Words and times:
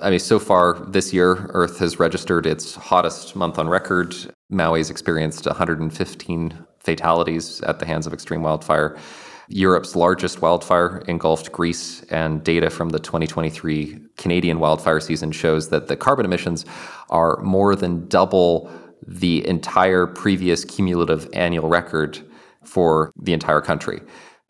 I 0.00 0.10
mean, 0.10 0.20
so 0.20 0.38
far 0.38 0.74
this 0.86 1.12
year, 1.12 1.50
Earth 1.50 1.78
has 1.80 1.98
registered 1.98 2.46
its 2.46 2.76
hottest 2.76 3.34
month 3.34 3.58
on 3.58 3.68
record. 3.68 4.14
Maui's 4.48 4.90
experienced 4.90 5.46
115 5.46 6.66
fatalities 6.78 7.60
at 7.62 7.80
the 7.80 7.86
hands 7.86 8.06
of 8.06 8.12
extreme 8.12 8.42
wildfire. 8.42 8.96
Europe's 9.48 9.96
largest 9.96 10.40
wildfire 10.40 10.98
engulfed 11.08 11.50
Greece, 11.50 12.02
and 12.10 12.44
data 12.44 12.70
from 12.70 12.90
the 12.90 13.00
2023 13.00 13.98
Canadian 14.16 14.60
wildfire 14.60 15.00
season 15.00 15.32
shows 15.32 15.70
that 15.70 15.88
the 15.88 15.96
carbon 15.96 16.24
emissions 16.26 16.64
are 17.10 17.38
more 17.38 17.74
than 17.74 18.06
double 18.06 18.70
the 19.04 19.46
entire 19.48 20.06
previous 20.06 20.64
cumulative 20.64 21.28
annual 21.32 21.68
record 21.68 22.20
for 22.62 23.10
the 23.16 23.32
entire 23.32 23.62
country. 23.62 24.00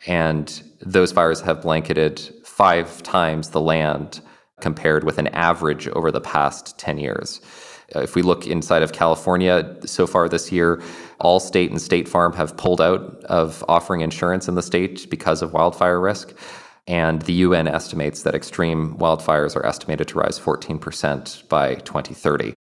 And 0.06 0.62
those 0.80 1.12
fires 1.12 1.40
have 1.40 1.62
blanketed 1.62 2.20
five 2.44 3.02
times 3.02 3.50
the 3.50 3.60
land 3.60 4.20
compared 4.60 5.04
with 5.04 5.18
an 5.18 5.28
average 5.28 5.88
over 5.88 6.10
the 6.10 6.20
past 6.20 6.78
10 6.78 6.98
years. 6.98 7.40
Uh, 7.96 8.00
if 8.00 8.14
we 8.14 8.22
look 8.22 8.46
inside 8.46 8.82
of 8.82 8.92
California 8.92 9.74
so 9.86 10.06
far 10.06 10.28
this 10.28 10.52
year, 10.52 10.82
Allstate 11.20 11.70
and 11.70 11.80
State 11.80 12.06
Farm 12.06 12.34
have 12.34 12.56
pulled 12.56 12.80
out 12.80 13.24
of 13.24 13.64
offering 13.66 14.02
insurance 14.02 14.46
in 14.46 14.56
the 14.56 14.62
state 14.62 15.08
because 15.08 15.40
of 15.40 15.54
wildfire 15.54 16.00
risk. 16.00 16.34
And 16.86 17.22
the 17.22 17.34
UN 17.34 17.66
estimates 17.66 18.22
that 18.22 18.34
extreme 18.34 18.96
wildfires 18.96 19.56
are 19.56 19.64
estimated 19.64 20.08
to 20.08 20.18
rise 20.18 20.38
14% 20.38 21.48
by 21.48 21.76
2030. 21.76 22.54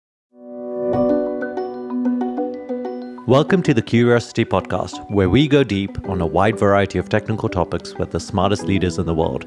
Welcome 3.27 3.63
to 3.63 3.73
the 3.73 3.81
Curiosity 3.81 4.45
Podcast, 4.45 5.11
where 5.11 5.31
we 5.31 5.49
go 5.49 5.65
deep 5.65 6.07
on 6.09 6.21
a 6.21 6.27
wide 6.27 6.59
variety 6.59 6.99
of 6.99 7.09
technical 7.09 7.49
topics 7.49 7.95
with 7.95 8.11
the 8.11 8.21
smartest 8.21 8.65
leaders 8.65 8.99
in 8.99 9.07
the 9.07 9.15
world. 9.15 9.47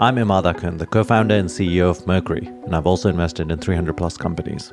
I'm 0.00 0.14
Immad 0.14 0.44
Akhund, 0.44 0.78
the 0.78 0.86
co 0.86 1.02
founder 1.02 1.34
and 1.34 1.48
CEO 1.48 1.90
of 1.90 2.06
Mercury, 2.06 2.46
and 2.46 2.76
I've 2.76 2.86
also 2.86 3.08
invested 3.08 3.50
in 3.50 3.58
300 3.58 3.96
plus 3.96 4.16
companies. 4.16 4.72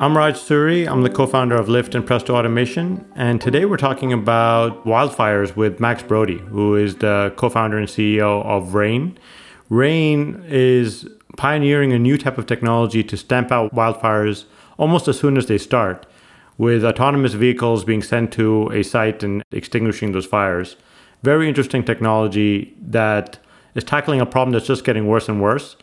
I'm 0.00 0.16
Raj 0.16 0.36
Suri. 0.36 0.88
I'm 0.88 1.02
the 1.02 1.10
co 1.10 1.26
founder 1.26 1.56
of 1.56 1.66
Lyft 1.66 1.94
and 1.94 2.06
Presto 2.06 2.34
Automation. 2.34 3.04
And 3.16 3.38
today 3.38 3.66
we're 3.66 3.76
talking 3.76 4.14
about 4.14 4.86
wildfires 4.86 5.56
with 5.56 5.78
Max 5.78 6.02
Brodie, 6.02 6.38
who 6.38 6.74
is 6.74 6.96
the 6.96 7.34
co 7.36 7.50
founder 7.50 7.76
and 7.76 7.86
CEO 7.86 8.42
of 8.46 8.72
Rain. 8.72 9.18
Rain 9.68 10.42
is 10.48 11.06
pioneering 11.36 11.92
a 11.92 11.98
new 11.98 12.16
type 12.16 12.38
of 12.38 12.46
technology 12.46 13.04
to 13.04 13.16
stamp 13.18 13.52
out 13.52 13.74
wildfires 13.74 14.46
almost 14.78 15.06
as 15.06 15.20
soon 15.20 15.36
as 15.36 15.48
they 15.48 15.58
start, 15.58 16.06
with 16.56 16.82
autonomous 16.82 17.34
vehicles 17.34 17.84
being 17.84 18.02
sent 18.02 18.32
to 18.32 18.70
a 18.70 18.82
site 18.82 19.22
and 19.22 19.42
extinguishing 19.52 20.12
those 20.12 20.24
fires. 20.24 20.76
Very 21.22 21.46
interesting 21.46 21.84
technology 21.84 22.74
that 22.80 23.38
is 23.76 23.84
tackling 23.84 24.20
a 24.20 24.26
problem 24.26 24.52
that's 24.52 24.66
just 24.66 24.84
getting 24.84 25.06
worse 25.06 25.28
and 25.28 25.40
worse. 25.40 25.76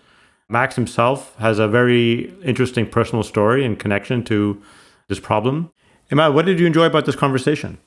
Max 0.49 0.75
himself 0.75 1.35
has 1.37 1.59
a 1.59 1.67
very 1.67 2.33
interesting 2.43 2.85
personal 2.85 3.23
story 3.23 3.65
and 3.65 3.79
connection 3.79 4.23
to 4.25 4.61
this 5.07 5.19
problem. 5.19 5.71
Immad, 6.11 6.33
what 6.33 6.45
did 6.45 6.59
you 6.59 6.65
enjoy 6.65 6.85
about 6.85 7.05
this 7.05 7.15
conversation? 7.15 7.77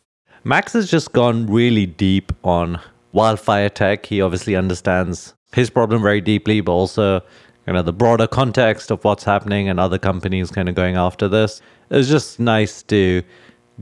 Max 0.44 0.72
has 0.72 0.90
just 0.90 1.12
gone 1.12 1.46
really 1.46 1.86
deep 1.86 2.32
on 2.44 2.80
wildfire 3.12 3.68
tech. 3.68 4.06
He 4.06 4.22
obviously 4.22 4.56
understands 4.56 5.34
his 5.52 5.70
problem 5.70 6.02
very 6.02 6.20
deeply, 6.20 6.60
but 6.60 6.72
also 6.72 7.20
you 7.66 7.72
know 7.72 7.82
the 7.82 7.92
broader 7.92 8.26
context 8.26 8.90
of 8.90 9.02
what's 9.04 9.24
happening 9.24 9.68
and 9.68 9.80
other 9.80 9.98
companies 9.98 10.50
kind 10.50 10.68
of 10.68 10.74
going 10.74 10.96
after 10.96 11.28
this. 11.28 11.60
It's 11.90 12.08
just 12.08 12.38
nice 12.38 12.82
to 12.84 13.22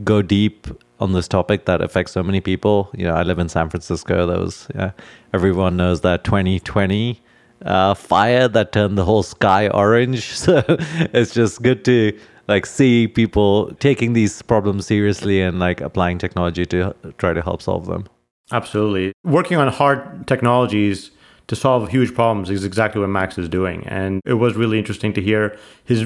go 0.03 0.21
deep 0.21 0.67
on 0.99 1.13
this 1.13 1.27
topic 1.27 1.65
that 1.65 1.81
affects 1.81 2.11
so 2.11 2.23
many 2.23 2.41
people. 2.41 2.89
You 2.95 3.05
know, 3.05 3.15
I 3.15 3.23
live 3.23 3.39
in 3.39 3.49
San 3.49 3.69
Francisco. 3.69 4.25
That 4.25 4.39
was 4.39 4.67
yeah, 4.75 4.91
everyone 5.33 5.77
knows 5.77 6.01
that 6.01 6.23
2020 6.23 7.21
uh, 7.63 7.93
fire 7.93 8.47
that 8.47 8.71
turned 8.71 8.97
the 8.97 9.05
whole 9.05 9.23
sky 9.23 9.67
orange. 9.69 10.35
So 10.45 10.63
it's 10.69 11.33
just 11.33 11.61
good 11.61 11.83
to 11.85 12.17
like 12.47 12.65
see 12.65 13.07
people 13.07 13.73
taking 13.79 14.13
these 14.13 14.41
problems 14.41 14.85
seriously 14.85 15.41
and 15.41 15.59
like 15.59 15.81
applying 15.81 16.17
technology 16.17 16.65
to 16.67 16.95
try 17.17 17.33
to 17.33 17.41
help 17.41 17.61
solve 17.61 17.87
them. 17.87 18.05
Absolutely. 18.51 19.13
Working 19.23 19.57
on 19.57 19.67
hard 19.69 20.27
technologies 20.27 21.09
to 21.47 21.55
solve 21.55 21.89
huge 21.89 22.13
problems 22.13 22.49
is 22.49 22.63
exactly 22.63 23.01
what 23.01 23.09
Max 23.09 23.37
is 23.37 23.49
doing. 23.49 23.83
And 23.87 24.21
it 24.25 24.33
was 24.33 24.55
really 24.55 24.77
interesting 24.77 25.13
to 25.13 25.21
hear 25.21 25.57
his 25.83 26.05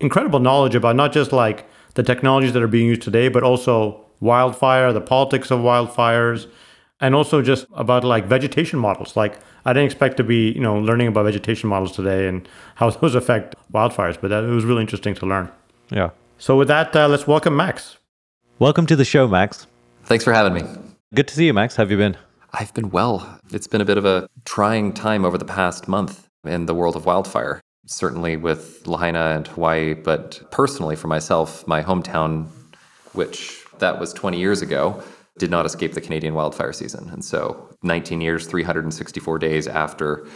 incredible 0.00 0.40
knowledge 0.40 0.74
about 0.74 0.96
not 0.96 1.12
just 1.12 1.32
like 1.32 1.68
the 1.94 2.02
technologies 2.02 2.52
that 2.52 2.62
are 2.62 2.68
being 2.68 2.88
used 2.88 3.02
today, 3.02 3.28
but 3.28 3.42
also 3.42 4.05
wildfire, 4.20 4.92
the 4.92 5.00
politics 5.00 5.50
of 5.50 5.60
wildfires, 5.60 6.46
and 7.00 7.14
also 7.14 7.42
just 7.42 7.66
about 7.74 8.04
like 8.04 8.26
vegetation 8.26 8.78
models. 8.78 9.16
Like 9.16 9.38
I 9.64 9.72
didn't 9.72 9.86
expect 9.86 10.16
to 10.18 10.24
be, 10.24 10.52
you 10.52 10.60
know, 10.60 10.78
learning 10.78 11.08
about 11.08 11.24
vegetation 11.24 11.68
models 11.68 11.92
today 11.92 12.28
and 12.28 12.48
how 12.76 12.90
those 13.00 13.14
affect 13.14 13.54
wildfires, 13.72 14.18
but 14.20 14.28
that, 14.28 14.44
it 14.44 14.50
was 14.50 14.64
really 14.64 14.82
interesting 14.82 15.14
to 15.16 15.26
learn. 15.26 15.50
Yeah. 15.90 16.10
So 16.38 16.56
with 16.56 16.68
that, 16.68 16.94
uh, 16.94 17.08
let's 17.08 17.26
welcome 17.26 17.56
Max. 17.56 17.98
Welcome 18.58 18.86
to 18.86 18.96
the 18.96 19.04
show, 19.04 19.28
Max. 19.28 19.66
Thanks 20.04 20.24
for 20.24 20.32
having 20.32 20.54
me. 20.54 20.62
Good 21.14 21.28
to 21.28 21.34
see 21.34 21.46
you, 21.46 21.54
Max. 21.54 21.76
How 21.76 21.82
have 21.82 21.90
you 21.90 21.96
been? 21.96 22.16
I've 22.52 22.72
been 22.72 22.90
well. 22.90 23.38
It's 23.52 23.66
been 23.66 23.80
a 23.80 23.84
bit 23.84 23.98
of 23.98 24.04
a 24.04 24.28
trying 24.44 24.92
time 24.92 25.24
over 25.24 25.36
the 25.36 25.44
past 25.44 25.88
month 25.88 26.28
in 26.44 26.66
the 26.66 26.74
world 26.74 26.96
of 26.96 27.04
wildfire. 27.04 27.60
Certainly 27.86 28.38
with 28.38 28.86
Lahaina 28.86 29.32
and 29.36 29.46
Hawaii, 29.46 29.94
but 29.94 30.40
personally 30.50 30.96
for 30.96 31.08
myself, 31.08 31.66
my 31.66 31.82
hometown, 31.82 32.46
which 33.12 33.64
that 33.78 33.98
was 34.00 34.12
20 34.12 34.38
years 34.38 34.62
ago, 34.62 35.02
did 35.38 35.50
not 35.50 35.66
escape 35.66 35.92
the 35.92 36.00
Canadian 36.00 36.34
wildfire 36.34 36.72
season. 36.72 37.08
And 37.10 37.24
so, 37.24 37.68
19 37.82 38.20
years, 38.20 38.46
364 38.46 39.38
days 39.38 39.66
after 39.66 40.26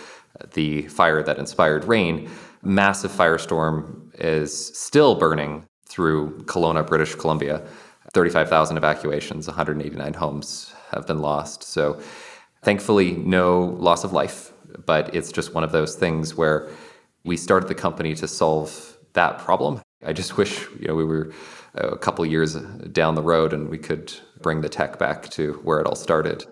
the 0.52 0.82
fire 0.88 1.22
that 1.22 1.38
inspired 1.38 1.84
rain, 1.84 2.30
massive 2.62 3.10
firestorm 3.10 4.10
is 4.18 4.76
still 4.78 5.14
burning 5.14 5.64
through 5.86 6.38
Kelowna, 6.42 6.86
British 6.86 7.14
Columbia. 7.14 7.66
35,000 8.12 8.76
evacuations, 8.76 9.46
189 9.46 10.14
homes 10.14 10.74
have 10.90 11.06
been 11.06 11.20
lost. 11.20 11.62
So, 11.62 12.00
thankfully, 12.62 13.12
no 13.12 13.76
loss 13.78 14.04
of 14.04 14.12
life, 14.12 14.52
but 14.84 15.14
it's 15.14 15.32
just 15.32 15.54
one 15.54 15.64
of 15.64 15.72
those 15.72 15.94
things 15.94 16.34
where 16.34 16.68
we 17.24 17.36
started 17.36 17.68
the 17.68 17.74
company 17.74 18.14
to 18.14 18.26
solve 18.28 18.96
that 19.12 19.38
problem. 19.38 19.80
I 20.04 20.12
just 20.12 20.36
wish 20.36 20.66
you 20.78 20.88
know 20.88 20.94
we 20.94 21.04
were 21.04 21.32
a 21.74 21.96
couple 21.96 22.24
years 22.26 22.54
down 22.54 23.14
the 23.14 23.22
road 23.22 23.52
and 23.52 23.68
we 23.68 23.78
could 23.78 24.12
bring 24.40 24.60
the 24.60 24.68
tech 24.68 24.98
back 24.98 25.28
to 25.30 25.54
where 25.64 25.80
it 25.80 25.86
all 25.86 25.94
started. 25.94 26.44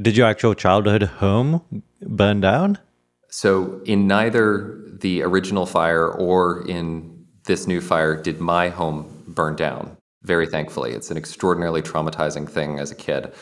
Did 0.00 0.16
your 0.16 0.26
actual 0.26 0.54
childhood 0.54 1.02
home 1.04 1.82
burn 2.00 2.40
down? 2.40 2.78
So, 3.28 3.80
in 3.84 4.06
neither 4.06 4.80
the 4.86 5.22
original 5.22 5.66
fire 5.66 6.08
or 6.08 6.66
in 6.68 7.26
this 7.44 7.66
new 7.66 7.80
fire 7.80 8.16
did 8.16 8.40
my 8.40 8.68
home 8.68 9.24
burn 9.26 9.56
down, 9.56 9.96
very 10.22 10.46
thankfully. 10.46 10.92
It's 10.92 11.10
an 11.10 11.16
extraordinarily 11.16 11.82
traumatizing 11.82 12.48
thing 12.48 12.78
as 12.78 12.90
a 12.90 12.94
kid. 12.94 13.32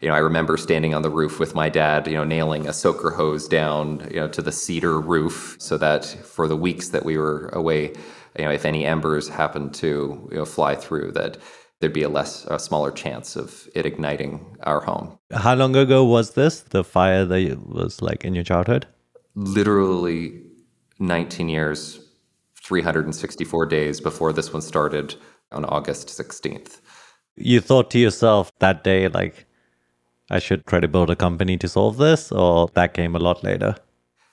You 0.00 0.08
know, 0.08 0.14
I 0.14 0.18
remember 0.18 0.56
standing 0.56 0.94
on 0.94 1.02
the 1.02 1.10
roof 1.10 1.38
with 1.38 1.54
my 1.54 1.68
dad, 1.68 2.06
you 2.06 2.14
know, 2.14 2.24
nailing 2.24 2.66
a 2.66 2.72
soaker 2.72 3.10
hose 3.10 3.46
down, 3.48 4.08
you 4.10 4.20
know, 4.20 4.28
to 4.28 4.40
the 4.40 4.52
cedar 4.52 4.98
roof 4.98 5.56
so 5.58 5.76
that 5.76 6.04
for 6.04 6.48
the 6.48 6.56
weeks 6.56 6.88
that 6.90 7.04
we 7.04 7.18
were 7.18 7.48
away, 7.52 7.92
you 8.38 8.44
know, 8.44 8.50
if 8.50 8.64
any 8.64 8.84
embers 8.84 9.28
happened 9.28 9.74
to 9.74 10.28
you 10.30 10.38
know, 10.38 10.44
fly 10.44 10.74
through, 10.74 11.12
that 11.12 11.38
there'd 11.80 11.92
be 11.92 12.02
a 12.02 12.08
less, 12.08 12.44
a 12.46 12.58
smaller 12.58 12.90
chance 12.90 13.36
of 13.36 13.68
it 13.74 13.86
igniting 13.86 14.56
our 14.62 14.80
home. 14.80 15.18
How 15.32 15.54
long 15.54 15.74
ago 15.76 16.04
was 16.04 16.32
this? 16.32 16.60
The 16.60 16.84
fire 16.84 17.24
that 17.24 17.66
was 17.66 18.02
like 18.02 18.24
in 18.24 18.34
your 18.34 18.44
childhood? 18.44 18.86
Literally 19.34 20.42
19 20.98 21.48
years, 21.48 22.00
364 22.56 23.66
days 23.66 24.00
before 24.00 24.32
this 24.32 24.52
one 24.52 24.62
started 24.62 25.14
on 25.50 25.64
August 25.64 26.08
16th. 26.08 26.80
You 27.36 27.60
thought 27.60 27.90
to 27.92 27.98
yourself 27.98 28.52
that 28.58 28.84
day, 28.84 29.08
like, 29.08 29.46
I 30.30 30.38
should 30.38 30.66
try 30.66 30.78
to 30.78 30.88
build 30.88 31.10
a 31.10 31.16
company 31.16 31.56
to 31.56 31.68
solve 31.68 31.96
this, 31.96 32.30
or 32.30 32.68
that 32.74 32.94
came 32.94 33.16
a 33.16 33.18
lot 33.18 33.42
later? 33.42 33.76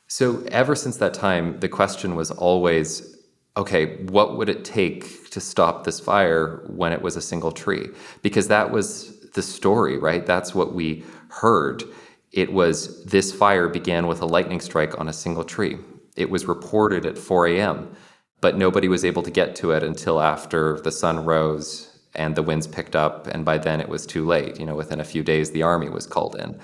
So, 0.07 0.43
ever 0.51 0.75
since 0.75 0.97
that 0.97 1.13
time, 1.13 1.59
the 1.59 1.69
question 1.69 2.15
was 2.15 2.31
always 2.31 3.16
okay, 3.57 3.97
what 4.03 4.37
would 4.37 4.49
it 4.49 4.63
take 4.63 5.29
to 5.31 5.41
stop 5.41 5.83
this 5.83 5.99
fire 5.99 6.63
when 6.67 6.93
it 6.93 7.01
was 7.01 7.15
a 7.15 7.21
single 7.21 7.51
tree? 7.51 7.89
Because 8.21 8.47
that 8.47 8.71
was 8.71 9.19
the 9.31 9.41
story, 9.41 9.97
right? 9.97 10.25
That's 10.25 10.55
what 10.55 10.73
we 10.73 11.03
heard. 11.29 11.83
It 12.31 12.53
was 12.53 13.03
this 13.05 13.33
fire 13.33 13.67
began 13.67 14.07
with 14.07 14.21
a 14.21 14.25
lightning 14.25 14.61
strike 14.61 14.99
on 14.99 15.07
a 15.07 15.13
single 15.13 15.43
tree. 15.43 15.77
It 16.15 16.29
was 16.29 16.45
reported 16.45 17.05
at 17.05 17.17
4 17.17 17.47
a.m., 17.47 17.95
but 18.41 18.57
nobody 18.57 18.87
was 18.87 19.03
able 19.03 19.23
to 19.23 19.31
get 19.31 19.55
to 19.57 19.71
it 19.71 19.81
until 19.81 20.21
after 20.21 20.79
the 20.81 20.91
sun 20.91 21.25
rose 21.25 21.99
and 22.13 22.35
the 22.35 22.43
winds 22.43 22.67
picked 22.67 22.95
up. 22.95 23.25
And 23.25 23.43
by 23.43 23.57
then 23.57 23.81
it 23.81 23.89
was 23.89 24.05
too 24.05 24.25
late. 24.25 24.59
You 24.59 24.65
know, 24.67 24.75
within 24.75 24.99
a 24.99 25.03
few 25.03 25.23
days, 25.23 25.51
the 25.51 25.63
army 25.63 25.89
was 25.89 26.05
called 26.05 26.35
in. 26.35 26.59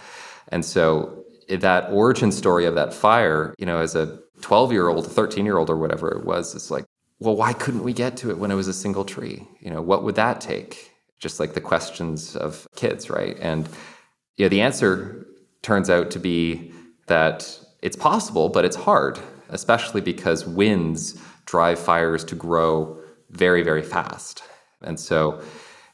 And 0.50 0.64
so 0.64 1.24
that 1.50 1.90
origin 1.90 2.32
story 2.32 2.66
of 2.66 2.76
that 2.76 2.94
fire, 2.94 3.56
you 3.58 3.66
know, 3.66 3.80
as 3.80 3.96
a 3.96 4.20
12 4.42 4.72
year 4.72 4.88
old, 4.88 5.08
13 5.08 5.46
year 5.46 5.58
old, 5.58 5.70
or 5.70 5.78
whatever 5.78 6.10
it 6.10 6.26
was, 6.26 6.54
it's 6.54 6.70
like, 6.70 6.86
well, 7.20 7.36
why 7.36 7.54
couldn't 7.54 7.84
we 7.84 7.94
get 7.94 8.18
to 8.18 8.32
it 8.32 8.38
when 8.38 8.52
it 8.52 8.56
was 8.56 8.68
a 8.68 8.74
single 8.74 9.06
tree? 9.06 9.48
You 9.62 9.72
know, 9.72 9.82
what 9.82 10.04
would 10.04 10.16
that 10.16 10.42
take? 10.42 10.92
Just 11.20 11.40
like 11.40 11.54
the 11.54 11.62
questions 11.62 12.36
of 12.36 12.68
kids, 12.76 13.10
right? 13.10 13.38
And 13.40 13.70
yeah, 14.38 14.50
the 14.50 14.62
answer 14.62 15.26
turns 15.62 15.90
out 15.90 16.12
to 16.12 16.20
be 16.20 16.74
that 17.08 17.60
it's 17.82 17.96
possible, 17.96 18.50
but 18.50 18.66
it's 18.66 18.76
hard. 18.76 19.20
especially 19.54 20.02
because 20.02 20.46
winds 20.46 21.18
drive 21.46 21.80
fires 21.80 22.24
to 22.26 22.36
grow 22.36 23.00
very, 23.30 23.64
very 23.64 23.84
fast. 23.84 24.44
And 24.82 25.00
so 25.00 25.42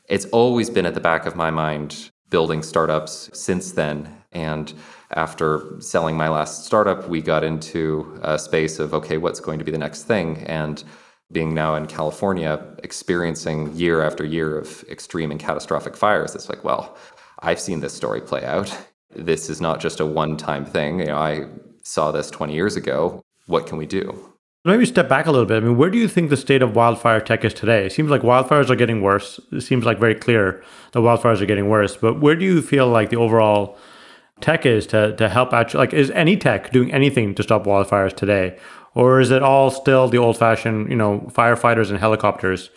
it's 0.08 0.26
always 0.26 0.70
been 0.70 0.86
at 0.86 0.94
the 0.94 1.00
back 1.00 1.26
of 1.26 1.36
my 1.36 1.52
mind 1.52 2.10
building 2.30 2.64
startups 2.64 3.30
since 3.34 3.74
then. 3.74 4.16
And 4.32 4.74
after 5.12 5.76
selling 5.80 6.16
my 6.16 6.30
last 6.30 6.66
startup, 6.66 7.10
we 7.10 7.22
got 7.22 7.44
into 7.44 8.20
a 8.24 8.40
space 8.40 8.80
of 8.80 8.94
okay, 8.94 9.18
what's 9.18 9.40
going 9.40 9.60
to 9.60 9.66
be 9.66 9.72
the 9.72 9.78
next 9.78 10.04
thing? 10.04 10.38
And 10.46 10.84
being 11.32 11.54
now 11.54 11.76
in 11.76 11.86
California, 11.86 12.66
experiencing 12.84 13.74
year 13.76 14.04
after 14.04 14.26
year 14.26 14.58
of 14.58 14.84
extreme 14.90 15.32
and 15.32 15.40
catastrophic 15.40 15.96
fires, 15.96 16.36
it's 16.36 16.50
like, 16.50 16.64
well, 16.64 16.98
I've 17.40 17.60
seen 17.60 17.80
this 17.80 17.94
story 17.94 18.22
play 18.22 18.44
out. 18.44 18.76
This 19.16 19.50
is 19.50 19.62
not 19.62 19.80
just 19.80 20.00
a 20.00 20.06
one 20.06 20.38
time 20.38 20.66
thing. 20.66 21.00
You 21.00 21.06
know, 21.08 21.18
I 21.18 21.48
saw 21.84 22.12
this 22.12 22.30
20 22.30 22.54
years 22.54 22.76
ago. 22.76 23.22
What 23.48 23.68
can 23.68 23.78
we 23.78 23.86
do? 23.86 24.30
Maybe 24.66 24.86
step 24.86 25.08
back 25.08 25.26
a 25.26 25.32
little 25.32 25.46
bit. 25.46 25.64
I 25.64 25.66
mean, 25.66 25.78
where 25.78 25.90
do 25.90 25.98
you 25.98 26.08
think 26.08 26.30
the 26.30 26.38
state 26.38 26.62
of 26.62 26.76
wildfire 26.76 27.22
tech 27.22 27.46
is 27.46 27.54
today? 27.54 27.86
It 27.86 27.92
seems 27.92 28.10
like 28.10 28.22
wildfires 28.22 28.70
are 28.70 28.76
getting 28.76 29.02
worse. 29.02 29.40
It 29.52 29.62
seems 29.62 29.86
like 29.86 30.00
very 30.00 30.16
clear 30.16 30.64
that 30.92 31.00
wildfires 31.00 31.42
are 31.42 31.46
getting 31.46 31.70
worse. 31.70 31.96
But 31.96 32.20
where 32.20 32.36
do 32.36 32.44
you 32.44 32.62
feel 32.62 32.88
like 32.90 33.10
the 33.10 33.16
overall 33.16 33.78
tech 34.42 34.66
is 34.66 34.86
to, 34.88 35.16
to 35.16 35.30
help 35.30 35.54
actually, 35.54 35.80
like, 35.80 35.94
is 35.94 36.12
any 36.12 36.36
tech 36.36 36.72
doing 36.72 36.92
anything 36.92 37.36
to 37.36 37.44
stop 37.44 37.64
wildfires 37.64 38.14
today? 38.14 38.58
Or 38.96 39.20
is 39.20 39.32
it 39.32 39.44
all 39.44 39.70
still 39.72 40.08
the 40.08 40.18
old 40.18 40.38
fashioned, 40.38 40.90
you 40.90 40.96
know, 40.96 41.30
firefighters 41.34 41.90
and 41.90 42.00
helicopters 42.00 42.70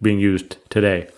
being 0.00 0.18
used 0.18 0.56
today? 0.70 1.08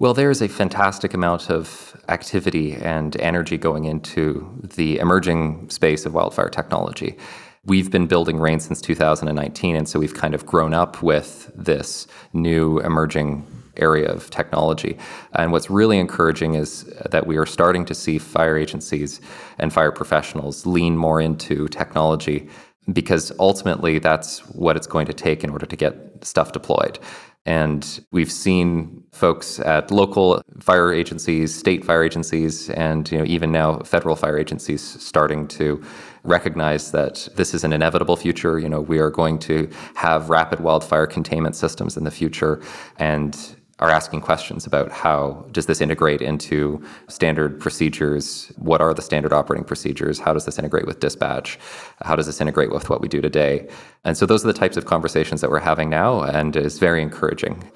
Well, 0.00 0.14
there 0.14 0.30
is 0.30 0.40
a 0.40 0.48
fantastic 0.48 1.12
amount 1.12 1.50
of 1.50 2.00
activity 2.08 2.74
and 2.74 3.16
energy 3.20 3.58
going 3.58 3.84
into 3.84 4.48
the 4.62 4.98
emerging 4.98 5.70
space 5.70 6.06
of 6.06 6.14
wildfire 6.14 6.48
technology. 6.48 7.16
We've 7.64 7.90
been 7.90 8.06
building 8.06 8.38
Rain 8.38 8.60
since 8.60 8.80
2019, 8.80 9.74
and 9.74 9.88
so 9.88 9.98
we've 9.98 10.14
kind 10.14 10.34
of 10.34 10.46
grown 10.46 10.72
up 10.72 11.02
with 11.02 11.50
this 11.54 12.06
new 12.32 12.78
emerging 12.78 13.44
area 13.76 14.08
of 14.08 14.30
technology. 14.30 14.96
And 15.34 15.50
what's 15.50 15.68
really 15.68 15.98
encouraging 15.98 16.54
is 16.54 16.84
that 17.10 17.26
we 17.26 17.36
are 17.36 17.46
starting 17.46 17.84
to 17.86 17.94
see 17.94 18.18
fire 18.18 18.56
agencies 18.56 19.20
and 19.58 19.72
fire 19.72 19.92
professionals 19.92 20.64
lean 20.64 20.96
more 20.96 21.20
into 21.20 21.68
technology 21.68 22.48
because 22.92 23.32
ultimately 23.38 23.98
that's 23.98 24.40
what 24.48 24.76
it's 24.76 24.86
going 24.86 25.06
to 25.06 25.12
take 25.12 25.44
in 25.44 25.50
order 25.50 25.66
to 25.66 25.76
get 25.76 25.94
stuff 26.22 26.52
deployed. 26.52 26.98
And 27.46 28.04
we've 28.12 28.30
seen 28.30 29.02
folks 29.12 29.58
at 29.60 29.90
local 29.90 30.42
fire 30.60 30.92
agencies, 30.92 31.54
state 31.54 31.82
fire 31.82 32.04
agencies, 32.04 32.68
and 32.70 33.10
you 33.10 33.18
know, 33.18 33.24
even 33.24 33.50
now 33.52 33.78
federal 33.80 34.16
fire 34.16 34.38
agencies 34.38 34.82
starting 34.82 35.48
to 35.48 35.82
recognize 36.24 36.90
that 36.90 37.26
this 37.36 37.54
is 37.54 37.64
an 37.64 37.72
inevitable 37.72 38.16
future. 38.16 38.58
You 38.58 38.68
know, 38.68 38.82
we 38.82 38.98
are 38.98 39.10
going 39.10 39.38
to 39.40 39.70
have 39.94 40.28
rapid 40.28 40.60
wildfire 40.60 41.06
containment 41.06 41.56
systems 41.56 41.96
in 41.96 42.04
the 42.04 42.10
future, 42.10 42.62
and 42.98 43.56
are 43.80 43.90
asking 43.90 44.20
questions 44.20 44.66
about 44.66 44.90
how 44.90 45.46
does 45.52 45.66
this 45.66 45.80
integrate 45.80 46.20
into 46.20 46.82
standard 47.08 47.60
procedures? 47.60 48.52
What 48.56 48.80
are 48.80 48.92
the 48.92 49.02
standard 49.02 49.32
operating 49.32 49.64
procedures? 49.64 50.18
How 50.18 50.32
does 50.32 50.44
this 50.44 50.58
integrate 50.58 50.86
with 50.86 51.00
dispatch? 51.00 51.58
How 52.02 52.16
does 52.16 52.26
this 52.26 52.40
integrate 52.40 52.72
with 52.72 52.90
what 52.90 53.00
we 53.00 53.08
do 53.08 53.20
today? 53.20 53.68
And 54.04 54.16
so 54.16 54.26
those 54.26 54.44
are 54.44 54.48
the 54.48 54.58
types 54.58 54.76
of 54.76 54.86
conversations 54.86 55.40
that 55.40 55.50
we're 55.50 55.60
having 55.60 55.88
now 55.90 56.22
and 56.22 56.56
it's 56.56 56.78
very 56.78 57.02
encouraging 57.02 57.70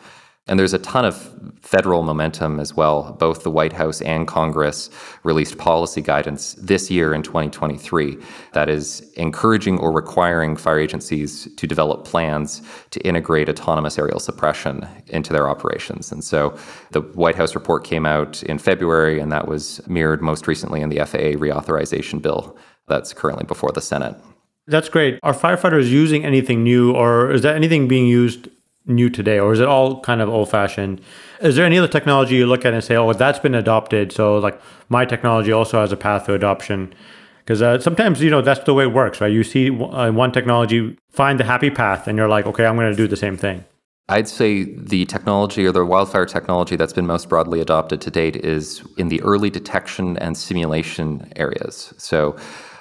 and 0.49 0.59
there's 0.59 0.75
a 0.75 0.79
ton 0.79 1.05
of 1.05 1.31
federal 1.61 2.03
momentum 2.03 2.59
as 2.59 2.75
well. 2.75 3.13
Both 3.19 3.45
the 3.45 3.51
White 3.51 3.73
House 3.73 4.03
and 4.03 4.27
Congress 4.27 4.91
released 5.23 5.57
policy 5.57 6.01
guidance 6.01 6.55
this 6.55 6.91
year 6.91 7.15
in 7.15 7.23
2023 7.23 8.19
that 8.53 8.69
is 8.69 9.01
encouraging 9.17 9.79
or 9.79 9.93
requiring 9.93 10.57
fire 10.57 10.81
agencies 10.81 11.49
to 11.57 11.67
develop 11.67 12.05
plans 12.05 12.61
to 12.91 13.01
integrate 13.07 13.49
autonomous 13.49 13.99
aerial 13.99 14.19
suppression 14.19 14.87
into 15.07 15.33
their 15.33 15.49
operations. 15.49 16.11
And 16.11 16.25
so 16.25 16.59
the 16.91 17.03
White 17.03 17.37
House 17.37 17.55
report 17.55 17.85
came 17.85 18.05
out 18.05 18.43
in 18.43 18.59
February, 18.59 19.21
and 19.21 19.31
that 19.31 19.47
was 19.47 19.81
mirrored 19.87 20.23
most 20.23 20.49
recently 20.49 20.81
in 20.81 20.89
the 20.89 20.99
FAA 20.99 21.39
reauthorization 21.39 22.21
bill 22.21 22.57
that's 22.89 23.13
currently 23.13 23.45
before 23.45 23.71
the 23.71 23.81
Senate. 23.81 24.17
That's 24.67 24.89
great. 24.89 25.19
Are 25.23 25.35
firefighters 25.35 25.89
using 25.89 26.25
anything 26.25 26.63
new, 26.65 26.93
or 26.93 27.31
is 27.31 27.43
that 27.43 27.57
anything 27.57 27.87
being 27.87 28.07
used 28.07 28.49
new 28.87 29.09
today, 29.09 29.39
or 29.39 29.53
is 29.53 29.61
it 29.61 29.69
all 29.69 30.01
kind 30.01 30.21
of 30.21 30.29
old 30.29 30.51
fashioned? 30.51 31.01
Is 31.41 31.57
there 31.57 31.65
any 31.65 31.79
other 31.79 31.89
technology 31.89 32.37
you 32.37 32.47
look 32.47 32.65
at 32.65 32.75
and 32.75 32.83
say, 32.83 32.97
oh, 32.97 33.13
that's 33.13 33.39
been 33.39 33.55
adopted, 33.55 34.13
so 34.13 34.39
like 34.39 34.61
my 34.89 35.05
technology 35.05 35.53
also 35.53 35.81
has 35.81 35.93
a 35.93 35.97
path 35.97 36.27
to 36.27 36.35
adoption? 36.35 36.93
Because 37.39 37.63
uh, 37.63 37.81
sometimes 37.81 38.23
you 38.23 38.31
know 38.31 38.43
that's 38.43 38.65
the 38.65 38.75
way 38.75 38.85
it 38.85 38.93
works, 38.93 39.21
right? 39.21 39.33
You 39.33 39.45
see 39.45 39.71
uh, 39.71 40.13
one 40.13 40.33
technology 40.33 40.97
find 41.11 41.41
the 41.41 41.45
happy 41.45 41.71
path, 41.71 42.07
and 42.07 42.17
you're 42.17 42.29
like, 42.29 42.47
okay, 42.47 42.67
I'm 42.67 42.77
going 42.77 42.91
to 42.91 42.97
do 42.97 43.09
the 43.09 43.17
same 43.17 43.37
thing. 43.37 43.65
I'd 44.09 44.29
say 44.29 44.65
the 44.65 45.07
technology 45.07 45.65
or 45.65 45.73
the 45.73 45.85
wildfire 45.85 46.27
technology 46.27 46.77
that's 46.77 46.93
been 46.93 47.07
most 47.07 47.29
broadly 47.29 47.61
adopted 47.61 48.01
to 48.03 48.11
date 48.11 48.37
is 48.37 48.83
in 48.99 49.09
the 49.09 49.23
early 49.23 49.49
detection 49.49 50.19
and 50.19 50.37
simulation 50.37 51.33
areas. 51.37 51.95
So 51.99 52.37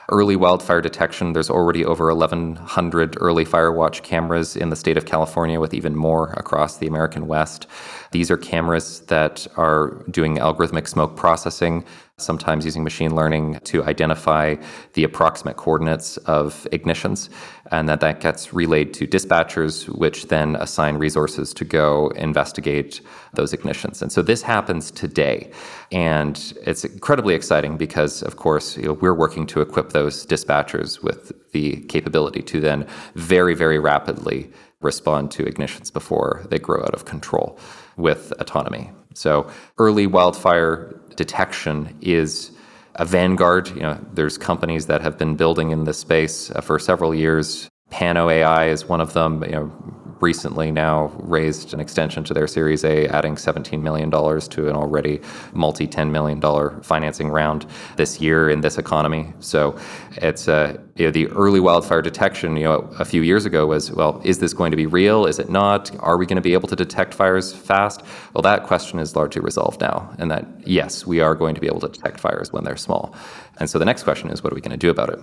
early 0.09 0.35
wildfire 0.35 0.81
detection. 0.81 1.33
There's 1.33 1.49
already 1.49 1.85
over 1.85 2.13
1,100 2.13 3.17
early 3.19 3.45
fire 3.45 3.71
watch 3.71 4.03
cameras 4.03 4.55
in 4.55 4.69
the 4.69 4.75
state 4.75 4.97
of 4.97 5.05
California, 5.05 5.59
with 5.59 5.73
even 5.73 5.95
more 5.95 6.33
across 6.33 6.77
the 6.77 6.87
American 6.87 7.27
West. 7.27 7.67
These 8.11 8.29
are 8.29 8.37
cameras 8.37 9.01
that 9.07 9.47
are 9.57 10.03
doing 10.09 10.37
algorithmic 10.37 10.87
smoke 10.87 11.15
processing 11.15 11.85
sometimes 12.21 12.65
using 12.65 12.83
machine 12.83 13.15
learning 13.15 13.59
to 13.65 13.83
identify 13.83 14.55
the 14.93 15.03
approximate 15.03 15.57
coordinates 15.57 16.17
of 16.17 16.67
ignitions, 16.71 17.29
and 17.71 17.87
that 17.89 17.99
that 18.01 18.19
gets 18.19 18.53
relayed 18.53 18.93
to 18.93 19.07
dispatchers, 19.07 19.87
which 19.97 20.27
then 20.27 20.55
assign 20.57 20.95
resources 20.95 21.53
to 21.53 21.65
go 21.65 22.09
investigate 22.09 23.01
those 23.33 23.53
ignitions. 23.53 24.01
And 24.01 24.11
so 24.11 24.21
this 24.21 24.41
happens 24.41 24.91
today, 24.91 25.51
and 25.91 26.53
it's 26.65 26.83
incredibly 26.83 27.33
exciting 27.33 27.77
because, 27.77 28.21
of 28.23 28.35
course, 28.35 28.77
you 28.77 28.83
know, 28.83 28.93
we're 28.93 29.13
working 29.13 29.45
to 29.47 29.61
equip 29.61 29.89
those 29.89 30.25
dispatchers 30.25 31.01
with 31.01 31.31
the 31.51 31.77
capability 31.83 32.41
to 32.41 32.59
then 32.59 32.87
very, 33.15 33.55
very 33.55 33.79
rapidly 33.79 34.51
respond 34.81 35.31
to 35.31 35.43
ignitions 35.43 35.93
before 35.93 36.45
they 36.49 36.57
grow 36.57 36.81
out 36.81 36.93
of 36.93 37.05
control 37.05 37.59
with 37.97 38.33
autonomy. 38.39 38.91
So 39.13 39.49
early 39.77 40.07
wildfire 40.07 40.99
detection 41.15 41.97
is 42.01 42.51
a 42.95 43.05
vanguard. 43.05 43.69
You 43.69 43.81
know, 43.81 44.05
there's 44.13 44.37
companies 44.37 44.87
that 44.87 45.01
have 45.01 45.17
been 45.17 45.35
building 45.35 45.71
in 45.71 45.83
this 45.83 45.99
space 45.99 46.51
uh, 46.51 46.61
for 46.61 46.79
several 46.79 47.13
years. 47.13 47.69
Pano 47.91 48.31
AI 48.31 48.67
is 48.67 48.85
one 48.85 49.01
of 49.01 49.13
them. 49.13 49.43
You 49.43 49.51
know, 49.51 49.71
recently 50.21 50.71
now 50.71 51.11
raised 51.19 51.73
an 51.73 51.79
extension 51.79 52.23
to 52.25 52.33
their 52.33 52.47
Series 52.47 52.83
A, 52.83 53.07
adding 53.07 53.35
$17 53.35 53.81
million 53.81 54.09
to 54.11 54.69
an 54.69 54.75
already 54.75 55.19
multi 55.53 55.87
$10 55.87 56.11
million 56.11 56.41
financing 56.81 57.29
round 57.29 57.65
this 57.97 58.21
year 58.21 58.49
in 58.49 58.61
this 58.61 58.77
economy. 58.77 59.33
So 59.39 59.77
it's 60.17 60.47
uh, 60.47 60.77
you 60.95 61.05
know, 61.05 61.11
the 61.11 61.27
early 61.27 61.59
wildfire 61.59 62.01
detection, 62.01 62.55
you 62.57 62.65
know, 62.65 62.89
a 62.99 63.05
few 63.05 63.21
years 63.21 63.45
ago 63.45 63.65
was, 63.67 63.91
well, 63.91 64.21
is 64.23 64.39
this 64.39 64.53
going 64.53 64.71
to 64.71 64.77
be 64.77 64.85
real? 64.85 65.25
Is 65.25 65.39
it 65.39 65.49
not? 65.49 65.91
Are 65.99 66.17
we 66.17 66.25
going 66.25 66.35
to 66.35 66.41
be 66.41 66.53
able 66.53 66.67
to 66.69 66.75
detect 66.75 67.13
fires 67.13 67.53
fast? 67.53 68.03
Well, 68.33 68.41
that 68.43 68.65
question 68.65 68.99
is 68.99 69.15
largely 69.15 69.41
resolved 69.41 69.81
now, 69.81 70.13
and 70.19 70.29
that 70.29 70.45
yes, 70.65 71.05
we 71.05 71.19
are 71.19 71.35
going 71.35 71.55
to 71.55 71.61
be 71.61 71.67
able 71.67 71.79
to 71.81 71.87
detect 71.87 72.19
fires 72.19 72.51
when 72.53 72.63
they're 72.63 72.77
small. 72.77 73.15
And 73.57 73.69
so 73.69 73.79
the 73.79 73.85
next 73.85 74.03
question 74.03 74.29
is, 74.29 74.43
what 74.43 74.53
are 74.53 74.55
we 74.55 74.61
going 74.61 74.71
to 74.71 74.77
do 74.77 74.89
about 74.89 75.09
it? 75.09 75.19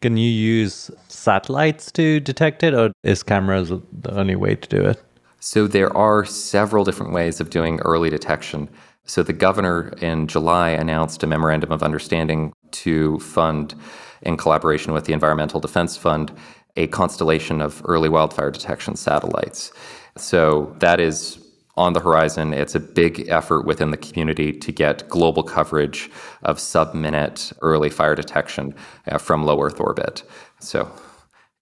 Can 0.00 0.16
you 0.16 0.30
use 0.30 0.92
satellites 1.08 1.90
to 1.92 2.20
detect 2.20 2.62
it, 2.62 2.72
or 2.72 2.92
is 3.02 3.24
cameras 3.24 3.70
the 3.70 4.14
only 4.14 4.36
way 4.36 4.54
to 4.54 4.68
do 4.68 4.84
it? 4.84 5.02
So 5.40 5.66
there 5.66 5.94
are 5.96 6.24
several 6.24 6.84
different 6.84 7.12
ways 7.12 7.40
of 7.40 7.50
doing 7.50 7.80
early 7.80 8.08
detection. 8.08 8.68
So 9.04 9.24
the 9.24 9.32
governor 9.32 9.92
in 10.00 10.28
July 10.28 10.70
announced 10.70 11.24
a 11.24 11.26
memorandum 11.26 11.72
of 11.72 11.82
understanding 11.82 12.52
to 12.72 13.18
fund, 13.18 13.74
in 14.22 14.36
collaboration 14.36 14.92
with 14.92 15.06
the 15.06 15.12
Environmental 15.12 15.58
Defense 15.58 15.96
Fund, 15.96 16.30
a 16.76 16.86
constellation 16.88 17.60
of 17.60 17.82
early 17.84 18.08
wildfire 18.08 18.52
detection 18.52 18.94
satellites. 18.94 19.72
So 20.16 20.76
that 20.78 21.00
is 21.00 21.44
on 21.78 21.92
the 21.92 22.00
horizon. 22.00 22.52
It's 22.52 22.74
a 22.74 22.80
big 22.80 23.28
effort 23.28 23.64
within 23.64 23.90
the 23.92 23.96
community 23.96 24.52
to 24.52 24.72
get 24.72 25.08
global 25.08 25.44
coverage 25.44 26.10
of 26.42 26.58
sub 26.58 26.92
minute 26.92 27.52
early 27.62 27.88
fire 27.88 28.16
detection 28.16 28.74
uh, 29.06 29.18
from 29.18 29.44
low 29.44 29.62
Earth 29.62 29.80
orbit. 29.80 30.24
So, 30.60 30.90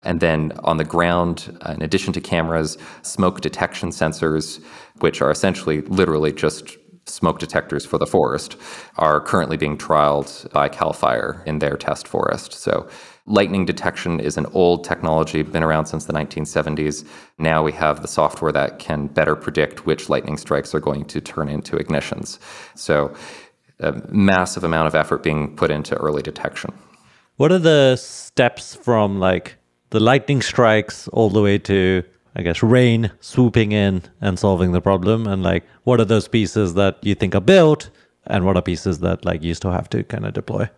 and 0.02 0.20
then 0.20 0.52
on 0.64 0.78
the 0.78 0.84
ground, 0.84 1.58
uh, 1.66 1.72
in 1.72 1.82
addition 1.82 2.12
to 2.14 2.20
cameras, 2.20 2.78
smoke 3.02 3.40
detection 3.42 3.90
sensors, 3.90 4.64
which 5.00 5.20
are 5.20 5.30
essentially 5.30 5.82
literally 5.82 6.32
just 6.32 6.78
smoke 7.06 7.38
detectors 7.38 7.84
for 7.84 7.98
the 7.98 8.06
forest, 8.06 8.56
are 8.96 9.20
currently 9.20 9.56
being 9.56 9.76
trialed 9.76 10.50
by 10.52 10.68
CAL 10.68 10.92
FIRE 10.92 11.42
in 11.46 11.58
their 11.58 11.76
test 11.76 12.08
forest. 12.08 12.52
So 12.52 12.88
Lightning 13.26 13.64
detection 13.64 14.20
is 14.20 14.36
an 14.36 14.46
old 14.52 14.84
technology, 14.84 15.42
been 15.42 15.64
around 15.64 15.86
since 15.86 16.04
the 16.04 16.12
1970s. 16.12 17.04
Now 17.38 17.62
we 17.62 17.72
have 17.72 18.00
the 18.00 18.08
software 18.08 18.52
that 18.52 18.78
can 18.78 19.08
better 19.08 19.34
predict 19.34 19.84
which 19.84 20.08
lightning 20.08 20.36
strikes 20.36 20.74
are 20.74 20.80
going 20.80 21.04
to 21.06 21.20
turn 21.20 21.48
into 21.48 21.76
ignitions. 21.76 22.38
So, 22.76 23.12
a 23.80 23.92
massive 24.08 24.64
amount 24.64 24.86
of 24.86 24.94
effort 24.94 25.22
being 25.22 25.54
put 25.56 25.70
into 25.70 25.96
early 25.96 26.22
detection. 26.22 26.72
What 27.36 27.52
are 27.52 27.58
the 27.58 27.96
steps 27.96 28.74
from 28.74 29.18
like 29.18 29.56
the 29.90 30.00
lightning 30.00 30.40
strikes 30.40 31.08
all 31.08 31.28
the 31.28 31.42
way 31.42 31.58
to 31.58 32.02
I 32.34 32.42
guess 32.42 32.62
rain 32.62 33.10
swooping 33.20 33.72
in 33.72 34.02
and 34.20 34.38
solving 34.38 34.72
the 34.72 34.80
problem 34.80 35.26
and 35.26 35.42
like 35.42 35.64
what 35.84 36.00
are 36.00 36.04
those 36.04 36.28
pieces 36.28 36.74
that 36.74 36.98
you 37.02 37.14
think 37.14 37.34
are 37.34 37.40
built 37.40 37.90
and 38.26 38.44
what 38.44 38.56
are 38.56 38.62
pieces 38.62 39.00
that 39.00 39.24
like 39.24 39.42
you 39.42 39.54
still 39.54 39.72
have 39.72 39.88
to 39.90 40.02
kind 40.04 40.26
of 40.26 40.32
deploy? 40.34 40.68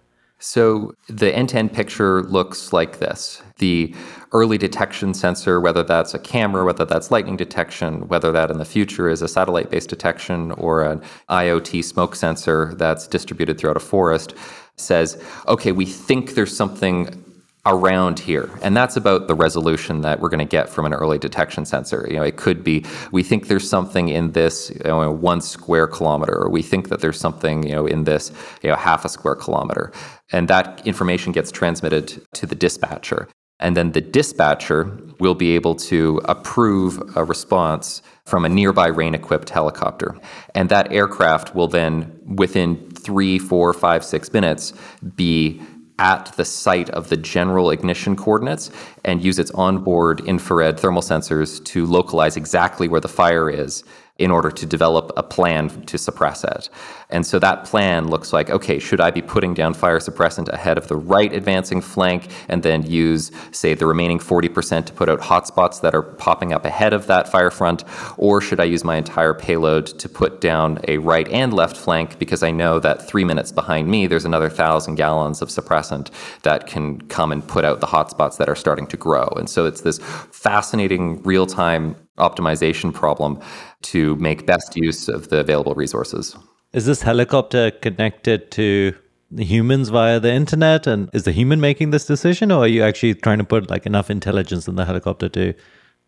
So 0.40 0.95
the 1.09 1.35
end-to-end 1.35 1.73
picture 1.73 2.23
looks 2.23 2.73
like 2.73 3.00
this. 3.00 3.42
The 3.59 3.92
early 4.33 4.57
detection 4.57 5.12
sensor, 5.12 5.61
whether 5.61 5.83
that's 5.83 6.14
a 6.14 6.18
camera, 6.18 6.64
whether 6.64 6.85
that's 6.85 7.11
lightning 7.11 7.37
detection, 7.37 8.07
whether 8.07 8.30
that 8.30 8.50
in 8.50 8.59
the 8.59 8.64
future 8.64 9.09
is 9.09 9.21
a 9.21 9.26
satellite-based 9.26 9.88
detection 9.88 10.52
or 10.52 10.85
an 10.85 11.02
IoT 11.28 11.85
smoke 11.85 12.14
sensor 12.14 12.75
that's 12.76 13.09
distributed 13.09 13.59
throughout 13.59 13.76
a 13.76 13.80
forest, 13.80 14.35
says, 14.76 15.21
okay, 15.49 15.73
we 15.73 15.85
think 15.85 16.35
there's 16.35 16.57
something 16.57 17.25
around 17.67 18.19
here. 18.19 18.49
And 18.62 18.77
that's 18.77 18.97
about 18.97 19.27
the 19.29 19.35
resolution 19.35 20.00
that 20.03 20.21
we're 20.21 20.29
going 20.29 20.38
to 20.38 20.45
get 20.45 20.69
from 20.69 20.87
an 20.87 20.95
early 20.95 21.19
detection 21.19 21.65
sensor. 21.65 22.07
You 22.09 22.17
know, 22.17 22.23
it 22.23 22.37
could 22.37 22.65
be 22.65 22.85
we 23.12 23.23
think 23.23 23.49
there's 23.49 23.69
something 23.69 24.09
in 24.09 24.33
this 24.33 24.71
you 24.71 24.91
know, 24.91 25.11
one 25.11 25.41
square 25.41 25.87
kilometer, 25.87 26.35
or 26.35 26.50
we 26.50 26.62
think 26.62 26.88
that 26.88 27.00
there's 27.00 27.19
something 27.19 27.65
you 27.65 27.75
know 27.75 27.87
in 27.87 28.05
this 28.05 28.33
you 28.62 28.71
know 28.71 28.77
half 28.77 29.05
a 29.05 29.09
square 29.09 29.35
kilometer, 29.35 29.93
and 30.33 30.49
that 30.49 30.87
information 30.87 31.33
gets 31.33 31.50
transmitted 31.50 32.23
to 32.35 32.47
the 32.47 32.55
dispatcher. 32.55 33.29
And 33.61 33.77
then 33.77 33.91
the 33.93 34.00
dispatcher 34.00 34.97
will 35.19 35.35
be 35.35 35.57
able 35.57 35.75
to 35.75 36.21
approve 36.27 37.03
a 37.17 37.25
response 37.25 38.03
from 38.25 38.45
a 38.45 38.49
nearby 38.49 38.87
rain 38.87 39.15
equipped 39.17 39.50
helicopter. 39.50 40.17
And 40.55 40.69
that 40.69 40.93
aircraft 40.93 41.57
will 41.57 41.67
then, 41.67 42.21
within 42.25 42.91
three, 42.91 43.38
four, 43.38 43.73
five, 43.73 44.05
six 44.05 44.33
minutes, 44.33 44.73
be 45.17 45.61
at 45.99 46.26
the 46.37 46.45
site 46.45 46.90
of 46.90 47.09
the 47.09 47.17
general 47.17 47.71
ignition 47.71 48.14
coordinates 48.14 48.71
and 49.05 49.23
use 49.23 49.38
its 49.38 49.50
onboard 49.52 50.21
infrared 50.21 50.78
thermal 50.78 51.02
sensors 51.02 51.62
to 51.64 51.87
localize 51.87 52.37
exactly 52.37 52.88
where 52.88 53.00
the 53.00 53.09
fire 53.09 53.50
is 53.50 53.85
in 54.18 54.32
order 54.32 54.50
to 54.50 54.66
develop 54.66 55.12
a 55.16 55.22
plan 55.22 55.68
to 55.87 55.96
suppress 55.96 56.42
it. 56.42 56.68
And 57.08 57.25
so 57.25 57.38
that 57.38 57.64
plan 57.64 58.08
looks 58.08 58.32
like 58.32 58.50
okay, 58.50 58.78
should 58.78 59.00
I 59.00 59.10
be 59.10 59.22
putting 59.22 59.54
down 59.54 59.75
fire 59.75 59.98
suppressant 59.98 60.48
ahead 60.48 60.76
of 60.76 60.88
the 60.88 60.96
right 60.96 61.32
advancing 61.32 61.80
flank 61.80 62.30
and 62.48 62.62
then 62.62 62.82
use, 62.82 63.30
say, 63.52 63.75
the 63.75 63.87
remaining 63.87 64.18
40% 64.18 64.87
to 64.87 64.92
put 64.92 65.08
out 65.08 65.20
hotspots 65.20 65.80
that 65.82 65.94
are 65.94 66.02
popping 66.02 66.52
up 66.52 66.64
ahead 66.64 66.92
of 66.92 67.06
that 67.06 67.28
fire 67.28 67.50
front? 67.50 67.84
Or 68.16 68.40
should 68.40 68.60
I 68.60 68.64
use 68.64 68.84
my 68.84 68.96
entire 68.96 69.34
payload 69.34 69.87
to 69.87 70.08
put 70.08 70.40
down 70.40 70.80
a 70.88 70.98
right 70.98 71.28
and 71.28 71.52
left 71.52 71.76
flank 71.76 72.18
because 72.18 72.42
I 72.42 72.50
know 72.50 72.78
that 72.80 73.06
three 73.06 73.25
minutes 73.25 73.52
behind 73.52 73.88
me 73.88 74.06
there's 74.06 74.25
another 74.25 74.50
thousand 74.50 74.96
gallons 74.96 75.40
of 75.40 75.48
suppressant 75.48 76.10
that 76.42 76.66
can 76.66 77.00
come 77.02 77.30
and 77.30 77.46
put 77.46 77.64
out 77.64 77.80
the 77.80 77.87
hotspots 77.87 78.37
that 78.38 78.48
are 78.48 78.56
starting 78.56 78.87
to 78.88 78.96
grow? 78.96 79.28
And 79.37 79.48
so 79.48 79.64
it's 79.66 79.82
this 79.82 79.98
fascinating 79.98 81.22
real 81.22 81.46
time 81.46 81.94
optimization 82.18 82.92
problem 82.92 83.40
to 83.82 84.16
make 84.16 84.46
best 84.46 84.76
use 84.76 85.08
of 85.08 85.28
the 85.28 85.40
available 85.40 85.75
resources. 85.75 86.37
Is 86.72 86.87
this 86.87 87.02
helicopter 87.02 87.70
connected 87.70 88.50
to 88.52 88.94
humans 89.37 89.88
via 89.88 90.20
the 90.20 90.32
internet? 90.32 90.87
And 90.87 91.08
is 91.12 91.25
the 91.25 91.32
human 91.32 91.60
making 91.60 91.90
this 91.90 92.06
decision, 92.06 92.52
or 92.52 92.64
are 92.64 92.68
you 92.68 92.82
actually 92.82 93.14
trying 93.14 93.38
to 93.38 93.44
put 93.44 93.70
like 93.70 93.87
enough 93.87 94.10
intelligence 94.10 94.68
in 94.68 94.76
the 94.76 94.84
helicopter 94.84 95.28
to 95.30 95.54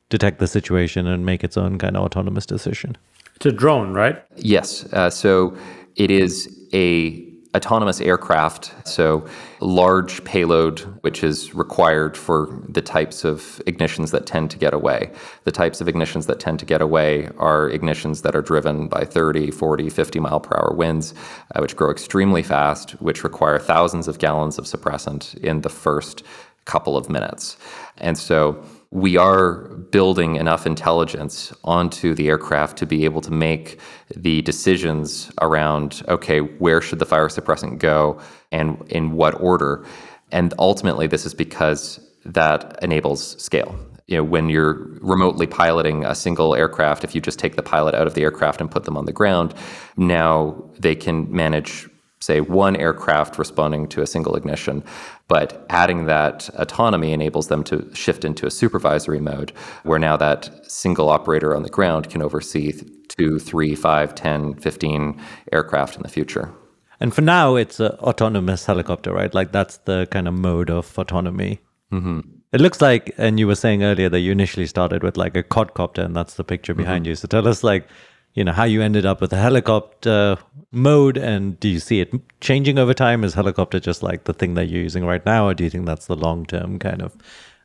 detect 0.08 0.38
the 0.38 0.46
situation 0.46 1.06
and 1.06 1.24
make 1.24 1.44
its 1.44 1.56
own 1.56 1.78
kind 1.78 1.96
of 1.96 2.04
autonomous 2.04 2.46
decision? 2.46 2.96
It's 3.36 3.46
a 3.46 3.52
drone, 3.52 3.94
right? 3.94 4.22
Yes. 4.36 4.84
Uh, 4.92 5.08
so 5.08 5.56
it 5.96 6.10
is 6.10 6.68
a 6.74 7.29
autonomous 7.54 8.00
aircraft, 8.00 8.72
so 8.86 9.26
large 9.58 10.22
payload, 10.22 10.80
which 11.02 11.24
is 11.24 11.52
required 11.52 12.16
for 12.16 12.62
the 12.68 12.80
types 12.80 13.24
of 13.24 13.60
ignitions 13.66 14.12
that 14.12 14.24
tend 14.24 14.50
to 14.52 14.58
get 14.58 14.72
away. 14.72 15.10
The 15.44 15.50
types 15.50 15.80
of 15.80 15.88
ignitions 15.88 16.26
that 16.26 16.38
tend 16.38 16.60
to 16.60 16.64
get 16.64 16.80
away 16.80 17.28
are 17.38 17.68
ignitions 17.68 18.22
that 18.22 18.36
are 18.36 18.42
driven 18.42 18.86
by 18.86 19.04
30, 19.04 19.50
40, 19.50 19.90
50 19.90 20.20
mile 20.20 20.38
per 20.38 20.56
hour 20.56 20.74
winds, 20.74 21.12
uh, 21.54 21.60
which 21.60 21.74
grow 21.74 21.90
extremely 21.90 22.44
fast, 22.44 22.92
which 23.02 23.24
require 23.24 23.58
thousands 23.58 24.06
of 24.06 24.18
gallons 24.18 24.56
of 24.56 24.66
suppressant 24.66 25.34
in 25.38 25.62
the 25.62 25.68
first 25.68 26.22
couple 26.66 26.96
of 26.96 27.10
minutes. 27.10 27.56
And 27.98 28.16
so 28.16 28.62
we 28.92 29.16
are 29.16 29.68
building 29.92 30.36
enough 30.36 30.66
intelligence 30.66 31.52
onto 31.62 32.14
the 32.14 32.28
aircraft 32.28 32.76
to 32.78 32.86
be 32.86 33.04
able 33.04 33.20
to 33.20 33.30
make 33.30 33.78
the 34.16 34.42
decisions 34.42 35.30
around 35.40 36.02
okay, 36.08 36.40
where 36.40 36.80
should 36.80 36.98
the 36.98 37.06
fire 37.06 37.28
suppressant 37.28 37.78
go 37.78 38.20
and 38.50 38.82
in 38.88 39.12
what 39.12 39.40
order. 39.40 39.84
And 40.32 40.54
ultimately, 40.58 41.06
this 41.06 41.24
is 41.24 41.34
because 41.34 42.00
that 42.24 42.78
enables 42.82 43.40
scale. 43.42 43.78
You 44.06 44.16
know, 44.16 44.24
when 44.24 44.48
you're 44.48 44.88
remotely 45.00 45.46
piloting 45.46 46.04
a 46.04 46.16
single 46.16 46.56
aircraft, 46.56 47.04
if 47.04 47.14
you 47.14 47.20
just 47.20 47.38
take 47.38 47.54
the 47.54 47.62
pilot 47.62 47.94
out 47.94 48.08
of 48.08 48.14
the 48.14 48.22
aircraft 48.22 48.60
and 48.60 48.68
put 48.68 48.84
them 48.84 48.96
on 48.96 49.04
the 49.04 49.12
ground, 49.12 49.54
now 49.96 50.68
they 50.78 50.96
can 50.96 51.30
manage 51.32 51.88
say, 52.20 52.40
one 52.40 52.76
aircraft 52.76 53.38
responding 53.38 53.88
to 53.88 54.02
a 54.02 54.06
single 54.06 54.36
ignition. 54.36 54.84
But 55.28 55.64
adding 55.70 56.06
that 56.06 56.50
autonomy 56.54 57.12
enables 57.12 57.48
them 57.48 57.64
to 57.64 57.88
shift 57.94 58.24
into 58.24 58.46
a 58.46 58.50
supervisory 58.50 59.20
mode 59.20 59.52
where 59.84 59.98
now 59.98 60.16
that 60.16 60.50
single 60.70 61.08
operator 61.08 61.56
on 61.56 61.62
the 61.62 61.70
ground 61.70 62.10
can 62.10 62.22
oversee 62.22 62.72
two, 63.08 63.38
three, 63.38 63.74
five, 63.74 64.14
10, 64.14 64.54
15 64.54 65.20
aircraft 65.52 65.96
in 65.96 66.02
the 66.02 66.08
future. 66.08 66.52
And 67.00 67.14
for 67.14 67.22
now, 67.22 67.56
it's 67.56 67.80
an 67.80 67.92
autonomous 68.00 68.66
helicopter, 68.66 69.12
right? 69.12 69.32
Like 69.32 69.52
that's 69.52 69.78
the 69.78 70.06
kind 70.10 70.28
of 70.28 70.34
mode 70.34 70.70
of 70.70 70.98
autonomy. 70.98 71.60
Mm-hmm. 71.90 72.20
It 72.52 72.60
looks 72.60 72.82
like, 72.82 73.14
and 73.16 73.38
you 73.38 73.46
were 73.46 73.54
saying 73.54 73.82
earlier 73.82 74.08
that 74.08 74.20
you 74.20 74.32
initially 74.32 74.66
started 74.66 75.02
with 75.02 75.16
like 75.16 75.36
a 75.36 75.42
quadcopter, 75.42 76.04
and 76.04 76.14
that's 76.14 76.34
the 76.34 76.44
picture 76.44 76.74
behind 76.74 77.04
mm-hmm. 77.04 77.10
you. 77.10 77.14
So 77.16 77.28
tell 77.28 77.46
us, 77.46 77.62
like, 77.62 77.88
you 78.34 78.44
know 78.44 78.52
how 78.52 78.64
you 78.64 78.82
ended 78.82 79.06
up 79.06 79.20
with 79.20 79.32
a 79.32 79.36
helicopter 79.36 80.38
mode 80.72 81.16
and 81.16 81.58
do 81.58 81.68
you 81.68 81.80
see 81.80 82.00
it 82.00 82.12
changing 82.40 82.78
over 82.78 82.94
time? 82.94 83.24
Is 83.24 83.34
helicopter 83.34 83.80
just 83.80 84.02
like 84.02 84.24
the 84.24 84.32
thing 84.32 84.54
that 84.54 84.68
you're 84.68 84.82
using 84.82 85.04
right 85.04 85.24
now 85.26 85.48
or 85.48 85.54
do 85.54 85.64
you 85.64 85.70
think 85.70 85.86
that's 85.86 86.06
the 86.06 86.16
long 86.16 86.46
term 86.46 86.78
kind 86.78 87.02
of 87.02 87.16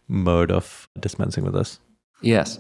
mode 0.07 0.51
of 0.51 0.87
dispensing 0.99 1.43
with 1.43 1.53
this? 1.53 1.79
Yes. 2.21 2.59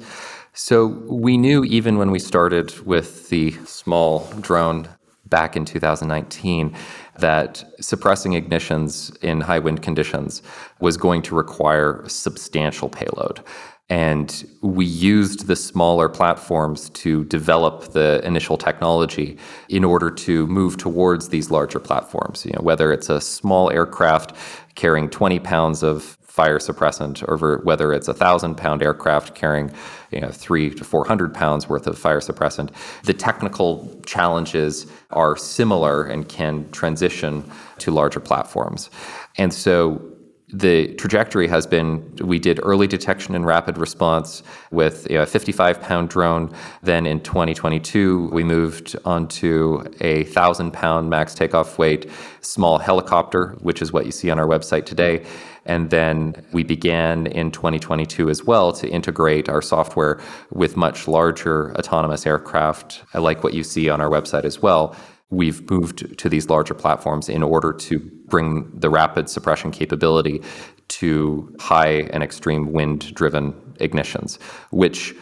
So 0.53 0.85
we 0.85 1.37
knew 1.37 1.63
even 1.63 1.97
when 1.97 2.11
we 2.11 2.19
started 2.19 2.79
with 2.81 3.29
the 3.29 3.51
small 3.65 4.27
drone 4.41 4.87
back 5.25 5.55
in 5.55 5.65
2019 5.65 6.75
that 7.17 7.63
suppressing 7.81 8.33
ignitions 8.33 9.15
in 9.23 9.41
high 9.41 9.59
wind 9.59 9.81
conditions 9.81 10.41
was 10.79 10.97
going 10.97 11.21
to 11.23 11.35
require 11.35 12.03
substantial 12.07 12.89
payload 12.89 13.41
and 13.89 14.47
we 14.61 14.85
used 14.85 15.45
the 15.45 15.55
smaller 15.55 16.09
platforms 16.09 16.89
to 16.89 17.23
develop 17.25 17.93
the 17.93 18.19
initial 18.25 18.57
technology 18.57 19.37
in 19.69 19.83
order 19.83 20.09
to 20.09 20.47
move 20.47 20.77
towards 20.77 21.29
these 21.29 21.51
larger 21.51 21.79
platforms. 21.79 22.45
You 22.45 22.53
know, 22.53 22.61
whether 22.63 22.91
it's 22.91 23.09
a 23.09 23.21
small 23.21 23.71
aircraft 23.71 24.35
carrying 24.73 25.09
20 25.09 25.39
pounds 25.39 25.83
of 25.83 26.17
fire 26.35 26.59
suppressant, 26.59 27.23
or 27.29 27.59
whether 27.59 27.93
it's 27.93 28.09
a 28.09 28.13
thousand 28.13 28.55
pound 28.55 28.83
aircraft 28.83 29.35
carrying 29.35 29.71
you 30.11 30.19
know, 30.19 30.29
three 30.29 30.69
to 30.69 30.83
400 30.83 31.33
pounds 31.33 31.69
worth 31.69 31.87
of 31.87 31.97
fire 31.97 32.19
suppressant, 32.19 32.71
the 33.03 33.13
technical 33.13 34.01
challenges 34.05 34.85
are 35.11 35.37
similar 35.37 36.03
and 36.03 36.27
can 36.27 36.69
transition 36.71 37.49
to 37.77 37.91
larger 37.91 38.19
platforms. 38.19 38.89
And 39.37 39.53
so 39.53 40.14
the 40.59 40.93
trajectory 40.95 41.47
has 41.47 41.67
been 41.67 42.15
we 42.21 42.39
did 42.39 42.59
early 42.63 42.87
detection 42.87 43.35
and 43.35 43.45
rapid 43.45 43.77
response 43.77 44.41
with 44.71 45.05
you 45.09 45.17
know, 45.17 45.23
a 45.23 45.25
55 45.25 45.81
pound 45.81 46.09
drone. 46.09 46.53
Then 46.81 47.05
in 47.05 47.19
2022, 47.19 48.29
we 48.31 48.43
moved 48.43 48.95
onto 49.03 49.83
a 49.99 50.23
1,000 50.23 50.71
pound 50.71 51.09
max 51.09 51.33
takeoff 51.33 51.77
weight 51.77 52.09
small 52.41 52.77
helicopter, 52.77 53.57
which 53.61 53.81
is 53.81 53.91
what 53.91 54.05
you 54.05 54.11
see 54.11 54.31
on 54.31 54.39
our 54.39 54.47
website 54.47 54.85
today. 54.85 55.25
And 55.65 55.89
then 55.89 56.45
we 56.51 56.63
began 56.63 57.27
in 57.27 57.51
2022 57.51 58.29
as 58.29 58.43
well 58.43 58.71
to 58.73 58.87
integrate 58.87 59.49
our 59.49 59.63
software 59.63 60.21
with 60.51 60.77
much 60.77 61.07
larger 61.07 61.75
autonomous 61.75 62.25
aircraft, 62.25 63.03
like 63.15 63.43
what 63.43 63.53
you 63.53 63.63
see 63.63 63.89
on 63.89 63.99
our 63.99 64.09
website 64.09 64.45
as 64.45 64.61
well 64.61 64.95
we've 65.29 65.69
moved 65.69 66.17
to 66.17 66.29
these 66.29 66.49
larger 66.49 66.73
platforms 66.73 67.29
in 67.29 67.43
order 67.43 67.73
to 67.73 67.99
bring 68.27 68.69
the 68.73 68.89
rapid 68.89 69.29
suppression 69.29 69.71
capability 69.71 70.41
to 70.87 71.55
high 71.59 72.07
and 72.11 72.23
extreme 72.23 72.71
wind 72.71 73.13
driven 73.15 73.53
ignitions, 73.79 74.41
which 74.71 75.15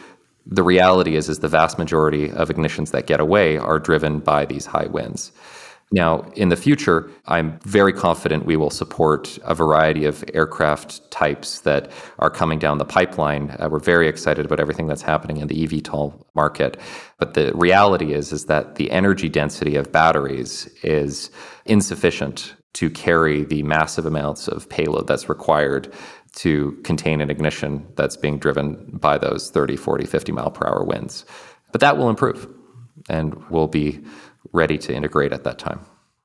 the 0.46 0.62
reality 0.62 1.16
is 1.16 1.28
is 1.28 1.38
the 1.38 1.48
vast 1.48 1.78
majority 1.78 2.30
of 2.30 2.50
ignitions 2.50 2.90
that 2.90 3.06
get 3.06 3.18
away 3.18 3.56
are 3.56 3.78
driven 3.78 4.18
by 4.18 4.44
these 4.44 4.66
high 4.66 4.86
winds. 4.86 5.32
Now, 5.92 6.22
in 6.34 6.48
the 6.48 6.56
future, 6.56 7.10
I'm 7.26 7.58
very 7.60 7.92
confident 7.92 8.46
we 8.46 8.56
will 8.56 8.70
support 8.70 9.38
a 9.44 9.54
variety 9.54 10.04
of 10.06 10.24
aircraft 10.34 11.10
types 11.10 11.60
that 11.60 11.90
are 12.18 12.30
coming 12.30 12.58
down 12.58 12.78
the 12.78 12.84
pipeline. 12.84 13.54
Uh, 13.58 13.68
we're 13.70 13.78
very 13.78 14.08
excited 14.08 14.44
about 14.44 14.60
everything 14.60 14.86
that's 14.86 15.02
happening 15.02 15.36
in 15.36 15.48
the 15.48 15.66
eVTOL 15.66 16.24
market. 16.34 16.80
But 17.18 17.34
the 17.34 17.52
reality 17.54 18.12
is, 18.12 18.32
is 18.32 18.46
that 18.46 18.74
the 18.74 18.90
energy 18.90 19.28
density 19.28 19.76
of 19.76 19.92
batteries 19.92 20.66
is 20.82 21.30
insufficient 21.64 22.54
to 22.74 22.90
carry 22.90 23.44
the 23.44 23.62
massive 23.62 24.04
amounts 24.04 24.48
of 24.48 24.68
payload 24.68 25.06
that's 25.06 25.28
required 25.28 25.92
to 26.36 26.72
contain 26.82 27.20
an 27.20 27.30
ignition 27.30 27.86
that's 27.94 28.16
being 28.16 28.38
driven 28.38 28.98
by 29.00 29.16
those 29.16 29.50
30, 29.50 29.76
40, 29.76 30.06
50 30.06 30.32
mile 30.32 30.50
per 30.50 30.66
hour 30.66 30.82
winds. 30.84 31.24
But 31.70 31.80
that 31.80 31.96
will 31.96 32.10
improve 32.10 32.48
and 33.08 33.34
we'll 33.50 33.68
be 33.68 34.00
ready 34.54 34.78
to 34.78 34.94
integrate 34.94 35.32
at 35.32 35.44
that 35.44 35.58
time. 35.58 35.80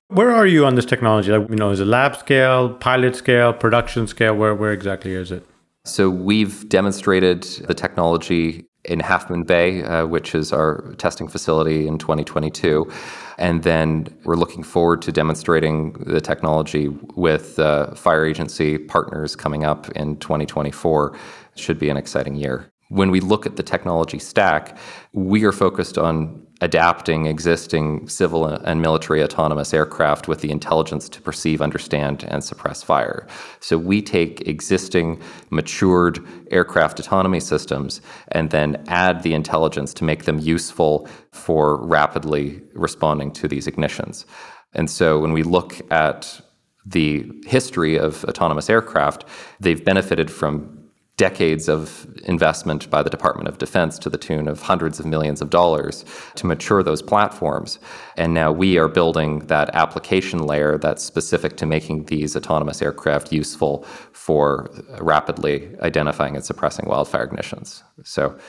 Where 0.08 0.32
are 0.32 0.48
you 0.48 0.66
on 0.66 0.76
this 0.76 0.86
technology? 0.86 1.32
Like, 1.32 1.50
you 1.50 1.56
know, 1.56 1.72
is 1.72 1.80
it 1.80 1.86
lab 1.86 2.16
scale, 2.16 2.74
pilot 2.74 3.16
scale, 3.16 3.54
production 3.54 4.08
scale? 4.08 4.36
Where, 4.36 4.56
where 4.56 4.72
exactly 4.72 5.14
is 5.14 5.32
it? 5.32 5.46
So 5.86 6.10
we've 6.10 6.68
demonstrated 6.70 7.44
the 7.68 7.74
technology 7.74 8.66
in 8.86 9.00
Half 9.00 9.30
Moon 9.30 9.44
Bay, 9.44 9.84
uh, 9.84 10.08
which 10.08 10.34
is 10.34 10.52
our 10.54 10.94
testing 10.98 11.28
facility 11.28 11.88
in 11.88 11.98
2022. 11.98 12.92
And 13.38 13.64
then 13.64 14.08
we're 14.24 14.36
looking 14.36 14.64
forward 14.64 15.02
to 15.04 15.12
demonstrating 15.12 15.94
the 15.94 16.22
technology 16.22 16.88
with 17.16 17.60
uh, 17.60 17.94
fire 17.94 18.26
agency 18.26 18.78
partners 18.78 19.36
coming 19.36 19.64
up 19.64 19.90
in 19.92 20.18
2024. 20.18 21.16
Should 21.56 21.80
be 21.80 21.90
an 21.90 21.98
exciting 21.98 22.36
year. 22.36 22.72
When 22.90 23.12
we 23.12 23.20
look 23.20 23.46
at 23.46 23.58
the 23.58 23.64
technology 23.64 24.18
stack, 24.18 24.78
we 25.14 25.44
are 25.44 25.52
focused 25.52 25.98
on 25.98 26.48
adapting 26.62 27.26
existing 27.26 28.08
civil 28.08 28.46
and 28.46 28.82
military 28.82 29.24
autonomous 29.24 29.74
aircraft 29.74 30.28
with 30.28 30.42
the 30.42 30.52
intelligence 30.52 31.08
to 31.08 31.22
perceive, 31.22 31.62
understand, 31.62 32.26
and 32.28 32.44
suppress 32.44 32.84
fire. 32.84 33.26
So 33.60 33.78
we 33.78 34.02
take 34.02 34.48
existing 34.48 35.22
matured 35.50 36.20
aircraft 36.52 37.00
autonomy 37.00 37.40
systems 37.40 38.02
and 38.30 38.50
then 38.50 38.84
add 38.88 39.24
the 39.24 39.34
intelligence 39.34 39.94
to 39.96 40.04
make 40.04 40.26
them 40.26 40.40
useful 40.40 41.08
for 41.32 41.82
rapidly 41.86 42.62
responding 42.74 43.32
to 43.32 43.48
these 43.48 43.68
ignitions. 43.68 44.26
And 44.74 44.90
so 44.90 45.20
when 45.20 45.34
we 45.34 45.44
look 45.44 45.80
at 45.92 46.42
the 46.86 47.32
history 47.46 47.98
of 47.98 48.24
autonomous 48.26 48.70
aircraft, 48.70 49.26
they've 49.60 49.84
benefited 49.84 50.32
from 50.32 50.79
decades 51.20 51.68
of 51.68 52.08
investment 52.24 52.90
by 52.90 53.04
the 53.04 53.10
Department 53.10 53.50
of 53.50 53.58
Defense 53.58 54.00
to 54.00 54.10
the 54.10 54.18
tune 54.18 54.48
of 54.48 54.62
hundreds 54.62 55.02
of 55.02 55.06
millions 55.06 55.42
of 55.42 55.50
dollars 55.50 56.06
to 56.36 56.48
mature 56.48 56.82
those 56.82 57.02
platforms. 57.02 57.78
And 58.16 58.34
now 58.34 58.54
we 58.54 58.78
are 58.78 58.88
building 58.88 59.40
that 59.48 59.70
application 59.76 60.46
layer 60.46 60.78
that's 60.78 61.04
specific 61.04 61.58
to 61.58 61.66
making 61.66 62.06
these 62.06 62.38
autonomous 62.38 62.82
aircraft 62.82 63.34
useful 63.34 63.84
for 64.14 64.70
rapidly 65.02 65.76
identifying 65.82 66.38
and 66.38 66.46
suppressing 66.46 66.86
wildfire 66.88 67.28
ignitions. 67.28 67.84
So, 68.06 68.40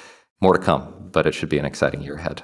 more 0.40 0.56
to 0.56 0.64
come, 0.64 1.10
but 1.12 1.26
it 1.26 1.34
should 1.34 1.50
be 1.50 1.58
an 1.58 1.64
exciting 1.66 2.02
year 2.02 2.14
ahead. 2.14 2.42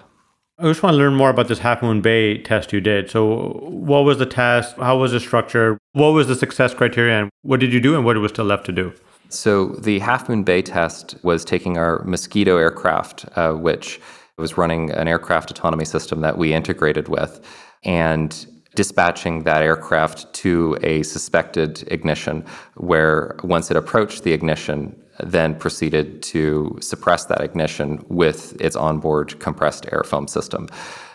I 0.59 0.65
just 0.65 0.83
want 0.83 0.95
to 0.95 0.99
learn 0.99 1.15
more 1.15 1.31
about 1.31 1.49
this 1.49 1.61
Half 1.61 1.83
Moon 1.83 2.01
Bay 2.01 2.43
test 2.43 2.73
you 2.73 2.81
did. 2.81 3.11
So, 3.11 3.61
what 3.63 4.01
was 4.01 4.19
the 4.19 4.27
test? 4.27 4.77
How 4.77 4.99
was 4.99 5.13
it 5.13 5.21
structured? 5.21 5.79
What 5.93 6.11
was 6.11 6.27
the 6.27 6.35
success 6.35 6.75
criteria? 6.75 7.21
And 7.21 7.31
what 7.43 7.61
did 7.61 7.73
you 7.73 7.81
do? 7.81 7.95
And 7.95 8.05
what 8.05 8.17
was 8.19 8.33
still 8.33 8.47
left 8.47 8.67
to 8.67 8.73
do? 8.73 8.93
So 9.29 9.69
the 9.69 9.99
Half 9.99 10.29
Moon 10.29 10.45
Bay 10.45 10.63
test 10.63 11.17
was 11.23 11.45
taking 11.45 11.77
our 11.79 12.03
Mosquito 12.05 12.57
aircraft, 12.57 13.27
uh, 13.37 13.53
which 13.53 14.01
was 14.39 14.57
running 14.57 14.91
an 14.91 15.09
aircraft 15.09 15.51
autonomy 15.51 15.85
system 15.85 16.21
that 16.21 16.39
we 16.39 16.53
integrated 16.53 17.09
with, 17.09 17.41
and 17.85 18.47
dispatching 18.75 19.45
that 19.45 19.63
aircraft 19.63 20.33
to 20.35 20.77
a 20.83 21.03
suspected 21.03 21.85
ignition, 21.91 22.45
where 22.75 23.37
once 23.43 23.71
it 23.71 23.77
approached 23.77 24.23
the 24.23 24.33
ignition, 24.33 24.95
then 25.21 25.55
proceeded 25.55 26.23
to 26.23 26.77
suppress 26.81 27.25
that 27.25 27.41
ignition 27.41 28.05
with 28.09 28.61
its 28.61 28.77
onboard 28.77 29.39
compressed 29.41 29.87
air 29.93 30.03
foam 30.05 30.29
system. 30.29 30.69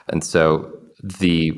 And 0.10 0.24
so 0.24 0.76
the 1.04 1.52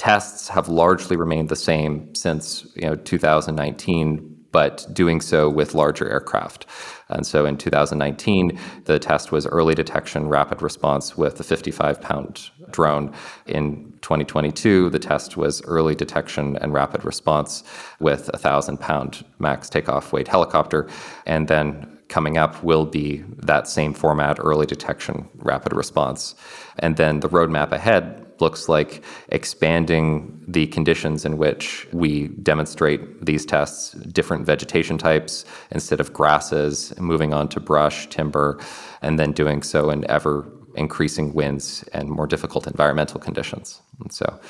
tests 0.00 0.48
have 0.48 0.68
largely 0.68 1.14
remained 1.14 1.50
the 1.50 1.56
same 1.56 2.14
since 2.14 2.66
you 2.74 2.88
know 2.88 2.96
2019 2.96 4.29
but 4.52 4.86
doing 4.92 5.20
so 5.20 5.48
with 5.48 5.74
larger 5.74 6.08
aircraft. 6.10 6.66
And 7.08 7.26
so 7.26 7.44
in 7.44 7.56
2019, 7.56 8.58
the 8.84 8.98
test 8.98 9.32
was 9.32 9.46
early 9.46 9.74
detection, 9.74 10.28
rapid 10.28 10.62
response 10.62 11.16
with 11.16 11.40
a 11.40 11.44
55 11.44 12.00
pound 12.00 12.50
drone. 12.70 13.12
In 13.46 13.92
2022, 14.02 14.90
the 14.90 14.98
test 14.98 15.36
was 15.36 15.62
early 15.62 15.94
detection 15.94 16.56
and 16.56 16.72
rapid 16.72 17.04
response 17.04 17.64
with 17.98 18.28
a 18.28 18.38
1,000 18.38 18.78
pound 18.78 19.24
max 19.38 19.68
takeoff 19.68 20.12
weight 20.12 20.28
helicopter. 20.28 20.88
And 21.26 21.48
then 21.48 21.98
coming 22.08 22.36
up 22.36 22.62
will 22.62 22.86
be 22.86 23.24
that 23.38 23.68
same 23.68 23.94
format 23.94 24.38
early 24.40 24.66
detection, 24.66 25.28
rapid 25.36 25.72
response. 25.72 26.34
And 26.78 26.96
then 26.96 27.20
the 27.20 27.28
roadmap 27.28 27.72
ahead 27.72 28.26
looks 28.40 28.68
like 28.68 29.02
expanding 29.28 30.42
the 30.46 30.66
conditions 30.68 31.24
in 31.24 31.38
which 31.38 31.86
we 31.92 32.28
demonstrate 32.28 33.24
these 33.24 33.44
tests, 33.46 33.92
different 33.92 34.46
vegetation 34.46 34.98
types 34.98 35.44
instead 35.70 36.00
of 36.00 36.12
grasses, 36.12 36.92
moving 36.98 37.32
on 37.32 37.48
to 37.48 37.60
brush, 37.60 38.08
timber, 38.08 38.58
and 39.02 39.18
then 39.18 39.32
doing 39.32 39.62
so 39.62 39.90
in 39.90 40.08
ever 40.10 40.50
increasing 40.74 41.34
winds 41.34 41.84
and 41.92 42.08
more 42.08 42.26
difficult 42.26 42.66
environmental 42.66 43.20
conditions. 43.20 43.82
And 44.00 44.12
so 44.12 44.40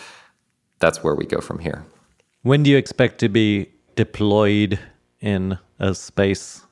that's 0.78 1.02
where 1.02 1.14
we 1.14 1.24
go 1.26 1.40
from 1.40 1.58
here. 1.58 1.84
When 2.42 2.62
do 2.62 2.70
you 2.70 2.76
expect 2.76 3.18
to 3.18 3.28
be 3.28 3.70
deployed 3.96 4.78
in 5.20 5.58
a 5.78 5.94
space? 5.94 6.64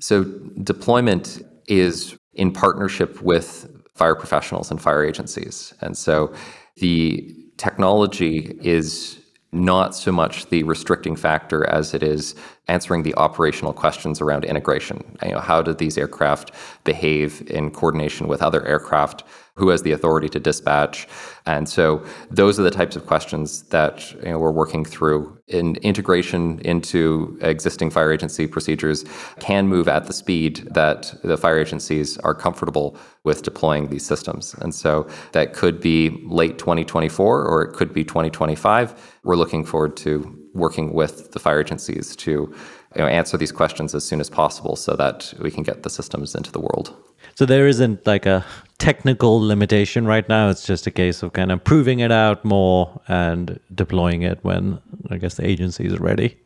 So, 0.00 0.24
deployment 0.62 1.42
is 1.68 2.16
in 2.34 2.52
partnership 2.52 3.22
with 3.22 3.75
fire 3.96 4.14
professionals 4.14 4.70
and 4.70 4.80
fire 4.80 5.04
agencies. 5.04 5.74
And 5.80 5.96
so 5.96 6.32
the 6.76 7.34
technology 7.56 8.58
is 8.60 9.18
not 9.52 9.94
so 9.94 10.12
much 10.12 10.46
the 10.46 10.62
restricting 10.64 11.16
factor 11.16 11.66
as 11.68 11.94
it 11.94 12.02
is 12.02 12.34
answering 12.68 13.02
the 13.02 13.14
operational 13.14 13.72
questions 13.72 14.20
around 14.20 14.44
integration. 14.44 15.16
You 15.22 15.32
know, 15.32 15.40
how 15.40 15.62
do 15.62 15.72
these 15.72 15.96
aircraft 15.96 16.52
behave 16.84 17.48
in 17.48 17.70
coordination 17.70 18.26
with 18.28 18.42
other 18.42 18.66
aircraft? 18.66 19.22
Who 19.54 19.70
has 19.70 19.82
the 19.82 19.92
authority 19.92 20.28
to 20.30 20.40
dispatch? 20.40 21.08
And 21.46 21.66
so 21.66 22.04
those 22.30 22.60
are 22.60 22.62
the 22.62 22.70
types 22.70 22.94
of 22.94 23.06
questions 23.06 23.62
that 23.70 24.12
you 24.12 24.30
know, 24.30 24.38
we're 24.38 24.50
working 24.50 24.84
through. 24.84 25.38
In 25.48 25.76
integration 25.76 26.58
into 26.58 27.38
existing 27.40 27.90
fire 27.90 28.12
agency 28.12 28.46
procedures 28.48 29.04
can 29.38 29.68
move 29.68 29.88
at 29.88 30.06
the 30.06 30.12
speed 30.12 30.68
that 30.72 31.14
the 31.22 31.38
fire 31.38 31.58
agencies 31.58 32.18
are 32.18 32.34
comfortable 32.34 32.98
with 33.24 33.42
deploying 33.44 33.88
these 33.88 34.04
systems. 34.04 34.54
And 34.54 34.74
so 34.74 35.08
that 35.32 35.54
could 35.54 35.80
be 35.80 36.10
late 36.26 36.58
2024 36.58 37.44
or 37.44 37.62
it 37.62 37.72
could 37.72 37.94
be 37.94 38.04
2025. 38.04 39.18
We're 39.22 39.36
looking 39.36 39.64
forward 39.64 39.96
to 39.98 40.45
working 40.56 40.92
with 40.92 41.32
the 41.32 41.38
fire 41.38 41.60
agencies 41.60 42.16
to 42.16 42.30
you 42.30 43.02
know, 43.02 43.06
answer 43.06 43.36
these 43.36 43.52
questions 43.52 43.94
as 43.94 44.04
soon 44.04 44.20
as 44.20 44.30
possible 44.30 44.76
so 44.76 44.94
that 44.96 45.34
we 45.40 45.50
can 45.50 45.62
get 45.62 45.82
the 45.82 45.90
systems 45.90 46.34
into 46.34 46.50
the 46.50 46.60
world. 46.60 46.94
So 47.34 47.44
there 47.44 47.66
isn't 47.66 48.06
like 48.06 48.24
a 48.24 48.44
technical 48.78 49.38
limitation 49.40 50.06
right 50.06 50.26
now. 50.28 50.48
It's 50.48 50.66
just 50.66 50.86
a 50.86 50.90
case 50.90 51.22
of 51.22 51.32
kind 51.32 51.52
of 51.52 51.62
proving 51.64 52.00
it 52.00 52.10
out 52.10 52.44
more 52.44 53.00
and 53.08 53.60
deploying 53.74 54.22
it 54.22 54.38
when 54.42 54.80
I 55.10 55.18
guess 55.18 55.34
the 55.34 55.46
agency 55.46 55.86
is 55.86 55.98
ready. 56.00 56.38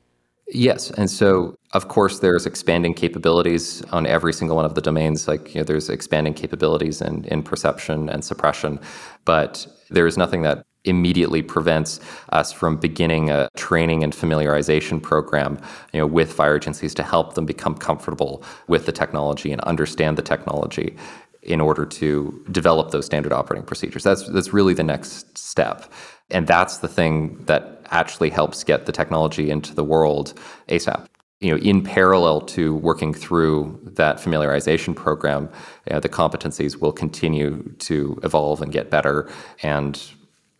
Yes, 0.52 0.90
and 0.90 1.08
so 1.08 1.54
of 1.74 1.86
course 1.86 2.18
there's 2.18 2.44
expanding 2.44 2.94
capabilities 2.94 3.82
on 3.92 4.04
every 4.04 4.32
single 4.32 4.56
one 4.56 4.64
of 4.64 4.74
the 4.74 4.80
domains. 4.80 5.28
Like 5.28 5.54
you 5.54 5.60
know, 5.60 5.64
there's 5.64 5.88
expanding 5.88 6.34
capabilities 6.34 7.00
in 7.00 7.24
in 7.26 7.44
perception 7.44 8.08
and 8.08 8.24
suppression, 8.24 8.80
but 9.24 9.68
there 9.90 10.08
is 10.08 10.16
nothing 10.18 10.42
that 10.42 10.64
immediately 10.84 11.42
prevents 11.42 12.00
us 12.30 12.52
from 12.52 12.76
beginning 12.76 13.30
a 13.30 13.48
training 13.56 14.02
and 14.02 14.12
familiarization 14.12 15.02
program 15.02 15.58
you 15.92 16.00
know, 16.00 16.06
with 16.06 16.32
fire 16.32 16.56
agencies 16.56 16.94
to 16.94 17.02
help 17.02 17.34
them 17.34 17.44
become 17.44 17.74
comfortable 17.74 18.42
with 18.66 18.86
the 18.86 18.92
technology 18.92 19.52
and 19.52 19.60
understand 19.62 20.16
the 20.16 20.22
technology 20.22 20.96
in 21.42 21.60
order 21.60 21.86
to 21.86 22.44
develop 22.50 22.90
those 22.90 23.06
standard 23.06 23.32
operating 23.32 23.64
procedures. 23.64 24.02
That's, 24.02 24.28
that's 24.28 24.52
really 24.52 24.74
the 24.74 24.82
next 24.82 25.36
step. 25.38 25.90
And 26.30 26.46
that's 26.46 26.78
the 26.78 26.88
thing 26.88 27.42
that 27.46 27.82
actually 27.90 28.30
helps 28.30 28.62
get 28.62 28.86
the 28.86 28.92
technology 28.92 29.50
into 29.50 29.74
the 29.74 29.84
world 29.84 30.34
ASAP. 30.68 31.06
You 31.40 31.52
know, 31.52 31.56
in 31.56 31.82
parallel 31.82 32.42
to 32.42 32.74
working 32.76 33.14
through 33.14 33.80
that 33.94 34.18
familiarization 34.18 34.94
program, 34.94 35.48
you 35.88 35.94
know, 35.94 36.00
the 36.00 36.08
competencies 36.08 36.76
will 36.76 36.92
continue 36.92 37.62
to 37.78 38.20
evolve 38.22 38.60
and 38.60 38.70
get 38.70 38.90
better. 38.90 39.30
And 39.62 39.98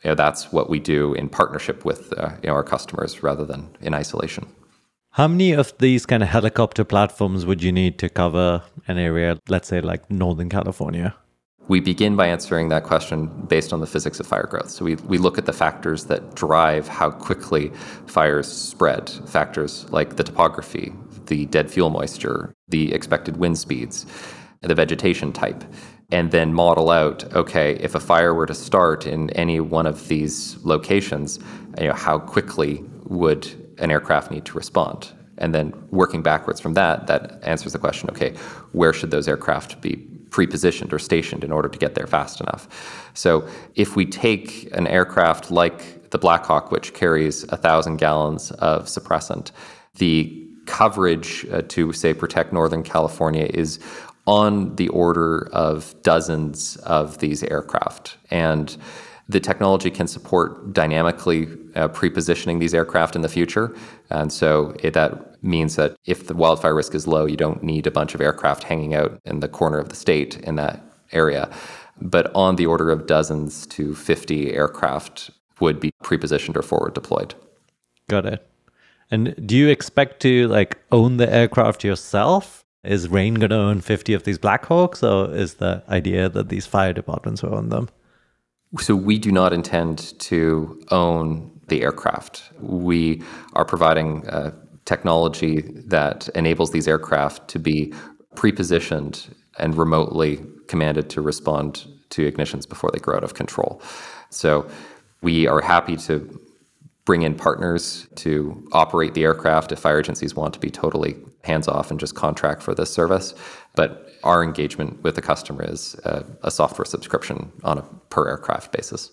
you 0.04 0.10
know, 0.10 0.14
that's 0.14 0.50
what 0.52 0.70
we 0.70 0.78
do 0.78 1.12
in 1.14 1.28
partnership 1.28 1.84
with 1.84 2.12
uh, 2.18 2.30
you 2.42 2.48
know, 2.48 2.54
our 2.54 2.64
customers 2.64 3.22
rather 3.22 3.44
than 3.44 3.68
in 3.80 3.94
isolation. 3.94 4.46
How 5.10 5.26
many 5.28 5.52
of 5.52 5.76
these 5.78 6.06
kind 6.06 6.22
of 6.22 6.28
helicopter 6.28 6.84
platforms 6.84 7.44
would 7.44 7.62
you 7.62 7.72
need 7.72 7.98
to 7.98 8.08
cover 8.08 8.62
an 8.86 8.96
area, 8.96 9.38
let's 9.48 9.68
say 9.68 9.80
like 9.80 10.08
Northern 10.10 10.48
California? 10.48 11.14
We 11.68 11.80
begin 11.80 12.16
by 12.16 12.28
answering 12.28 12.68
that 12.70 12.84
question 12.84 13.26
based 13.46 13.72
on 13.72 13.80
the 13.80 13.86
physics 13.86 14.18
of 14.20 14.26
fire 14.26 14.46
growth. 14.48 14.70
So 14.70 14.84
we, 14.84 14.94
we 14.96 15.18
look 15.18 15.36
at 15.36 15.46
the 15.46 15.52
factors 15.52 16.06
that 16.06 16.34
drive 16.34 16.88
how 16.88 17.10
quickly 17.10 17.70
fires 18.06 18.50
spread, 18.50 19.10
factors 19.26 19.88
like 19.90 20.16
the 20.16 20.24
topography, 20.24 20.92
the 21.26 21.46
dead 21.46 21.70
fuel 21.70 21.90
moisture, 21.90 22.54
the 22.68 22.92
expected 22.94 23.36
wind 23.36 23.58
speeds, 23.58 24.06
the 24.62 24.74
vegetation 24.74 25.32
type 25.32 25.64
and 26.12 26.30
then 26.30 26.52
model 26.52 26.90
out 26.90 27.24
okay 27.34 27.76
if 27.76 27.94
a 27.94 28.00
fire 28.00 28.34
were 28.34 28.46
to 28.46 28.54
start 28.54 29.06
in 29.06 29.30
any 29.30 29.60
one 29.60 29.86
of 29.86 30.08
these 30.08 30.56
locations 30.64 31.38
you 31.78 31.86
know 31.86 31.94
how 31.94 32.18
quickly 32.18 32.84
would 33.04 33.46
an 33.78 33.90
aircraft 33.90 34.30
need 34.30 34.44
to 34.44 34.56
respond 34.56 35.12
And 35.40 35.54
then 35.54 35.72
working 35.90 36.22
backwards 36.22 36.60
from 36.60 36.74
that, 36.74 37.06
that 37.06 37.42
answers 37.42 37.72
the 37.72 37.78
question 37.78 38.08
okay, 38.10 38.34
where 38.72 38.92
should 38.92 39.10
those 39.10 39.26
aircraft 39.26 39.80
be 39.80 39.96
pre-positioned 40.30 40.92
or 40.92 40.98
stationed 40.98 41.42
in 41.42 41.50
order 41.50 41.68
to 41.68 41.78
get 41.78 41.94
there 41.94 42.06
fast 42.06 42.40
enough? 42.40 43.10
So 43.14 43.48
if 43.74 43.96
we 43.96 44.06
take 44.06 44.68
an 44.76 44.86
aircraft 44.86 45.50
like 45.50 46.10
the 46.10 46.18
Black 46.18 46.44
Hawk, 46.44 46.70
which 46.70 46.92
carries 46.92 47.44
a 47.44 47.56
thousand 47.56 47.96
gallons 47.96 48.52
of 48.52 48.84
suppressant, 48.86 49.50
the 49.96 50.46
coverage 50.66 51.46
uh, 51.50 51.62
to 51.68 51.92
say 51.92 52.14
protect 52.14 52.52
Northern 52.52 52.82
California 52.82 53.48
is 53.52 53.80
on 54.30 54.76
the 54.76 54.86
order 54.90 55.48
of 55.52 55.92
dozens 56.04 56.76
of 56.76 57.18
these 57.18 57.42
aircraft. 57.42 58.16
And 58.30 58.76
the 59.28 59.40
technology 59.40 59.90
can 59.90 60.06
support 60.06 60.72
dynamically 60.72 61.48
uh, 61.74 61.88
pre-positioning 61.88 62.60
these 62.60 62.72
aircraft 62.72 63.16
in 63.16 63.22
the 63.22 63.28
future, 63.28 63.74
and 64.08 64.32
so 64.32 64.74
it, 64.82 64.94
that 64.94 65.42
means 65.42 65.74
that 65.76 65.96
if 66.04 66.28
the 66.28 66.34
wildfire 66.34 66.76
risk 66.76 66.94
is 66.94 67.08
low, 67.08 67.26
you 67.26 67.36
don't 67.36 67.62
need 67.62 67.88
a 67.88 67.90
bunch 67.90 68.14
of 68.14 68.20
aircraft 68.20 68.62
hanging 68.62 68.94
out 68.94 69.20
in 69.24 69.40
the 69.40 69.48
corner 69.48 69.78
of 69.78 69.88
the 69.88 69.96
state 69.96 70.36
in 70.38 70.54
that 70.56 70.80
area. 71.10 71.50
But 72.00 72.32
on 72.34 72.54
the 72.54 72.66
order 72.66 72.90
of 72.90 73.06
dozens 73.06 73.66
to 73.68 73.94
50 73.96 74.52
aircraft 74.52 75.30
would 75.58 75.80
be 75.80 75.90
pre-positioned 76.02 76.56
or 76.56 76.62
forward 76.62 76.94
deployed. 76.94 77.34
Got 78.08 78.26
it. 78.26 78.46
And 79.10 79.34
do 79.44 79.56
you 79.56 79.68
expect 79.68 80.20
to 80.22 80.46
like 80.48 80.78
own 80.92 81.16
the 81.16 81.32
aircraft 81.32 81.82
yourself? 81.82 82.59
Is 82.82 83.08
Rain 83.08 83.34
going 83.34 83.50
to 83.50 83.56
own 83.56 83.80
50 83.80 84.14
of 84.14 84.24
these 84.24 84.38
Blackhawks, 84.38 85.02
or 85.02 85.34
is 85.34 85.54
the 85.54 85.82
idea 85.88 86.28
that 86.30 86.48
these 86.48 86.66
fire 86.66 86.92
departments 86.92 87.42
will 87.42 87.54
own 87.54 87.68
them? 87.68 87.88
So 88.78 88.96
we 88.96 89.18
do 89.18 89.30
not 89.30 89.52
intend 89.52 90.18
to 90.20 90.80
own 90.90 91.50
the 91.68 91.82
aircraft. 91.82 92.50
We 92.60 93.22
are 93.52 93.64
providing 93.64 94.26
uh, 94.28 94.52
technology 94.86 95.60
that 95.86 96.28
enables 96.34 96.70
these 96.70 96.88
aircraft 96.88 97.48
to 97.48 97.58
be 97.58 97.92
pre-positioned 98.34 99.34
and 99.58 99.76
remotely 99.76 100.40
commanded 100.68 101.10
to 101.10 101.20
respond 101.20 101.86
to 102.10 102.30
ignitions 102.30 102.66
before 102.68 102.90
they 102.92 102.98
grow 102.98 103.16
out 103.16 103.24
of 103.24 103.34
control. 103.34 103.82
So 104.30 104.68
we 105.20 105.46
are 105.46 105.60
happy 105.60 105.96
to 105.98 106.40
bring 107.10 107.22
in 107.22 107.34
partners 107.34 108.06
to 108.14 108.64
operate 108.70 109.14
the 109.14 109.24
aircraft 109.24 109.72
if 109.72 109.80
fire 109.80 109.98
agencies 109.98 110.36
want 110.36 110.54
to 110.54 110.60
be 110.60 110.70
totally 110.70 111.16
hands 111.42 111.66
off 111.66 111.90
and 111.90 111.98
just 111.98 112.14
contract 112.14 112.62
for 112.62 112.72
this 112.72 112.88
service. 112.88 113.34
But 113.74 114.12
our 114.22 114.44
engagement 114.44 115.02
with 115.02 115.16
the 115.16 115.20
customer 115.20 115.64
is 115.64 115.96
a, 116.04 116.24
a 116.44 116.52
software 116.52 116.84
subscription 116.84 117.50
on 117.64 117.78
a 117.78 117.82
per 118.10 118.28
aircraft 118.28 118.70
basis. 118.70 119.10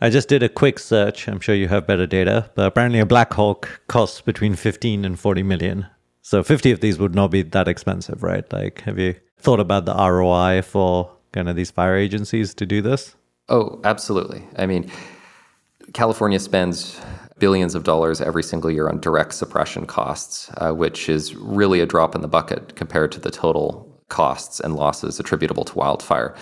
I 0.00 0.08
just 0.08 0.30
did 0.30 0.42
a 0.42 0.48
quick 0.48 0.78
search. 0.78 1.28
I'm 1.28 1.40
sure 1.40 1.54
you 1.54 1.68
have 1.68 1.86
better 1.86 2.06
data, 2.06 2.50
but 2.54 2.64
apparently 2.68 3.00
a 3.00 3.04
Black 3.04 3.34
Hawk 3.34 3.82
costs 3.86 4.22
between 4.22 4.54
15 4.54 5.04
and 5.04 5.20
40 5.20 5.42
million. 5.42 5.88
So 6.22 6.42
50 6.42 6.70
of 6.70 6.80
these 6.80 6.98
would 6.98 7.14
not 7.14 7.30
be 7.30 7.42
that 7.42 7.68
expensive, 7.68 8.22
right? 8.22 8.50
Like, 8.50 8.80
have 8.86 8.98
you 8.98 9.14
thought 9.36 9.60
about 9.60 9.84
the 9.84 9.94
ROI 9.94 10.62
for 10.62 11.12
kind 11.32 11.50
of 11.50 11.56
these 11.56 11.70
fire 11.70 11.96
agencies 11.96 12.54
to 12.54 12.64
do 12.64 12.80
this? 12.80 13.14
Oh, 13.50 13.78
absolutely. 13.84 14.42
I 14.56 14.64
mean, 14.64 14.90
California 15.92 16.38
spends 16.38 17.00
billions 17.38 17.74
of 17.74 17.84
dollars 17.84 18.20
every 18.20 18.42
single 18.42 18.70
year 18.70 18.88
on 18.88 19.00
direct 19.00 19.34
suppression 19.34 19.86
costs, 19.86 20.50
uh, 20.56 20.72
which 20.72 21.08
is 21.08 21.34
really 21.34 21.80
a 21.80 21.86
drop 21.86 22.14
in 22.14 22.22
the 22.22 22.28
bucket 22.28 22.76
compared 22.76 23.12
to 23.12 23.20
the 23.20 23.30
total 23.30 23.92
costs 24.08 24.60
and 24.60 24.76
losses 24.76 25.18
attributable 25.18 25.64
to 25.64 25.76
wildfire, 25.76 26.34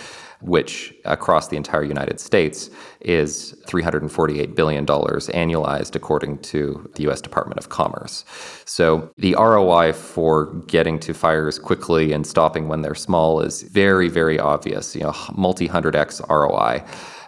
which 0.43 0.95
across 1.07 1.49
the 1.49 1.57
entire 1.57 1.83
United 1.83 2.21
States 2.21 2.69
is 3.01 3.55
$348 3.67 4.55
billion 4.55 4.85
annualized, 4.85 5.95
according 5.97 6.39
to 6.39 6.91
the 6.95 7.09
US 7.09 7.23
Department 7.23 7.59
of 7.59 7.71
Commerce. 7.71 8.25
So 8.67 9.11
the 9.17 9.35
ROI 9.35 9.95
for 9.95 10.53
getting 10.67 10.99
to 11.01 11.15
fires 11.15 11.59
quickly 11.59 12.13
and 12.13 12.27
stopping 12.27 12.69
when 12.69 12.83
they're 12.83 12.95
small 12.95 13.41
is 13.41 13.63
very, 13.63 14.09
very 14.09 14.39
obvious, 14.39 14.95
you 14.95 15.03
know, 15.03 15.15
multi 15.35 15.67
hundred 15.67 15.97
X 15.97 16.21
ROI. 16.29 16.85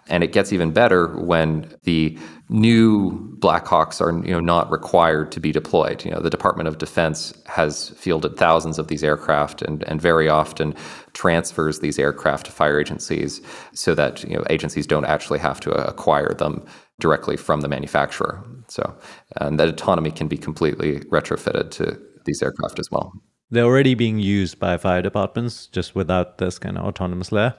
And 0.08 0.22
it 0.22 0.32
gets 0.32 0.52
even 0.52 0.70
better 0.70 1.18
when 1.18 1.74
the 1.82 2.16
new 2.48 3.36
Blackhawks 3.38 4.00
are 4.00 4.12
you 4.24 4.32
know 4.32 4.40
not 4.40 4.70
required 4.70 5.32
to 5.32 5.40
be 5.40 5.52
deployed. 5.52 6.04
You 6.04 6.12
know, 6.12 6.20
the 6.20 6.30
Department 6.30 6.68
of 6.68 6.78
Defense 6.78 7.34
has 7.46 7.90
fielded 7.90 8.36
thousands 8.36 8.78
of 8.78 8.88
these 8.88 9.02
aircraft 9.02 9.62
and, 9.62 9.82
and 9.84 10.00
very 10.00 10.28
often 10.28 10.74
transfers 11.12 11.80
these 11.80 11.98
aircraft 11.98 12.46
to 12.46 12.52
fire 12.52 12.80
agencies 12.80 13.40
so 13.72 13.94
that 13.94 14.22
you 14.24 14.36
know 14.36 14.44
agencies 14.48 14.86
don't 14.86 15.06
actually 15.06 15.38
have 15.38 15.60
to 15.60 15.72
uh, 15.72 15.84
acquire 15.88 16.34
them 16.34 16.64
directly 17.00 17.36
from 17.36 17.60
the 17.60 17.68
manufacturer. 17.68 18.44
So 18.68 18.96
and 19.40 19.58
that 19.58 19.68
autonomy 19.68 20.10
can 20.10 20.28
be 20.28 20.36
completely 20.36 21.00
retrofitted 21.00 21.70
to 21.72 21.98
these 22.24 22.42
aircraft 22.42 22.78
as 22.78 22.88
well. 22.90 23.12
They're 23.50 23.64
already 23.64 23.94
being 23.94 24.18
used 24.18 24.58
by 24.58 24.76
fire 24.76 25.02
departments 25.02 25.68
just 25.68 25.94
without 25.94 26.38
this 26.38 26.58
kind 26.58 26.76
of 26.76 26.84
autonomous 26.84 27.30
layer. 27.30 27.54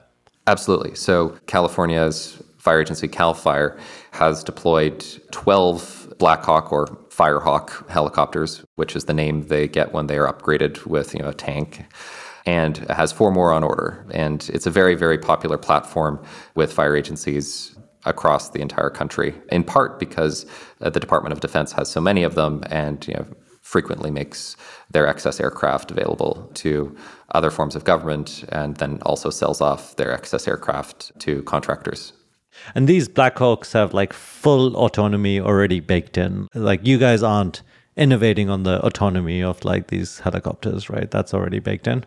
Absolutely. 0.48 0.94
So 0.94 1.36
California's 1.46 2.42
fire 2.56 2.80
agency, 2.80 3.06
CAL 3.06 3.34
FIRE, 3.34 3.78
has 4.12 4.42
deployed 4.42 5.04
12 5.30 6.14
Blackhawk 6.18 6.72
or 6.72 6.86
Firehawk 7.10 7.86
helicopters, 7.90 8.64
which 8.76 8.96
is 8.96 9.04
the 9.04 9.12
name 9.12 9.42
they 9.48 9.68
get 9.68 9.92
when 9.92 10.06
they 10.06 10.16
are 10.16 10.32
upgraded 10.32 10.86
with 10.86 11.12
you 11.12 11.20
know, 11.20 11.28
a 11.28 11.34
tank, 11.34 11.84
and 12.46 12.78
has 12.88 13.12
four 13.12 13.30
more 13.30 13.52
on 13.52 13.62
order. 13.62 14.06
And 14.10 14.48
it's 14.54 14.64
a 14.64 14.70
very, 14.70 14.94
very 14.94 15.18
popular 15.18 15.58
platform 15.58 16.18
with 16.54 16.72
fire 16.72 16.96
agencies 16.96 17.76
across 18.06 18.48
the 18.48 18.62
entire 18.62 18.88
country, 18.88 19.34
in 19.52 19.64
part 19.64 19.98
because 19.98 20.46
uh, 20.80 20.88
the 20.88 21.00
Department 21.00 21.34
of 21.34 21.40
Defense 21.40 21.72
has 21.72 21.90
so 21.90 22.00
many 22.00 22.22
of 22.22 22.36
them 22.36 22.62
and 22.70 23.06
you 23.06 23.12
know, 23.12 23.26
frequently 23.68 24.10
makes 24.10 24.56
their 24.90 25.06
excess 25.06 25.38
aircraft 25.40 25.90
available 25.90 26.50
to 26.54 26.96
other 27.34 27.50
forms 27.50 27.76
of 27.76 27.84
government 27.84 28.42
and 28.48 28.78
then 28.78 28.98
also 29.02 29.28
sells 29.28 29.60
off 29.60 29.94
their 29.96 30.10
excess 30.10 30.48
aircraft 30.48 31.12
to 31.20 31.42
contractors. 31.42 32.14
And 32.74 32.88
these 32.88 33.10
Blackhawks 33.10 33.74
have 33.74 33.92
like 33.92 34.14
full 34.14 34.74
autonomy 34.74 35.38
already 35.38 35.80
baked 35.80 36.16
in. 36.16 36.48
Like 36.54 36.86
you 36.86 36.96
guys 36.96 37.22
aren't 37.22 37.62
innovating 37.94 38.48
on 38.48 38.62
the 38.62 38.80
autonomy 38.86 39.42
of 39.42 39.62
like 39.66 39.88
these 39.88 40.20
helicopters, 40.20 40.88
right? 40.88 41.10
That's 41.10 41.34
already 41.34 41.58
baked 41.58 41.86
in. 41.86 42.06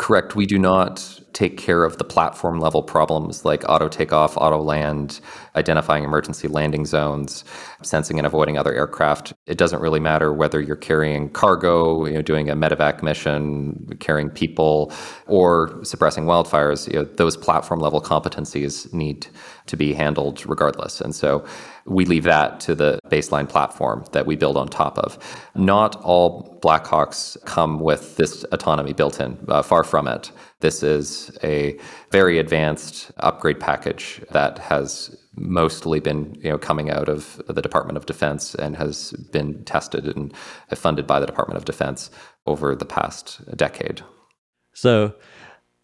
Correct. 0.00 0.34
We 0.34 0.46
do 0.46 0.58
not 0.58 1.20
take 1.34 1.58
care 1.58 1.84
of 1.84 1.98
the 1.98 2.04
platform 2.04 2.58
level 2.58 2.82
problems 2.82 3.44
like 3.44 3.68
auto 3.68 3.86
takeoff, 3.86 4.34
auto 4.38 4.56
land, 4.56 5.20
identifying 5.56 6.04
emergency 6.04 6.48
landing 6.48 6.86
zones, 6.86 7.44
sensing 7.82 8.18
and 8.18 8.26
avoiding 8.26 8.56
other 8.56 8.72
aircraft. 8.72 9.34
It 9.46 9.58
doesn't 9.58 9.82
really 9.82 10.00
matter 10.00 10.32
whether 10.32 10.58
you're 10.58 10.74
carrying 10.74 11.28
cargo, 11.28 12.06
you 12.06 12.14
know, 12.14 12.22
doing 12.22 12.48
a 12.48 12.56
medevac 12.56 13.02
mission, 13.02 13.94
carrying 14.00 14.30
people, 14.30 14.90
or 15.26 15.78
suppressing 15.84 16.24
wildfires. 16.24 16.90
You 16.90 17.00
know, 17.00 17.04
those 17.04 17.36
platform 17.36 17.80
level 17.80 18.00
competencies 18.00 18.90
need 18.94 19.26
to 19.70 19.76
be 19.76 19.94
handled 19.94 20.44
regardless. 20.46 21.00
And 21.00 21.14
so 21.14 21.44
we 21.86 22.04
leave 22.04 22.24
that 22.24 22.58
to 22.60 22.74
the 22.74 22.98
baseline 23.06 23.48
platform 23.48 24.04
that 24.12 24.26
we 24.26 24.34
build 24.34 24.56
on 24.56 24.68
top 24.68 24.98
of. 24.98 25.16
Not 25.54 25.96
all 26.02 26.58
Blackhawks 26.60 27.42
come 27.44 27.78
with 27.78 28.16
this 28.16 28.44
autonomy 28.50 28.92
built 28.92 29.20
in, 29.20 29.38
uh, 29.48 29.62
far 29.62 29.84
from 29.84 30.08
it. 30.08 30.32
This 30.58 30.82
is 30.82 31.30
a 31.44 31.78
very 32.10 32.38
advanced 32.38 33.12
upgrade 33.18 33.60
package 33.60 34.20
that 34.30 34.58
has 34.58 35.16
mostly 35.36 36.00
been 36.00 36.34
you 36.42 36.50
know 36.50 36.58
coming 36.58 36.90
out 36.90 37.08
of 37.08 37.40
the 37.46 37.62
Department 37.62 37.96
of 37.96 38.06
Defense 38.06 38.54
and 38.56 38.76
has 38.76 39.12
been 39.32 39.64
tested 39.64 40.04
and 40.16 40.36
funded 40.74 41.06
by 41.06 41.20
the 41.20 41.26
Department 41.26 41.56
of 41.56 41.64
Defense 41.64 42.10
over 42.46 42.74
the 42.74 42.84
past 42.84 43.40
decade. 43.56 44.02
So 44.74 45.14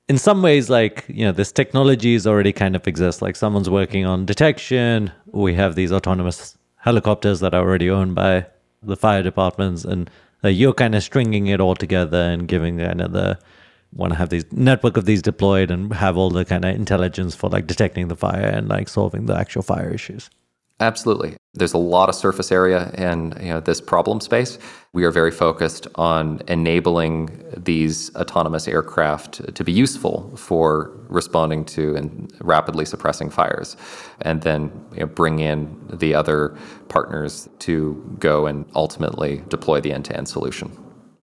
in 0.09 0.19
some 0.19 0.42
ways, 0.42 0.71
like, 0.71 1.05
you 1.09 1.25
know, 1.25 1.33
this 1.33 1.51
technology 1.51 2.14
is 2.14 2.27
already 2.27 2.53
kind 2.53 2.77
of 2.77 2.87
exists. 2.87 3.21
Like 3.23 3.37
someone's 3.37 3.69
working 3.69 4.05
on 4.05 4.25
detection. 4.25 5.11
We 5.27 5.55
have 5.55 5.75
these 5.75 5.92
autonomous 5.92 6.57
helicopters 6.77 7.40
that 7.40 7.55
are 7.55 7.62
already 7.62 7.90
owned 7.90 8.14
by 8.14 8.47
the 8.83 8.97
fire 8.97 9.23
departments. 9.23 9.85
And 9.85 10.09
uh, 10.45 10.49
you're 10.49 10.75
kind 10.75 10.95
of 10.95 11.03
stringing 11.03 11.49
it 11.49 11.61
all 11.61 11.75
together 11.75 12.19
and 12.19 12.47
giving 12.47 12.79
kind 12.79 13.01
of 13.01 13.12
the, 13.12 13.38
want 13.92 14.12
to 14.12 14.19
have 14.19 14.29
these 14.29 14.45
network 14.53 14.97
of 14.97 15.07
these 15.07 15.23
deployed 15.23 15.71
and 15.71 15.92
have 15.92 16.16
all 16.16 16.31
the 16.31 16.45
kind 16.45 16.64
of 16.64 16.75
intelligence 16.75 17.35
for 17.35 17.51
like 17.51 17.66
detecting 17.66 18.09
the 18.09 18.16
fire 18.16 18.47
and 18.47 18.69
like 18.69 18.88
solving 18.88 19.27
the 19.27 19.37
actual 19.37 19.62
fire 19.62 19.90
issues. 19.90 20.31
Absolutely. 20.79 21.37
There's 21.55 21.73
a 21.73 21.79
lot 21.79 22.11
of 22.11 22.15
surface 22.15 22.53
area 22.53 22.91
in 22.99 23.35
you 23.41 23.49
know, 23.49 23.61
this 23.61 23.81
problem 23.81 24.21
space. 24.21 24.59
We 24.93 25.05
are 25.05 25.11
very 25.11 25.31
focused 25.31 25.87
on 25.95 26.43
enabling 26.49 27.43
these 27.57 28.15
autonomous 28.15 28.69
aircraft 28.69 29.55
to 29.55 29.65
be 29.65 29.73
useful 29.73 30.37
for 30.37 30.91
responding 31.09 31.65
to 31.67 31.97
and 31.97 32.31
rapidly 32.41 32.85
suppressing 32.85 33.31
fires, 33.31 33.77
and 34.21 34.43
then 34.43 34.71
you 34.93 35.01
know, 35.01 35.07
bring 35.07 35.39
in 35.39 35.83
the 35.91 36.15
other 36.15 36.55
partners 36.89 37.49
to 37.61 38.17
go 38.19 38.47
and 38.47 38.67
ultimately 38.75 39.43
deploy 39.49 39.81
the 39.81 39.93
end 39.93 40.05
to 40.07 40.17
end 40.17 40.29
solution. 40.29 40.69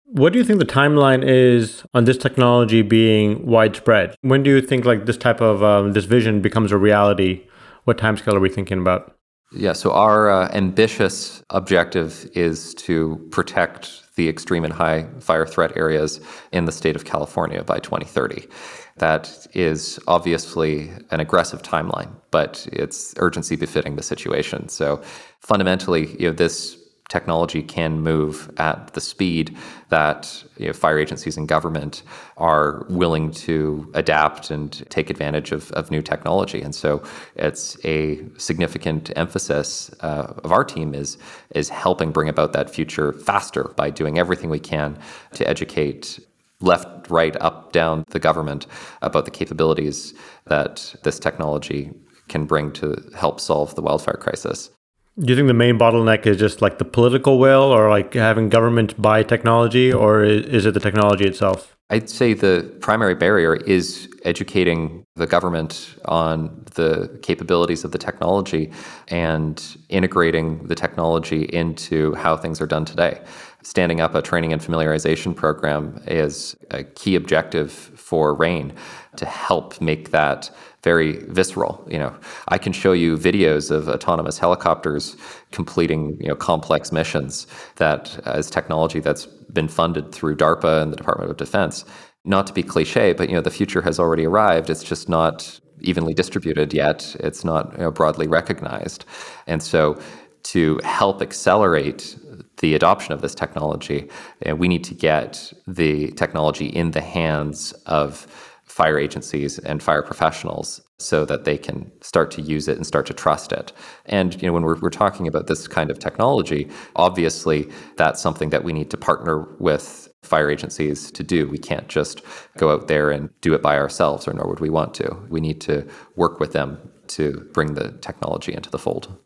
What 0.06 0.32
do 0.32 0.38
you 0.38 0.44
think 0.44 0.58
the 0.58 0.64
timeline 0.64 1.24
is 1.24 1.84
on 1.94 2.04
this 2.04 2.16
technology 2.16 2.82
being 2.82 3.46
widespread? 3.46 4.16
When 4.22 4.42
do 4.42 4.50
you 4.50 4.60
think 4.60 4.84
like 4.84 5.06
this 5.06 5.16
type 5.16 5.40
of 5.40 5.62
um, 5.62 5.92
this 5.92 6.06
vision 6.06 6.40
becomes 6.40 6.72
a 6.72 6.76
reality? 6.76 7.46
What 7.84 7.98
timescale 7.98 8.34
are 8.34 8.40
we 8.40 8.48
thinking 8.48 8.78
about? 8.78 9.14
Yeah, 9.56 9.72
so 9.72 9.92
our 9.92 10.30
uh, 10.30 10.48
ambitious 10.52 11.42
objective 11.50 12.28
is 12.34 12.74
to 12.74 13.24
protect 13.30 14.02
the 14.16 14.28
extreme 14.28 14.64
and 14.64 14.72
high 14.72 15.06
fire 15.20 15.46
threat 15.46 15.76
areas 15.76 16.20
in 16.52 16.64
the 16.64 16.72
state 16.72 16.96
of 16.96 17.04
California 17.04 17.62
by 17.62 17.78
2030. 17.78 18.48
That 18.96 19.46
is 19.52 20.00
obviously 20.08 20.90
an 21.10 21.20
aggressive 21.20 21.62
timeline, 21.62 22.10
but 22.30 22.66
it's 22.72 23.14
urgency 23.18 23.54
befitting 23.54 23.96
the 23.96 24.02
situation. 24.02 24.68
So 24.68 25.02
fundamentally, 25.40 26.16
you 26.20 26.28
know, 26.28 26.34
this 26.34 26.76
technology 27.08 27.62
can 27.62 28.00
move 28.00 28.50
at 28.56 28.94
the 28.94 29.00
speed 29.00 29.56
that 29.90 30.42
you 30.56 30.66
know, 30.66 30.72
fire 30.72 30.98
agencies 30.98 31.36
and 31.36 31.46
government 31.46 32.02
are 32.38 32.86
willing 32.88 33.30
to 33.30 33.90
adapt 33.94 34.50
and 34.50 34.88
take 34.90 35.10
advantage 35.10 35.52
of, 35.52 35.70
of 35.72 35.90
new 35.90 36.00
technology. 36.00 36.62
And 36.62 36.74
so 36.74 37.02
it's 37.36 37.76
a 37.84 38.24
significant 38.38 39.12
emphasis 39.16 39.94
uh, 40.00 40.32
of 40.42 40.50
our 40.50 40.64
team 40.64 40.94
is, 40.94 41.18
is 41.54 41.68
helping 41.68 42.10
bring 42.10 42.28
about 42.28 42.52
that 42.54 42.70
future 42.70 43.12
faster 43.12 43.72
by 43.76 43.90
doing 43.90 44.18
everything 44.18 44.48
we 44.48 44.60
can 44.60 44.98
to 45.34 45.46
educate 45.48 46.18
left, 46.60 47.10
right, 47.10 47.36
up, 47.40 47.72
down 47.72 48.04
the 48.08 48.18
government 48.18 48.66
about 49.02 49.26
the 49.26 49.30
capabilities 49.30 50.14
that 50.46 50.94
this 51.02 51.18
technology 51.18 51.92
can 52.28 52.46
bring 52.46 52.72
to 52.72 52.96
help 53.14 53.38
solve 53.40 53.74
the 53.74 53.82
wildfire 53.82 54.16
crisis. 54.16 54.70
Do 55.16 55.32
you 55.32 55.36
think 55.36 55.46
the 55.46 55.54
main 55.54 55.78
bottleneck 55.78 56.26
is 56.26 56.38
just 56.38 56.60
like 56.60 56.78
the 56.78 56.84
political 56.84 57.38
will 57.38 57.72
or 57.72 57.88
like 57.88 58.14
having 58.14 58.48
government 58.48 59.00
buy 59.00 59.22
technology 59.22 59.92
or 59.92 60.24
is 60.24 60.66
it 60.66 60.74
the 60.74 60.80
technology 60.80 61.24
itself? 61.24 61.76
I'd 61.88 62.10
say 62.10 62.34
the 62.34 62.74
primary 62.80 63.14
barrier 63.14 63.54
is 63.54 64.08
educating 64.24 65.04
the 65.14 65.28
government 65.28 65.94
on 66.06 66.64
the 66.74 67.16
capabilities 67.22 67.84
of 67.84 67.92
the 67.92 67.98
technology 67.98 68.72
and 69.06 69.62
integrating 69.88 70.66
the 70.66 70.74
technology 70.74 71.44
into 71.44 72.14
how 72.14 72.36
things 72.36 72.60
are 72.60 72.66
done 72.66 72.84
today. 72.84 73.20
Standing 73.62 74.00
up 74.00 74.16
a 74.16 74.22
training 74.22 74.52
and 74.52 74.60
familiarization 74.60 75.36
program 75.36 76.02
is 76.08 76.56
a 76.72 76.82
key 76.82 77.14
objective 77.14 77.70
for 77.70 78.34
RAIN 78.34 78.72
to 79.16 79.26
help 79.26 79.80
make 79.80 80.10
that 80.10 80.50
very 80.84 81.24
visceral. 81.28 81.84
You 81.90 81.98
know, 81.98 82.14
I 82.48 82.58
can 82.58 82.72
show 82.72 82.92
you 82.92 83.16
videos 83.16 83.70
of 83.70 83.88
autonomous 83.88 84.38
helicopters 84.38 85.16
completing 85.50 86.16
you 86.20 86.28
know 86.28 86.36
complex 86.36 86.92
missions 86.92 87.46
that 87.76 88.20
as 88.26 88.50
technology 88.50 89.00
that's 89.00 89.26
been 89.26 89.68
funded 89.68 90.12
through 90.12 90.36
DARPA 90.36 90.82
and 90.82 90.92
the 90.92 90.96
Department 90.96 91.30
of 91.30 91.36
Defense. 91.38 91.84
Not 92.24 92.46
to 92.46 92.52
be 92.52 92.62
cliche, 92.62 93.14
but 93.14 93.28
you 93.28 93.34
know 93.34 93.40
the 93.40 93.50
future 93.50 93.82
has 93.82 93.98
already 93.98 94.26
arrived. 94.26 94.70
It's 94.70 94.84
just 94.84 95.08
not 95.08 95.58
evenly 95.80 96.14
distributed 96.14 96.72
yet. 96.72 97.16
It's 97.18 97.44
not 97.44 97.72
you 97.72 97.78
know, 97.78 97.90
broadly 97.90 98.28
recognized, 98.28 99.04
and 99.46 99.62
so 99.62 99.98
to 100.44 100.78
help 100.84 101.22
accelerate 101.22 102.16
the 102.58 102.74
adoption 102.74 103.12
of 103.14 103.22
this 103.22 103.34
technology, 103.34 104.08
uh, 104.46 104.54
we 104.54 104.68
need 104.68 104.84
to 104.84 104.94
get 104.94 105.52
the 105.66 106.12
technology 106.12 106.66
in 106.66 106.90
the 106.92 107.00
hands 107.00 107.72
of 107.86 108.26
fire 108.74 108.98
agencies 108.98 109.60
and 109.60 109.80
fire 109.80 110.02
professionals 110.02 110.80
so 110.98 111.24
that 111.24 111.44
they 111.44 111.56
can 111.56 111.92
start 112.00 112.32
to 112.32 112.42
use 112.42 112.66
it 112.66 112.76
and 112.76 112.84
start 112.84 113.06
to 113.06 113.14
trust 113.14 113.52
it. 113.52 113.72
And 114.06 114.34
you 114.42 114.48
know, 114.48 114.52
when 114.52 114.64
we're, 114.64 114.80
we're 114.80 114.90
talking 114.90 115.28
about 115.28 115.46
this 115.46 115.68
kind 115.68 115.92
of 115.92 116.00
technology, 116.00 116.68
obviously 116.96 117.70
that's 117.96 118.20
something 118.20 118.50
that 118.50 118.64
we 118.64 118.72
need 118.72 118.90
to 118.90 118.96
partner 118.96 119.46
with 119.60 120.12
fire 120.24 120.50
agencies 120.50 121.12
to 121.12 121.22
do. 121.22 121.48
We 121.48 121.56
can't 121.56 121.86
just 121.86 122.22
go 122.58 122.72
out 122.72 122.88
there 122.88 123.12
and 123.12 123.30
do 123.42 123.54
it 123.54 123.62
by 123.62 123.78
ourselves, 123.78 124.26
or 124.26 124.32
nor 124.32 124.48
would 124.48 124.58
we 124.58 124.70
want 124.70 124.92
to. 124.94 125.18
We 125.28 125.40
need 125.40 125.60
to 125.60 125.86
work 126.16 126.40
with 126.40 126.52
them 126.52 126.78
to 127.08 127.48
bring 127.52 127.74
the 127.74 127.92
technology 128.00 128.52
into 128.52 128.70
the 128.70 128.78
fold. 128.80 129.16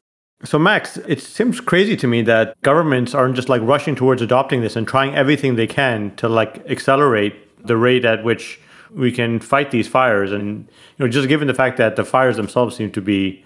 So, 0.44 0.58
Max, 0.58 0.98
it 0.98 1.22
seems 1.22 1.58
crazy 1.62 1.96
to 1.96 2.06
me 2.06 2.20
that 2.22 2.60
governments 2.60 3.14
aren't 3.14 3.34
just 3.34 3.48
like 3.48 3.62
rushing 3.62 3.96
towards 3.96 4.20
adopting 4.20 4.60
this 4.60 4.76
and 4.76 4.86
trying 4.86 5.14
everything 5.14 5.56
they 5.56 5.66
can 5.66 6.14
to 6.16 6.28
like 6.28 6.68
accelerate 6.68 7.66
the 7.66 7.78
rate 7.78 8.04
at 8.04 8.24
which 8.24 8.60
we 8.90 9.12
can 9.12 9.40
fight 9.40 9.70
these 9.70 9.88
fires. 9.88 10.32
And 10.32 10.68
you 10.96 11.04
know, 11.04 11.08
just 11.08 11.28
given 11.28 11.48
the 11.48 11.54
fact 11.54 11.76
that 11.78 11.96
the 11.96 12.04
fires 12.04 12.36
themselves 12.36 12.76
seem 12.76 12.90
to 12.92 13.00
be 13.00 13.44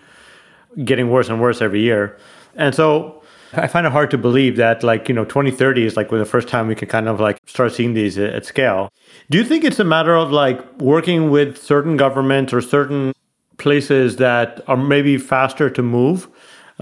getting 0.85 1.11
worse 1.11 1.29
and 1.29 1.41
worse 1.41 1.61
every 1.61 1.81
year, 1.81 2.19
and 2.57 2.75
so 2.75 3.23
I 3.55 3.67
find 3.67 3.87
it 3.87 3.93
hard 3.93 4.11
to 4.13 4.19
believe 4.19 4.57
that 4.57 4.83
like 4.83 5.09
you 5.09 5.15
know 5.15 5.25
2030 5.25 5.85
is 5.85 5.97
like 5.97 6.09
the 6.09 6.25
first 6.25 6.49
time 6.49 6.69
we 6.69 6.75
can 6.75 6.89
kind 6.89 7.09
of 7.09 7.21
like 7.21 7.39
start 7.47 7.73
seeing 7.73 7.95
these 7.95 8.19
uh, 8.19 8.23
at 8.23 8.47
scale. 8.47 8.91
Do 9.31 9.39
you 9.39 9.45
think 9.45 9.65
it's 9.65 9.79
a 9.79 9.85
matter 9.85 10.17
of 10.17 10.33
like 10.33 10.81
working 10.81 11.31
with 11.31 11.59
certain 11.59 11.97
governments 11.97 12.53
or 12.53 12.61
certain 12.61 13.13
places 13.59 14.17
that 14.17 14.61
are 14.69 14.77
maybe 14.77 15.19
faster 15.19 15.69
to 15.69 15.83
move? 15.83 16.29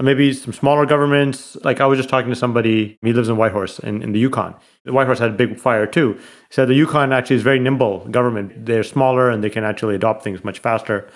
Maybe 0.03 0.33
some 0.33 0.53
smaller 0.53 0.85
governments. 0.85 1.55
Like 1.63 1.81
I 1.81 1.85
was 1.85 1.97
just 1.97 2.09
talking 2.09 2.29
to 2.29 2.35
somebody, 2.35 2.97
he 3.01 3.13
lives 3.13 3.29
in 3.29 3.37
Whitehorse 3.37 3.79
in, 3.79 4.01
in 4.01 4.11
the 4.11 4.19
Yukon. 4.19 4.55
The 4.85 4.93
Whitehorse 4.93 5.19
had 5.19 5.31
a 5.31 5.33
big 5.33 5.59
fire 5.59 5.85
too. 5.85 6.13
He 6.13 6.19
said 6.51 6.67
the 6.67 6.73
Yukon 6.73 7.13
actually 7.13 7.37
is 7.37 7.41
very 7.43 7.59
nimble 7.59 8.07
government. 8.09 8.65
They're 8.65 8.83
smaller 8.83 9.29
and 9.29 9.43
they 9.43 9.49
can 9.49 9.63
actually 9.63 9.95
adopt 9.95 10.23
things 10.23 10.43
much 10.43 10.59
faster. 10.59 11.09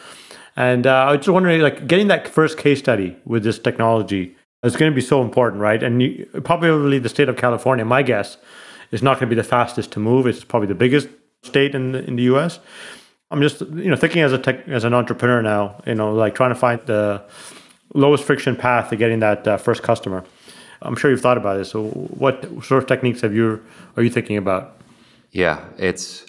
And 0.56 0.88
uh, 0.88 1.06
I 1.08 1.12
was 1.12 1.20
just 1.20 1.30
wondering, 1.30 1.62
like 1.62 1.88
getting 1.88 2.08
that 2.08 2.28
first 2.28 2.58
case 2.58 2.80
study 2.80 3.18
with 3.26 3.44
this 3.44 3.60
technology 3.60 4.36
is 4.64 4.76
going 4.76 4.92
to 4.92 4.96
be 4.96 5.02
so 5.02 5.22
important, 5.22 5.62
right? 5.62 5.82
And 5.84 6.02
you, 6.02 6.26
probably 6.44 6.98
the 6.98 7.10
state 7.10 7.30
of 7.30 7.36
California, 7.36 7.84
my 7.84 8.04
guess, 8.04 8.38
is 8.92 9.04
not 9.04 9.20
going 9.20 9.30
to 9.30 9.36
be 9.36 9.40
the 9.40 9.48
fastest 9.48 9.92
to 9.94 10.00
move. 10.00 10.28
It's 10.28 10.44
probably 10.44 10.68
the 10.68 10.76
biggest 10.76 11.10
state 11.44 11.76
in 11.76 11.92
the, 11.92 12.04
in 12.06 12.16
the 12.16 12.24
U.S. 12.24 12.60
I'm 13.32 13.42
just 13.42 13.62
you 13.62 13.90
know 13.90 13.96
thinking 13.96 14.22
as 14.22 14.34
a 14.34 14.38
tech, 14.38 14.68
as 14.68 14.84
an 14.84 14.94
entrepreneur 14.94 15.42
now, 15.42 15.82
you 15.86 15.96
know, 15.96 16.14
like 16.14 16.36
trying 16.36 16.52
to 16.52 16.56
find 16.56 16.80
the 16.86 17.24
lowest 17.96 18.24
friction 18.26 18.56
path 18.56 18.90
to 18.90 18.96
getting 18.96 19.20
that 19.20 19.48
uh, 19.48 19.58
first 19.58 19.82
customer. 19.82 20.24
I'm 20.82 20.96
sure 20.96 21.10
you've 21.10 21.22
thought 21.22 21.38
about 21.38 21.58
this. 21.58 21.72
So, 21.72 21.88
what 21.88 22.44
sort 22.64 22.84
of 22.84 22.88
techniques 22.88 23.22
have 23.22 23.34
you 23.34 23.64
are 23.98 24.04
you 24.04 24.10
thinking 24.10 24.38
about? 24.38 24.78
Yeah, 25.32 25.66
it's 25.78 26.26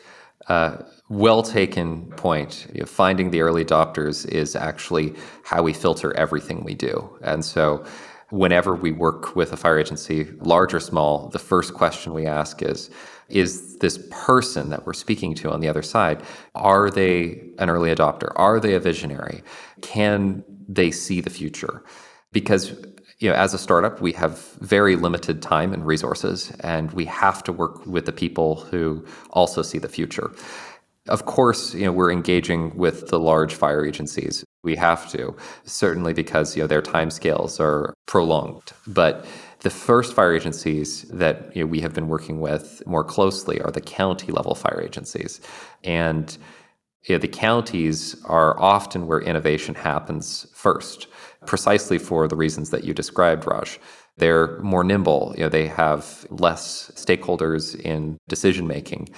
a 0.49 0.85
well 1.09 1.43
taken 1.43 2.07
point. 2.13 2.67
Finding 2.87 3.31
the 3.31 3.43
early 3.43 3.65
adopters 3.65 4.27
is 4.27 4.57
actually 4.57 5.15
how 5.45 5.63
we 5.63 5.73
filter 5.73 6.17
everything 6.17 6.65
we 6.65 6.75
do, 6.75 7.19
and 7.23 7.45
so. 7.45 7.85
Whenever 8.31 8.75
we 8.75 8.91
work 8.91 9.37
with 9.37 9.53
a 9.53 9.57
fire 9.57 9.79
agency, 9.79 10.25
large 10.41 10.75
or 10.75 10.81
small, 10.81 11.29
the 11.29 11.39
first 11.39 11.75
question 11.75 12.13
we 12.13 12.27
ask 12.27 12.61
is 12.61 12.91
Is 13.29 13.79
this 13.79 14.05
person 14.11 14.71
that 14.71 14.85
we're 14.85 14.95
speaking 14.95 15.33
to 15.37 15.53
on 15.53 15.61
the 15.61 15.69
other 15.69 15.81
side, 15.81 16.25
are 16.57 16.91
they 16.91 17.41
an 17.61 17.71
early 17.71 17.95
adopter? 17.95 18.33
Are 18.35 18.59
they 18.59 18.75
a 18.75 18.81
visionary? 18.81 19.45
Can 19.81 20.43
they 20.69 20.91
see 20.91 21.21
the 21.21 21.31
future. 21.31 21.83
Because 22.33 22.71
you 23.19 23.31
know 23.31 23.35
as 23.35 23.55
a 23.55 23.59
startup 23.59 24.01
we 24.01 24.13
have 24.13 24.39
very 24.61 24.95
limited 24.95 25.41
time 25.41 25.73
and 25.73 25.87
resources 25.87 26.53
and 26.61 26.91
we 26.93 27.07
have 27.07 27.43
to 27.45 27.53
work 27.53 27.87
with 27.87 28.05
the 28.05 28.13
people 28.13 28.57
who 28.57 29.05
also 29.31 29.63
see 29.63 29.79
the 29.79 29.89
future. 29.89 30.31
Of 31.09 31.25
course 31.25 31.75
you 31.75 31.85
know 31.87 31.93
we're 31.93 32.13
engaging 32.13 32.77
with 32.77 33.09
the 33.09 33.19
large 33.19 33.55
fire 33.55 33.87
agencies. 33.87 34.45
We 34.63 34.77
have 34.77 35.11
to 35.13 35.35
certainly 35.65 36.13
because 36.13 36.57
you 36.57 36.63
know 36.63 36.67
their 36.67 36.83
timescales 36.83 37.59
are 37.59 37.95
prolonged. 38.07 38.73
But 38.87 39.25
the 39.61 39.71
first 39.71 40.15
fire 40.15 40.35
agencies 40.35 41.03
that 41.05 41.55
you 41.57 41.63
know, 41.63 41.67
we 41.67 41.81
have 41.81 41.95
been 41.95 42.09
working 42.09 42.41
with 42.41 42.83
more 42.87 43.03
closely 43.03 43.61
are 43.61 43.71
the 43.71 43.81
county 43.81 44.31
level 44.31 44.55
fire 44.55 44.81
agencies. 44.81 45.41
And 45.83 46.37
know, 47.15 47.19
the 47.19 47.29
counties 47.29 48.17
are 48.25 48.61
often 48.61 49.07
where 49.07 49.21
innovation 49.21 49.75
happens 49.75 50.47
first, 50.53 51.07
precisely 51.47 51.99
for 51.99 52.27
the 52.27 52.37
reasons 52.37 52.71
that 52.71 52.85
you 52.85 52.93
described, 52.93 53.47
Raj. 53.47 53.79
They're 54.17 54.59
more 54.61 54.83
nimble. 54.83 55.35
You 55.37 55.45
know, 55.45 55.49
they 55.49 55.69
have 55.69 56.27
less 56.31 56.91
stakeholders 56.97 57.79
in 57.79 58.19
decision 58.29 58.67
making, 58.67 59.09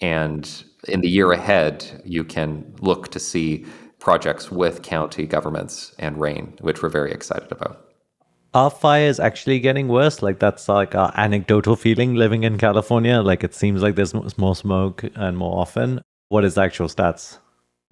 and 0.00 0.64
in 0.88 1.00
the 1.00 1.08
year 1.08 1.32
ahead, 1.32 2.02
you 2.04 2.24
can 2.24 2.74
look 2.80 3.10
to 3.10 3.18
see 3.18 3.64
projects 3.98 4.50
with 4.50 4.82
county 4.82 5.26
governments 5.26 5.94
and 5.98 6.20
RAIN, 6.20 6.54
which 6.60 6.82
we're 6.82 6.88
very 6.88 7.12
excited 7.12 7.50
about. 7.50 7.82
Are 8.54 8.70
fires 8.70 9.20
actually 9.20 9.60
getting 9.60 9.88
worse? 9.88 10.22
Like 10.22 10.38
that's 10.38 10.68
like 10.68 10.94
our 10.94 11.12
anecdotal 11.14 11.76
feeling 11.76 12.14
living 12.14 12.44
in 12.44 12.56
California. 12.56 13.20
Like 13.20 13.44
it 13.44 13.54
seems 13.54 13.82
like 13.82 13.96
there's 13.96 14.14
more 14.38 14.56
smoke 14.56 15.04
and 15.14 15.36
more 15.36 15.60
often. 15.60 16.00
What 16.28 16.44
is 16.44 16.54
the 16.54 16.62
actual 16.62 16.88
stats? 16.88 17.38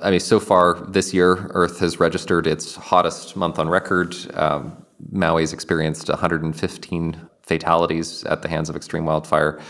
I 0.01 0.11
mean, 0.11 0.21
so 0.21 0.41
far 0.41 0.75
this 0.89 1.15
year, 1.15 1.49
Earth 1.51 1.79
has 1.79 2.01
registered 2.01 2.49
its 2.49 2.75
hottest 2.75 3.37
month 3.37 3.61
on 3.61 3.69
record. 3.69 4.17
Um, 4.35 4.85
Maui's 5.13 5.53
experienced 5.53 6.09
115 6.09 7.29
fatalities 7.43 8.25
at 8.25 8.43
the 8.43 8.49
hands 8.49 8.69
of 8.69 8.75
extreme 8.75 9.05
wildfire. 9.05 9.61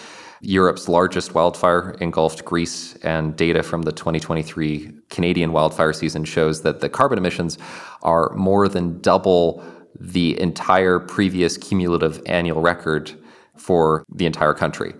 Europe's 0.40 0.88
largest 0.88 1.34
wildfire 1.34 1.96
engulfed 2.00 2.44
Greece, 2.44 2.96
and 3.02 3.36
data 3.36 3.62
from 3.62 3.82
the 3.82 3.92
2023 3.92 4.92
Canadian 5.10 5.52
wildfire 5.52 5.92
season 5.92 6.24
shows 6.24 6.62
that 6.62 6.80
the 6.80 6.88
carbon 6.88 7.18
emissions 7.18 7.58
are 8.02 8.30
more 8.34 8.68
than 8.68 9.00
double 9.00 9.62
the 9.98 10.40
entire 10.40 10.98
previous 10.98 11.56
cumulative 11.56 12.20
annual 12.26 12.60
record 12.60 13.12
for 13.56 14.04
the 14.14 14.26
entire 14.26 14.54
country. 14.54 14.94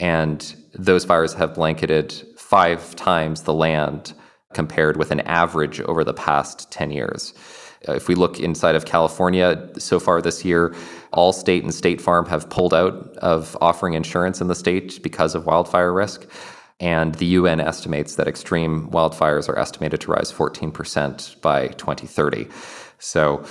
And 0.00 0.54
those 0.74 1.04
fires 1.04 1.34
have 1.34 1.54
blanketed 1.54 2.14
five 2.54 2.94
times 2.94 3.42
the 3.42 3.52
land 3.52 4.14
compared 4.52 4.96
with 4.96 5.10
an 5.10 5.18
average 5.22 5.80
over 5.80 6.04
the 6.04 6.14
past 6.14 6.70
10 6.70 6.92
years. 6.92 7.34
Uh, 7.88 7.94
if 7.94 8.06
we 8.06 8.14
look 8.14 8.38
inside 8.38 8.76
of 8.76 8.84
California, 8.84 9.68
so 9.76 9.98
far 9.98 10.22
this 10.22 10.44
year, 10.44 10.72
Allstate 11.14 11.64
and 11.64 11.74
State 11.74 12.00
Farm 12.00 12.26
have 12.26 12.48
pulled 12.48 12.72
out 12.72 12.94
of 13.16 13.58
offering 13.60 13.94
insurance 13.94 14.40
in 14.40 14.46
the 14.46 14.54
state 14.54 15.02
because 15.02 15.34
of 15.34 15.46
wildfire 15.46 15.92
risk. 15.92 16.30
And 16.78 17.16
the 17.16 17.26
UN 17.38 17.58
estimates 17.58 18.14
that 18.14 18.28
extreme 18.28 18.88
wildfires 18.88 19.48
are 19.48 19.58
estimated 19.58 20.00
to 20.02 20.12
rise 20.12 20.30
14% 20.30 21.40
by 21.40 21.66
2030. 21.66 22.46
So 23.00 23.44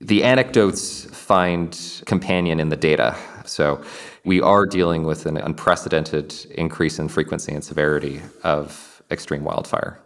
the 0.00 0.24
anecdotes 0.24 1.04
find 1.04 1.78
companion 2.06 2.58
in 2.58 2.70
the 2.70 2.76
data. 2.76 3.18
So 3.44 3.82
we 4.24 4.40
are 4.40 4.66
dealing 4.66 5.04
with 5.04 5.26
an 5.26 5.36
unprecedented 5.36 6.34
increase 6.56 6.98
in 6.98 7.08
frequency 7.08 7.52
and 7.52 7.64
severity 7.64 8.20
of 8.44 9.02
extreme 9.10 9.44
wildfire. 9.44 9.98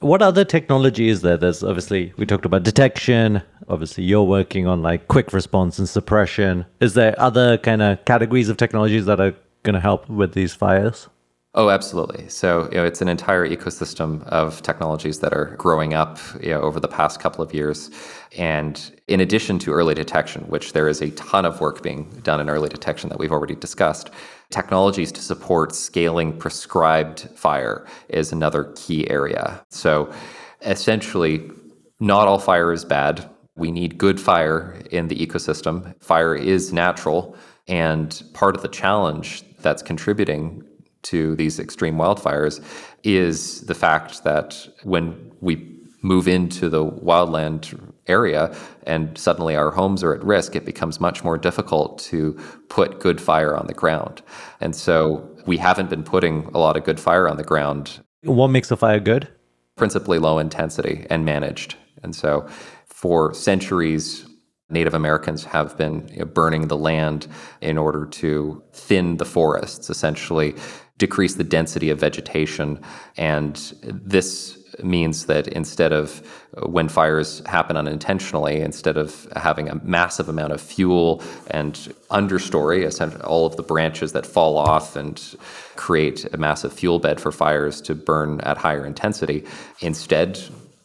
What 0.00 0.22
other 0.22 0.44
technology 0.44 1.08
is 1.08 1.22
there? 1.22 1.36
There's 1.36 1.64
obviously, 1.64 2.12
we 2.16 2.24
talked 2.24 2.44
about 2.44 2.62
detection. 2.62 3.42
Obviously, 3.68 4.04
you're 4.04 4.22
working 4.22 4.66
on 4.68 4.80
like 4.80 5.08
quick 5.08 5.32
response 5.32 5.78
and 5.78 5.88
suppression. 5.88 6.66
Is 6.80 6.94
there 6.94 7.14
other 7.18 7.58
kind 7.58 7.82
of 7.82 8.04
categories 8.04 8.48
of 8.48 8.56
technologies 8.56 9.06
that 9.06 9.20
are 9.20 9.34
going 9.64 9.74
to 9.74 9.80
help 9.80 10.08
with 10.08 10.34
these 10.34 10.54
fires? 10.54 11.08
Oh, 11.54 11.70
absolutely. 11.70 12.28
So, 12.28 12.68
you 12.70 12.76
know, 12.76 12.84
it's 12.84 13.00
an 13.00 13.08
entire 13.08 13.48
ecosystem 13.48 14.22
of 14.24 14.60
technologies 14.62 15.20
that 15.20 15.32
are 15.32 15.56
growing 15.56 15.94
up 15.94 16.18
you 16.42 16.50
know, 16.50 16.60
over 16.60 16.78
the 16.78 16.88
past 16.88 17.20
couple 17.20 17.42
of 17.42 17.54
years. 17.54 17.90
And 18.36 18.92
in 19.08 19.20
addition 19.20 19.58
to 19.60 19.72
early 19.72 19.94
detection, 19.94 20.42
which 20.42 20.74
there 20.74 20.88
is 20.88 21.00
a 21.00 21.10
ton 21.12 21.46
of 21.46 21.60
work 21.60 21.82
being 21.82 22.10
done 22.22 22.40
in 22.40 22.50
early 22.50 22.68
detection 22.68 23.08
that 23.08 23.18
we've 23.18 23.32
already 23.32 23.54
discussed, 23.54 24.10
technologies 24.50 25.10
to 25.12 25.22
support 25.22 25.74
scaling 25.74 26.36
prescribed 26.36 27.20
fire 27.34 27.86
is 28.10 28.30
another 28.30 28.72
key 28.76 29.08
area. 29.08 29.64
So, 29.70 30.12
essentially, 30.60 31.50
not 31.98 32.28
all 32.28 32.38
fire 32.38 32.72
is 32.72 32.84
bad. 32.84 33.28
We 33.56 33.70
need 33.70 33.96
good 33.96 34.20
fire 34.20 34.82
in 34.90 35.08
the 35.08 35.16
ecosystem. 35.16 36.00
Fire 36.02 36.36
is 36.36 36.74
natural. 36.74 37.36
And 37.66 38.22
part 38.34 38.54
of 38.54 38.62
the 38.62 38.68
challenge 38.68 39.42
that's 39.62 39.82
contributing 39.82 40.62
to 41.10 41.34
these 41.36 41.58
extreme 41.58 41.96
wildfires 41.96 42.62
is 43.04 43.62
the 43.62 43.74
fact 43.74 44.24
that 44.24 44.68
when 44.82 45.32
we 45.40 45.78
move 46.02 46.28
into 46.28 46.68
the 46.68 46.84
wildland 46.84 47.92
area 48.06 48.54
and 48.86 49.16
suddenly 49.18 49.56
our 49.56 49.70
homes 49.70 50.02
are 50.02 50.14
at 50.14 50.22
risk, 50.24 50.56
it 50.56 50.64
becomes 50.64 51.00
much 51.00 51.24
more 51.24 51.36
difficult 51.36 51.98
to 51.98 52.32
put 52.68 53.00
good 53.00 53.20
fire 53.20 53.56
on 53.56 53.66
the 53.66 53.74
ground. 53.74 54.22
And 54.60 54.74
so 54.74 55.28
we 55.46 55.56
haven't 55.56 55.90
been 55.90 56.04
putting 56.04 56.44
a 56.54 56.58
lot 56.58 56.76
of 56.76 56.84
good 56.84 57.00
fire 57.00 57.28
on 57.28 57.36
the 57.36 57.44
ground. 57.44 58.00
What 58.22 58.48
makes 58.48 58.70
a 58.70 58.76
fire 58.76 59.00
good? 59.00 59.28
Principally 59.76 60.18
low 60.18 60.38
intensity 60.38 61.06
and 61.10 61.24
managed. 61.24 61.76
And 62.02 62.14
so 62.14 62.46
for 62.86 63.34
centuries, 63.34 64.26
Native 64.70 64.94
Americans 64.94 65.44
have 65.44 65.76
been 65.78 66.08
you 66.08 66.18
know, 66.18 66.24
burning 66.26 66.68
the 66.68 66.76
land 66.76 67.26
in 67.60 67.78
order 67.78 68.04
to 68.04 68.62
thin 68.72 69.16
the 69.16 69.24
forests, 69.24 69.88
essentially 69.88 70.54
decrease 70.98 71.34
the 71.34 71.44
density 71.44 71.90
of 71.90 71.98
vegetation. 71.98 72.80
And 73.16 73.56
this 73.82 74.58
means 74.82 75.26
that 75.26 75.48
instead 75.48 75.92
of 75.92 76.22
uh, 76.56 76.68
when 76.68 76.88
fires 76.88 77.42
happen 77.46 77.76
unintentionally, 77.76 78.60
instead 78.60 78.96
of 78.96 79.26
having 79.34 79.68
a 79.68 79.76
massive 79.84 80.28
amount 80.28 80.52
of 80.52 80.60
fuel 80.60 81.22
and 81.48 81.74
understory, 82.10 82.84
all 83.24 83.46
of 83.46 83.56
the 83.56 83.62
branches 83.62 84.12
that 84.12 84.26
fall 84.26 84.56
off 84.56 84.96
and 84.96 85.36
create 85.76 86.32
a 86.32 86.36
massive 86.36 86.72
fuel 86.72 86.98
bed 86.98 87.20
for 87.20 87.32
fires 87.32 87.80
to 87.80 87.94
burn 87.94 88.40
at 88.42 88.58
higher 88.58 88.84
intensity, 88.84 89.44
instead 89.80 90.38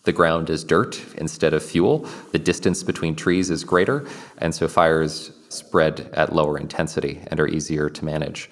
the 0.04 0.12
ground 0.12 0.50
is 0.50 0.64
dirt 0.64 1.00
instead 1.18 1.54
of 1.54 1.64
fuel. 1.64 2.08
The 2.32 2.40
distance 2.40 2.84
between 2.84 3.16
trees 3.16 3.50
is 3.50 3.64
greater, 3.64 4.06
and 4.38 4.54
so 4.54 4.68
fires 4.68 5.32
spread 5.50 6.10
at 6.14 6.34
lower 6.34 6.58
intensity 6.58 7.22
and 7.28 7.40
are 7.40 7.48
easier 7.48 7.90
to 7.90 8.06
manage. 8.06 8.50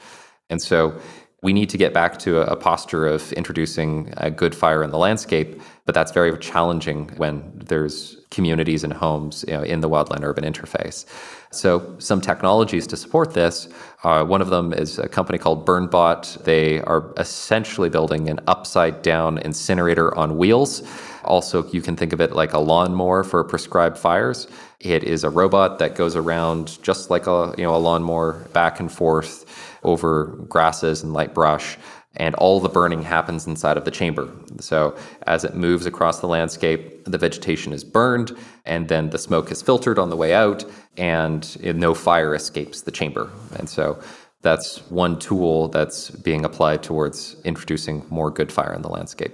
And 0.49 0.61
so 0.61 0.99
we 1.43 1.53
need 1.53 1.69
to 1.69 1.77
get 1.77 1.91
back 1.91 2.19
to 2.19 2.41
a, 2.41 2.55
posture 2.55 3.07
of 3.07 3.33
introducing 3.33 4.13
a 4.17 4.29
good 4.29 4.53
fire 4.53 4.83
in 4.83 4.91
the 4.91 4.97
landscape, 4.97 5.59
but 5.85 5.95
that's 5.95 6.11
very 6.11 6.37
challenging 6.37 7.09
when 7.17 7.51
there's 7.55 8.17
communities 8.29 8.83
and 8.83 8.93
homes 8.93 9.43
you 9.47 9.55
know, 9.55 9.63
in 9.63 9.81
the 9.81 9.89
wildland 9.89 10.23
urban 10.23 10.43
interface. 10.43 11.05
So, 11.49 11.95
some 11.97 12.21
technologies 12.21 12.85
to 12.87 12.95
support 12.95 13.33
this. 13.33 13.67
Uh, 14.03 14.23
one 14.23 14.41
of 14.41 14.51
them 14.51 14.71
is 14.71 14.99
a 14.99 15.09
company 15.09 15.39
called 15.39 15.65
BurnBot. 15.65 16.43
They 16.43 16.79
are 16.81 17.11
essentially 17.17 17.89
building 17.89 18.29
an 18.29 18.39
upside 18.47 19.01
down 19.01 19.39
incinerator 19.39 20.15
on 20.15 20.37
wheels. 20.37 20.83
Also, 21.23 21.67
you 21.71 21.81
can 21.81 21.95
think 21.95 22.13
of 22.13 22.21
it 22.21 22.33
like 22.33 22.53
a 22.53 22.59
lawnmower 22.59 23.23
for 23.23 23.43
prescribed 23.43 23.97
fires. 23.97 24.47
It 24.79 25.03
is 25.03 25.23
a 25.23 25.29
robot 25.29 25.79
that 25.79 25.95
goes 25.95 26.15
around 26.15 26.81
just 26.83 27.09
like 27.09 27.27
a 27.27 27.53
you 27.57 27.63
know 27.63 27.75
a 27.75 27.77
lawnmower, 27.77 28.33
back 28.53 28.79
and 28.79 28.91
forth 28.91 29.70
over 29.83 30.37
grasses 30.47 31.03
and 31.03 31.13
light 31.13 31.33
brush 31.33 31.77
and 32.17 32.35
all 32.35 32.59
the 32.59 32.69
burning 32.69 33.01
happens 33.01 33.47
inside 33.47 33.77
of 33.77 33.85
the 33.85 33.91
chamber. 33.91 34.29
So 34.59 34.95
as 35.27 35.43
it 35.43 35.55
moves 35.55 35.85
across 35.85 36.19
the 36.19 36.27
landscape, 36.27 37.05
the 37.05 37.17
vegetation 37.17 37.71
is 37.71 37.83
burned, 37.83 38.35
and 38.65 38.87
then 38.89 39.09
the 39.11 39.17
smoke 39.17 39.51
is 39.51 39.61
filtered 39.61 39.97
on 39.97 40.09
the 40.09 40.17
way 40.17 40.33
out, 40.33 40.65
and 40.97 41.57
no 41.63 41.93
fire 41.93 42.35
escapes 42.35 42.81
the 42.81 42.91
chamber. 42.91 43.29
And 43.57 43.69
so 43.69 44.01
that's 44.41 44.79
one 44.89 45.19
tool 45.19 45.69
that's 45.69 46.09
being 46.09 46.43
applied 46.43 46.83
towards 46.83 47.37
introducing 47.45 48.05
more 48.09 48.29
good 48.29 48.51
fire 48.51 48.73
in 48.73 48.81
the 48.81 48.89
landscape. 48.89 49.33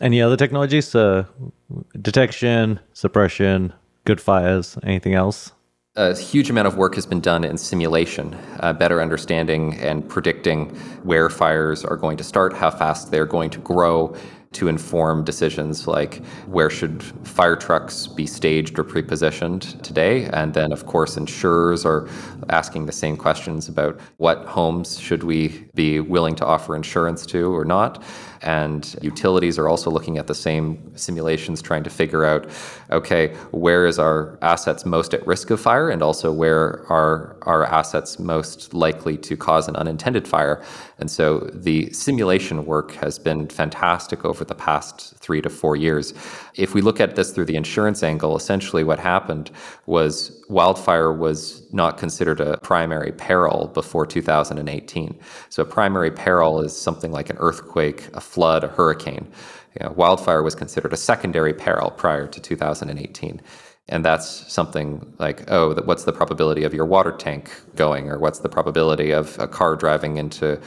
Any 0.00 0.20
other 0.20 0.36
technologies? 0.36 0.94
Uh, 0.94 1.24
detection, 2.00 2.80
suppression, 2.94 3.72
good 4.04 4.20
fires, 4.20 4.76
anything 4.82 5.14
else? 5.14 5.52
A 5.98 6.16
huge 6.16 6.48
amount 6.48 6.68
of 6.68 6.76
work 6.76 6.94
has 6.94 7.04
been 7.04 7.20
done 7.20 7.42
in 7.42 7.58
simulation, 7.58 8.32
uh, 8.60 8.72
better 8.72 9.02
understanding 9.02 9.74
and 9.80 10.08
predicting 10.08 10.68
where 11.02 11.28
fires 11.28 11.84
are 11.84 11.96
going 11.96 12.16
to 12.16 12.22
start, 12.22 12.52
how 12.52 12.70
fast 12.70 13.10
they're 13.10 13.26
going 13.26 13.50
to 13.50 13.58
grow, 13.58 14.14
to 14.52 14.68
inform 14.68 15.24
decisions 15.24 15.86
like 15.86 16.24
where 16.46 16.70
should 16.70 17.02
fire 17.26 17.56
trucks 17.56 18.06
be 18.06 18.26
staged 18.26 18.78
or 18.78 18.84
prepositioned 18.84 19.82
today. 19.82 20.24
And 20.32 20.54
then 20.54 20.72
of 20.72 20.86
course 20.86 21.16
insurers 21.16 21.84
are 21.84 22.08
asking 22.48 22.86
the 22.86 22.92
same 22.92 23.16
questions 23.16 23.68
about 23.68 24.00
what 24.16 24.46
homes 24.46 24.98
should 24.98 25.24
we 25.24 25.68
be 25.74 26.00
willing 26.00 26.34
to 26.36 26.46
offer 26.46 26.76
insurance 26.76 27.26
to 27.26 27.54
or 27.54 27.64
not 27.64 28.02
and 28.42 28.96
utilities 29.02 29.58
are 29.58 29.68
also 29.68 29.90
looking 29.90 30.18
at 30.18 30.26
the 30.26 30.34
same 30.34 30.96
simulations, 30.96 31.60
trying 31.62 31.84
to 31.84 31.90
figure 31.90 32.24
out 32.24 32.48
okay, 32.90 33.34
where 33.50 33.86
is 33.86 33.98
our 33.98 34.38
assets 34.42 34.84
most 34.86 35.14
at 35.14 35.26
risk 35.26 35.50
of 35.50 35.60
fire, 35.60 35.90
and 35.90 36.02
also 36.02 36.32
where 36.32 36.84
are 36.90 37.36
our 37.42 37.64
assets 37.64 38.18
most 38.18 38.72
likely 38.74 39.16
to 39.16 39.36
cause 39.36 39.68
an 39.68 39.76
unintended 39.76 40.26
fire. 40.26 40.62
And 40.98 41.10
so 41.10 41.50
the 41.52 41.90
simulation 41.92 42.64
work 42.64 42.92
has 42.92 43.18
been 43.18 43.48
fantastic 43.48 44.24
over 44.24 44.44
the 44.44 44.54
past 44.54 45.17
three 45.28 45.42
to 45.42 45.50
four 45.50 45.76
years. 45.76 46.14
If 46.54 46.72
we 46.72 46.80
look 46.80 47.00
at 47.00 47.14
this 47.14 47.32
through 47.32 47.44
the 47.44 47.56
insurance 47.56 48.02
angle, 48.02 48.34
essentially 48.34 48.82
what 48.82 48.98
happened 48.98 49.50
was 49.84 50.42
wildfire 50.48 51.12
was 51.12 51.70
not 51.70 51.98
considered 51.98 52.40
a 52.40 52.56
primary 52.56 53.12
peril 53.12 53.70
before 53.74 54.06
2018. 54.06 55.20
So, 55.50 55.62
a 55.64 55.66
primary 55.66 56.10
peril 56.10 56.62
is 56.62 56.74
something 56.74 57.12
like 57.12 57.28
an 57.28 57.36
earthquake, 57.40 58.08
a 58.14 58.22
flood, 58.22 58.64
a 58.64 58.68
hurricane. 58.68 59.30
You 59.78 59.80
know, 59.84 59.92
wildfire 59.92 60.42
was 60.42 60.54
considered 60.54 60.94
a 60.94 60.96
secondary 60.96 61.52
peril 61.52 61.90
prior 61.90 62.26
to 62.26 62.40
2018. 62.40 63.42
And 63.90 64.02
that's 64.02 64.50
something 64.50 65.14
like, 65.18 65.50
oh, 65.50 65.74
what's 65.84 66.04
the 66.04 66.12
probability 66.12 66.64
of 66.64 66.72
your 66.72 66.86
water 66.86 67.12
tank 67.12 67.50
going, 67.74 68.08
or 68.08 68.18
what's 68.18 68.38
the 68.38 68.48
probability 68.48 69.10
of 69.12 69.38
a 69.38 69.46
car 69.46 69.76
driving 69.76 70.16
into 70.16 70.58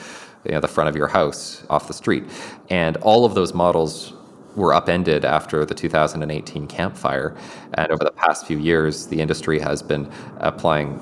you 0.46 0.52
know, 0.52 0.60
the 0.60 0.68
front 0.68 0.88
of 0.88 0.96
your 0.96 1.08
house 1.08 1.64
off 1.68 1.88
the 1.88 1.94
street? 1.94 2.26
And 2.70 2.98
all 2.98 3.26
of 3.26 3.34
those 3.34 3.56
models 3.56 4.14
were 4.56 4.74
upended 4.74 5.26
after 5.26 5.66
the 5.66 5.74
2018 5.74 6.68
Camp 6.68 6.98
Fire. 6.98 7.36
And 7.76 7.92
over 7.92 8.04
the 8.04 8.12
past 8.12 8.46
few 8.46 8.58
years, 8.58 9.08
the 9.08 9.22
industry 9.22 9.60
has 9.60 9.82
been 9.82 10.12
applying 10.38 11.00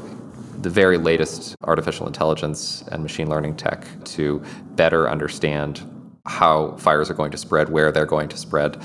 the 0.61 0.69
very 0.69 0.97
latest 0.97 1.55
artificial 1.63 2.05
intelligence 2.05 2.83
and 2.91 3.01
machine 3.01 3.29
learning 3.29 3.55
tech 3.55 3.85
to 4.03 4.43
better 4.75 5.09
understand 5.09 5.81
how 6.25 6.75
fires 6.77 7.09
are 7.09 7.13
going 7.13 7.31
to 7.31 7.37
spread, 7.37 7.69
where 7.69 7.91
they're 7.91 8.05
going 8.05 8.29
to 8.29 8.37
spread. 8.37 8.81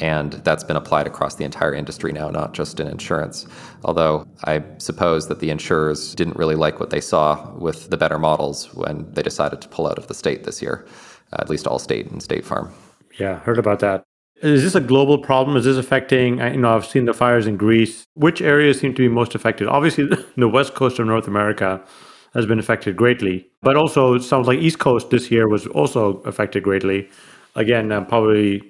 And 0.00 0.32
that's 0.32 0.64
been 0.64 0.76
applied 0.76 1.06
across 1.06 1.36
the 1.36 1.44
entire 1.44 1.72
industry 1.72 2.12
now, 2.12 2.28
not 2.28 2.52
just 2.52 2.80
in 2.80 2.88
insurance. 2.88 3.46
Although 3.84 4.26
I 4.44 4.62
suppose 4.78 5.28
that 5.28 5.40
the 5.40 5.50
insurers 5.50 6.14
didn't 6.14 6.36
really 6.36 6.56
like 6.56 6.80
what 6.80 6.90
they 6.90 7.00
saw 7.00 7.52
with 7.54 7.90
the 7.90 7.96
better 7.96 8.18
models 8.18 8.74
when 8.74 9.10
they 9.12 9.22
decided 9.22 9.60
to 9.62 9.68
pull 9.68 9.86
out 9.86 9.98
of 9.98 10.08
the 10.08 10.14
state 10.14 10.44
this 10.44 10.60
year, 10.60 10.84
at 11.32 11.48
least 11.48 11.66
Allstate 11.66 12.10
and 12.10 12.22
State 12.22 12.44
Farm. 12.44 12.72
Yeah, 13.18 13.40
heard 13.40 13.58
about 13.58 13.80
that. 13.80 14.04
Is 14.42 14.62
this 14.62 14.74
a 14.74 14.80
global 14.80 15.18
problem? 15.18 15.56
Is 15.56 15.64
this 15.64 15.76
affecting? 15.76 16.38
You 16.38 16.58
know, 16.58 16.74
I've 16.74 16.86
seen 16.86 17.04
the 17.04 17.14
fires 17.14 17.46
in 17.46 17.56
Greece. 17.56 18.04
Which 18.14 18.42
areas 18.42 18.80
seem 18.80 18.94
to 18.94 19.02
be 19.02 19.08
most 19.08 19.34
affected? 19.34 19.68
Obviously, 19.68 20.08
the 20.36 20.48
west 20.48 20.74
coast 20.74 20.98
of 20.98 21.06
North 21.06 21.28
America 21.28 21.82
has 22.34 22.46
been 22.46 22.58
affected 22.58 22.96
greatly, 22.96 23.46
but 23.62 23.76
also 23.76 24.14
it 24.14 24.22
sounds 24.22 24.48
like 24.48 24.58
East 24.58 24.80
Coast 24.80 25.10
this 25.10 25.30
year 25.30 25.48
was 25.48 25.66
also 25.68 26.16
affected 26.22 26.64
greatly. 26.64 27.08
Again, 27.54 27.92
uh, 27.92 28.04
probably 28.04 28.60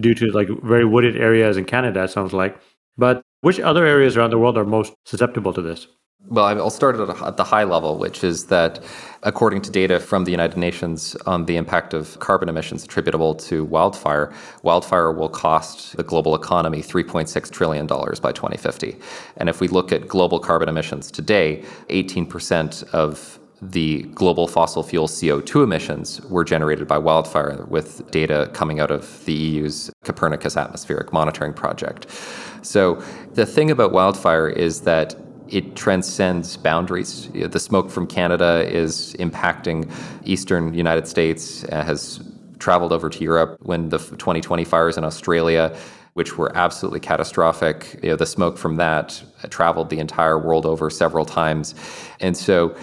due 0.00 0.14
to 0.14 0.26
like 0.32 0.48
very 0.64 0.84
wooded 0.84 1.16
areas 1.16 1.56
in 1.56 1.64
Canada. 1.64 2.02
It 2.04 2.10
sounds 2.10 2.32
like. 2.32 2.60
But 2.98 3.22
Which 3.40 3.58
other 3.60 3.86
areas 3.86 4.16
around 4.16 4.30
the 4.30 4.38
world 4.38 4.58
are 4.58 4.64
most 4.64 4.92
susceptible 5.06 5.52
to 5.54 5.62
this? 5.62 5.86
Well, 6.28 6.46
I'll 6.46 6.70
start 6.70 6.98
at 6.98 7.36
the 7.36 7.44
high 7.44 7.64
level, 7.64 7.98
which 7.98 8.22
is 8.22 8.46
that 8.46 8.82
according 9.24 9.60
to 9.62 9.70
data 9.70 9.98
from 9.98 10.24
the 10.24 10.30
United 10.30 10.56
Nations 10.56 11.16
on 11.26 11.46
the 11.46 11.56
impact 11.56 11.94
of 11.94 12.18
carbon 12.20 12.48
emissions 12.48 12.84
attributable 12.84 13.34
to 13.34 13.64
wildfire, 13.64 14.32
wildfire 14.62 15.10
will 15.12 15.28
cost 15.28 15.96
the 15.96 16.04
global 16.04 16.34
economy 16.34 16.80
$3.6 16.80 17.50
trillion 17.50 17.86
by 17.86 18.32
2050. 18.32 18.96
And 19.36 19.48
if 19.48 19.60
we 19.60 19.68
look 19.68 19.90
at 19.90 20.06
global 20.06 20.38
carbon 20.38 20.68
emissions 20.68 21.10
today, 21.10 21.64
18% 21.90 22.88
of 22.90 23.40
the 23.60 24.02
global 24.14 24.48
fossil 24.48 24.82
fuel 24.82 25.08
CO2 25.08 25.64
emissions 25.64 26.20
were 26.22 26.44
generated 26.44 26.88
by 26.88 26.98
wildfire, 26.98 27.64
with 27.68 28.10
data 28.10 28.50
coming 28.52 28.80
out 28.80 28.90
of 28.90 29.24
the 29.24 29.32
EU's 29.32 29.90
Copernicus 30.04 30.56
Atmospheric 30.56 31.12
Monitoring 31.12 31.52
Project. 31.52 32.06
So, 32.62 33.02
the 33.34 33.46
thing 33.46 33.70
about 33.70 33.92
wildfire 33.92 34.48
is 34.48 34.80
that 34.82 35.14
it 35.52 35.76
transcends 35.76 36.56
boundaries. 36.56 37.28
The 37.32 37.60
smoke 37.60 37.90
from 37.90 38.06
Canada 38.06 38.66
is 38.66 39.14
impacting 39.18 39.90
eastern 40.24 40.72
United 40.72 41.06
States, 41.06 41.64
uh, 41.64 41.84
has 41.84 42.20
traveled 42.58 42.92
over 42.92 43.10
to 43.10 43.22
Europe 43.22 43.58
when 43.60 43.90
the 43.90 43.98
2020 43.98 44.64
fires 44.64 44.96
in 44.96 45.04
Australia 45.04 45.76
which 46.14 46.36
were 46.36 46.54
absolutely 46.54 47.00
catastrophic. 47.00 47.98
You 48.02 48.10
know, 48.10 48.16
the 48.16 48.26
smoke 48.26 48.58
from 48.58 48.76
that 48.76 49.22
traveled 49.48 49.88
the 49.88 49.98
entire 49.98 50.38
world 50.38 50.66
over 50.66 50.90
several 50.90 51.24
times. 51.24 51.74
And 52.20 52.36
so 52.36 52.76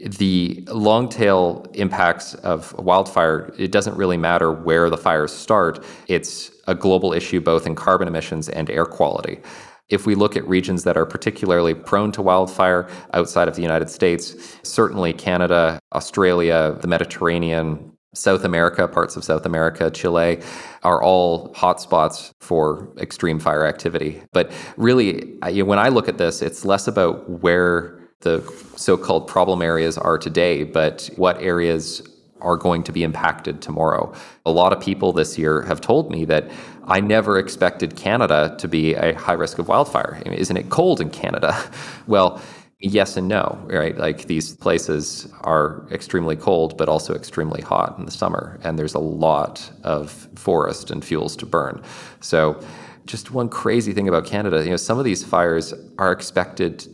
the 0.00 0.64
long 0.68 1.08
tail 1.08 1.66
impacts 1.74 2.34
of 2.34 2.72
wildfire, 2.78 3.52
it 3.58 3.72
doesn't 3.72 3.96
really 3.96 4.16
matter 4.16 4.52
where 4.52 4.88
the 4.90 4.96
fires 4.96 5.32
start. 5.32 5.84
It's 6.06 6.52
a 6.68 6.74
global 6.74 7.12
issue 7.12 7.40
both 7.40 7.66
in 7.66 7.74
carbon 7.74 8.06
emissions 8.06 8.48
and 8.48 8.70
air 8.70 8.86
quality. 8.86 9.40
If 9.88 10.04
we 10.04 10.14
look 10.14 10.36
at 10.36 10.46
regions 10.46 10.84
that 10.84 10.96
are 10.96 11.06
particularly 11.06 11.74
prone 11.74 12.12
to 12.12 12.22
wildfire 12.22 12.88
outside 13.14 13.48
of 13.48 13.56
the 13.56 13.62
United 13.62 13.88
States, 13.88 14.58
certainly 14.62 15.12
Canada, 15.12 15.80
Australia, 15.94 16.76
the 16.80 16.88
Mediterranean, 16.88 17.92
South 18.14 18.44
America, 18.44 18.86
parts 18.88 19.16
of 19.16 19.24
South 19.24 19.46
America, 19.46 19.90
Chile 19.90 20.40
are 20.82 21.02
all 21.02 21.52
hotspots 21.54 22.32
for 22.40 22.92
extreme 22.98 23.38
fire 23.38 23.64
activity. 23.64 24.22
But 24.32 24.52
really, 24.76 25.38
when 25.62 25.78
I 25.78 25.88
look 25.88 26.08
at 26.08 26.18
this, 26.18 26.42
it's 26.42 26.64
less 26.64 26.86
about 26.86 27.28
where 27.42 27.98
the 28.20 28.42
so 28.76 28.96
called 28.96 29.28
problem 29.28 29.62
areas 29.62 29.96
are 29.96 30.18
today, 30.18 30.64
but 30.64 31.08
what 31.16 31.40
areas 31.40 32.02
are 32.40 32.56
going 32.56 32.82
to 32.84 32.92
be 32.92 33.02
impacted 33.02 33.60
tomorrow. 33.60 34.12
A 34.46 34.50
lot 34.50 34.72
of 34.72 34.80
people 34.80 35.12
this 35.12 35.36
year 35.38 35.62
have 35.62 35.80
told 35.80 36.10
me 36.10 36.24
that 36.26 36.48
I 36.88 37.00
never 37.00 37.38
expected 37.38 37.96
Canada 37.96 38.56
to 38.58 38.66
be 38.66 38.94
a 38.94 39.12
high 39.14 39.34
risk 39.34 39.58
of 39.58 39.68
wildfire. 39.68 40.20
I 40.24 40.28
mean, 40.28 40.38
isn't 40.38 40.56
it 40.56 40.70
cold 40.70 41.00
in 41.00 41.10
Canada? 41.10 41.54
well, 42.06 42.40
yes 42.80 43.16
and 43.16 43.28
no, 43.28 43.58
right? 43.66 43.96
Like 43.96 44.26
these 44.26 44.54
places 44.56 45.30
are 45.42 45.86
extremely 45.90 46.34
cold, 46.34 46.78
but 46.78 46.88
also 46.88 47.14
extremely 47.14 47.60
hot 47.60 47.98
in 47.98 48.06
the 48.06 48.10
summer, 48.10 48.58
and 48.62 48.78
there's 48.78 48.94
a 48.94 49.00
lot 49.00 49.70
of 49.84 50.28
forest 50.34 50.90
and 50.90 51.04
fuels 51.04 51.36
to 51.36 51.46
burn. 51.46 51.82
So, 52.20 52.60
just 53.04 53.30
one 53.30 53.48
crazy 53.48 53.94
thing 53.94 54.06
about 54.06 54.26
Canada, 54.26 54.62
you 54.62 54.70
know, 54.70 54.76
some 54.76 54.98
of 54.98 55.04
these 55.04 55.24
fires 55.24 55.72
are 55.98 56.12
expected 56.12 56.86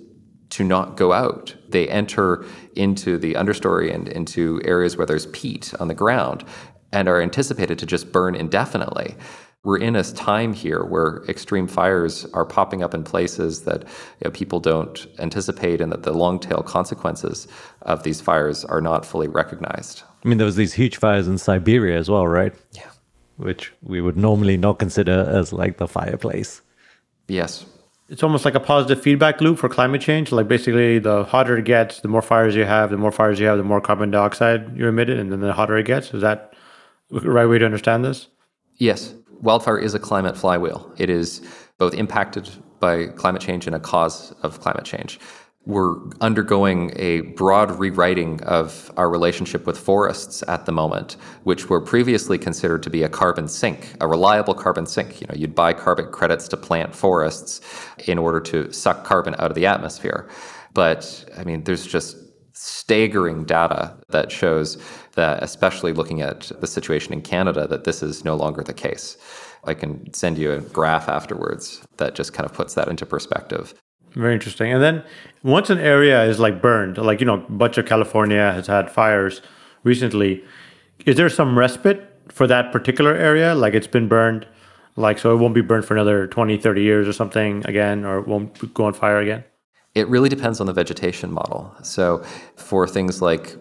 to 0.50 0.62
not 0.62 0.96
go 0.96 1.12
out. 1.12 1.54
They 1.68 1.88
enter 1.88 2.44
into 2.76 3.18
the 3.18 3.34
understory 3.34 3.92
and 3.92 4.06
into 4.08 4.60
areas 4.64 4.96
where 4.96 5.06
there's 5.06 5.26
peat 5.26 5.74
on 5.80 5.88
the 5.88 5.94
ground 5.94 6.44
and 6.92 7.08
are 7.08 7.20
anticipated 7.20 7.80
to 7.80 7.86
just 7.86 8.12
burn 8.12 8.36
indefinitely. 8.36 9.16
We're 9.64 9.78
in 9.78 9.96
a 9.96 10.04
time 10.04 10.52
here 10.52 10.84
where 10.84 11.24
extreme 11.28 11.66
fires 11.66 12.24
are 12.34 12.44
popping 12.44 12.82
up 12.82 12.94
in 12.94 13.02
places 13.02 13.62
that 13.62 13.82
you 13.82 14.24
know, 14.24 14.30
people 14.30 14.60
don't 14.60 15.06
anticipate, 15.18 15.80
and 15.80 15.90
that 15.90 16.02
the 16.04 16.12
long 16.12 16.38
tail 16.38 16.62
consequences 16.62 17.48
of 17.82 18.02
these 18.02 18.20
fires 18.20 18.64
are 18.64 18.80
not 18.80 19.04
fully 19.04 19.28
recognized. 19.28 20.02
I 20.24 20.28
mean, 20.28 20.38
there 20.38 20.46
was 20.46 20.56
these 20.56 20.74
huge 20.74 20.96
fires 20.96 21.26
in 21.26 21.38
Siberia 21.38 21.98
as 21.98 22.08
well, 22.08 22.26
right? 22.26 22.54
Yeah. 22.72 22.90
Which 23.36 23.72
we 23.82 24.00
would 24.00 24.16
normally 24.16 24.56
not 24.56 24.78
consider 24.78 25.26
as 25.28 25.52
like 25.52 25.78
the 25.78 25.88
fireplace. 25.88 26.62
Yes 27.26 27.66
it's 28.08 28.22
almost 28.22 28.44
like 28.44 28.54
a 28.54 28.60
positive 28.60 29.02
feedback 29.02 29.40
loop 29.40 29.58
for 29.58 29.68
climate 29.68 30.00
change. 30.00 30.30
Like 30.30 30.48
basically, 30.48 30.98
the 30.98 31.24
hotter 31.24 31.56
it 31.56 31.64
gets, 31.64 32.00
the 32.00 32.08
more 32.08 32.22
fires 32.22 32.54
you 32.54 32.64
have, 32.64 32.90
the 32.90 32.96
more 32.96 33.12
fires 33.12 33.40
you 33.40 33.46
have, 33.46 33.58
the 33.58 33.64
more 33.64 33.80
carbon 33.80 34.10
dioxide 34.10 34.76
you 34.76 34.86
emitted, 34.86 35.18
and 35.18 35.32
then 35.32 35.40
the 35.40 35.52
hotter 35.52 35.76
it 35.76 35.86
gets. 35.86 36.12
Is 36.12 36.20
that 36.22 36.54
the 37.10 37.30
right 37.30 37.46
way 37.46 37.58
to 37.58 37.64
understand 37.64 38.04
this? 38.04 38.28
Yes. 38.76 39.14
Wildfire 39.44 39.78
is 39.78 39.94
a 39.94 39.98
climate 39.98 40.36
flywheel. 40.36 40.92
It 40.96 41.10
is 41.10 41.40
both 41.78 41.94
impacted 41.94 42.50
by 42.80 43.06
climate 43.06 43.42
change 43.42 43.66
and 43.66 43.76
a 43.76 43.80
cause 43.80 44.32
of 44.42 44.60
climate 44.60 44.84
change 44.84 45.20
we're 45.66 45.96
undergoing 46.20 46.92
a 46.96 47.22
broad 47.22 47.70
rewriting 47.78 48.42
of 48.42 48.92
our 48.98 49.08
relationship 49.08 49.66
with 49.66 49.78
forests 49.78 50.44
at 50.46 50.66
the 50.66 50.72
moment, 50.72 51.16
which 51.44 51.70
were 51.70 51.80
previously 51.80 52.36
considered 52.36 52.82
to 52.82 52.90
be 52.90 53.02
a 53.02 53.08
carbon 53.08 53.48
sink, 53.48 53.94
a 54.00 54.06
reliable 54.06 54.52
carbon 54.52 54.84
sink. 54.86 55.22
You 55.22 55.26
know, 55.28 55.34
you'd 55.34 55.54
buy 55.54 55.72
carbon 55.72 56.10
credits 56.10 56.48
to 56.48 56.58
plant 56.58 56.94
forests 56.94 57.62
in 58.06 58.18
order 58.18 58.40
to 58.40 58.70
suck 58.72 59.04
carbon 59.04 59.34
out 59.38 59.50
of 59.50 59.54
the 59.54 59.64
atmosphere. 59.64 60.28
But 60.74 61.24
I 61.36 61.44
mean, 61.44 61.64
there's 61.64 61.86
just 61.86 62.16
staggering 62.54 63.44
data 63.44 63.94
that 64.08 64.32
shows 64.32 64.78
that, 65.14 65.42
especially 65.42 65.92
looking 65.92 66.22
at 66.22 66.50
the 66.60 66.66
situation 66.66 67.12
in 67.12 67.20
Canada, 67.20 67.66
that 67.66 67.84
this 67.84 68.02
is 68.02 68.24
no 68.24 68.34
longer 68.34 68.62
the 68.62 68.72
case. 68.72 69.16
I 69.64 69.74
can 69.74 70.12
send 70.12 70.38
you 70.38 70.52
a 70.52 70.60
graph 70.60 71.08
afterwards 71.08 71.82
that 71.96 72.14
just 72.14 72.32
kind 72.32 72.48
of 72.48 72.54
puts 72.54 72.74
that 72.74 72.88
into 72.88 73.04
perspective. 73.06 73.74
Very 74.12 74.34
interesting. 74.34 74.72
And 74.72 74.82
then 74.82 75.02
once 75.42 75.70
an 75.70 75.78
area 75.78 76.24
is 76.24 76.38
like 76.38 76.62
burned, 76.62 76.98
like, 76.98 77.20
you 77.20 77.26
know, 77.26 77.34
a 77.34 77.52
bunch 77.52 77.78
of 77.78 77.86
California 77.86 78.52
has 78.52 78.68
had 78.68 78.90
fires 78.90 79.42
recently, 79.82 80.44
is 81.04 81.16
there 81.16 81.28
some 81.28 81.58
respite 81.58 82.08
for 82.28 82.46
that 82.46 82.70
particular 82.70 83.14
area? 83.14 83.54
Like 83.54 83.74
it's 83.74 83.88
been 83.88 84.06
burned, 84.06 84.46
like, 84.96 85.18
so 85.18 85.34
it 85.34 85.38
won't 85.38 85.54
be 85.54 85.60
burned 85.60 85.84
for 85.84 85.94
another 85.94 86.28
20, 86.28 86.56
30 86.56 86.82
years 86.82 87.08
or 87.08 87.12
something 87.12 87.66
again, 87.66 88.04
or 88.04 88.18
it 88.18 88.28
won't 88.28 88.72
go 88.74 88.84
on 88.84 88.92
fire 88.92 89.18
again? 89.18 89.42
It 89.94 90.08
really 90.08 90.28
depends 90.28 90.60
on 90.60 90.66
the 90.66 90.72
vegetation 90.72 91.30
model. 91.32 91.74
So 91.82 92.24
for 92.56 92.86
things 92.86 93.22
like 93.22 93.56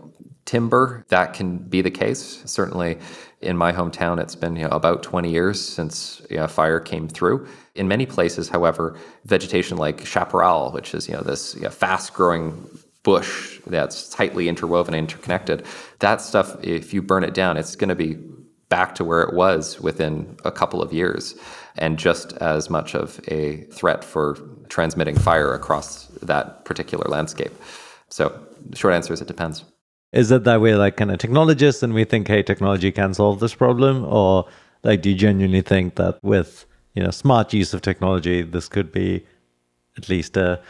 timber, 0.46 1.06
that 1.10 1.34
can 1.34 1.58
be 1.58 1.82
the 1.82 1.92
case. 1.92 2.42
Certainly 2.46 2.98
in 3.42 3.58
my 3.58 3.72
hometown, 3.72 4.20
it's 4.20 4.36
been 4.36 4.56
you 4.56 4.64
know, 4.64 4.70
about 4.70 5.04
20 5.04 5.30
years 5.30 5.64
since 5.64 6.22
you 6.30 6.38
know, 6.38 6.48
fire 6.48 6.80
came 6.80 7.08
through. 7.08 7.48
In 7.76 7.88
many 7.88 8.06
places, 8.06 8.50
however, 8.50 8.98
vegetation 9.26 9.78
like 9.78 10.06
chaparral, 10.06 10.72
which 10.72 10.94
is 10.94 11.08
you 11.08 11.14
know 11.14 11.22
this 11.22 11.56
you 11.56 11.62
know, 11.62 11.70
fast-growing 11.70 12.68
bush 13.04 13.60
that's 13.68 14.10
tightly 14.10 14.48
interwoven 14.48 14.94
and 14.94 15.10
interconnected, 15.10 15.66
that 16.00 16.22
stuff, 16.22 16.56
if 16.64 16.94
you 16.94 17.02
burn 17.02 17.24
it 17.24 17.34
down, 17.34 17.58
it's 17.58 17.76
going 17.76 17.90
to 17.90 17.96
be 17.96 18.18
back 18.70 18.96
to 18.96 19.04
where 19.04 19.22
it 19.22 19.34
was 19.34 19.80
within 19.82 20.38
a 20.46 20.52
couple 20.52 20.82
of 20.82 20.94
years, 20.94 21.36
and 21.78 21.98
just 21.98 22.34
as 22.34 22.70
much 22.70 22.96
of 22.96 23.20
a 23.28 23.62
threat 23.72 24.04
for 24.04 24.38
transmitting 24.70 25.16
fire 25.16 25.54
across 25.54 26.06
that 26.22 26.66
particular 26.66 27.06
landscape. 27.10 27.52
So, 28.10 28.40
the 28.70 28.76
short 28.76 28.94
answer 28.94 29.14
is 29.14 29.22
it 29.22 29.28
depends. 29.28 29.66
Is 30.12 30.32
it 30.32 30.44
that 30.44 30.62
we're 30.62 30.78
like 30.78 30.98
kind 30.98 31.12
of 31.12 31.18
technologists 31.18 31.82
and 31.82 31.94
we 31.94 32.06
think 32.06 32.28
hey 32.28 32.44
technology 32.44 32.92
can 32.92 33.14
solve 33.14 33.40
this 33.40 33.56
problem? 33.56 34.06
Or 34.06 34.46
like 34.84 35.02
do 35.02 35.10
you 35.10 35.16
genuinely 35.16 35.62
think 35.62 35.96
that 35.96 36.24
with 36.24 36.66
you 36.94 37.04
know 37.04 37.10
smart 37.10 37.52
use 37.54 37.74
of 37.74 37.82
technology 37.82 38.44
this 38.44 38.70
could 38.70 38.92
be 38.92 39.26
at 39.98 40.10
least 40.10 40.38
a 40.38 40.62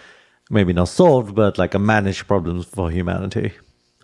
maybe 0.50 0.72
not 0.72 0.88
solved 0.88 1.36
but 1.36 1.58
like 1.58 1.74
a 1.74 1.80
managed 1.80 2.26
problem 2.28 2.64
for 2.64 2.90
humanity? 2.90 3.52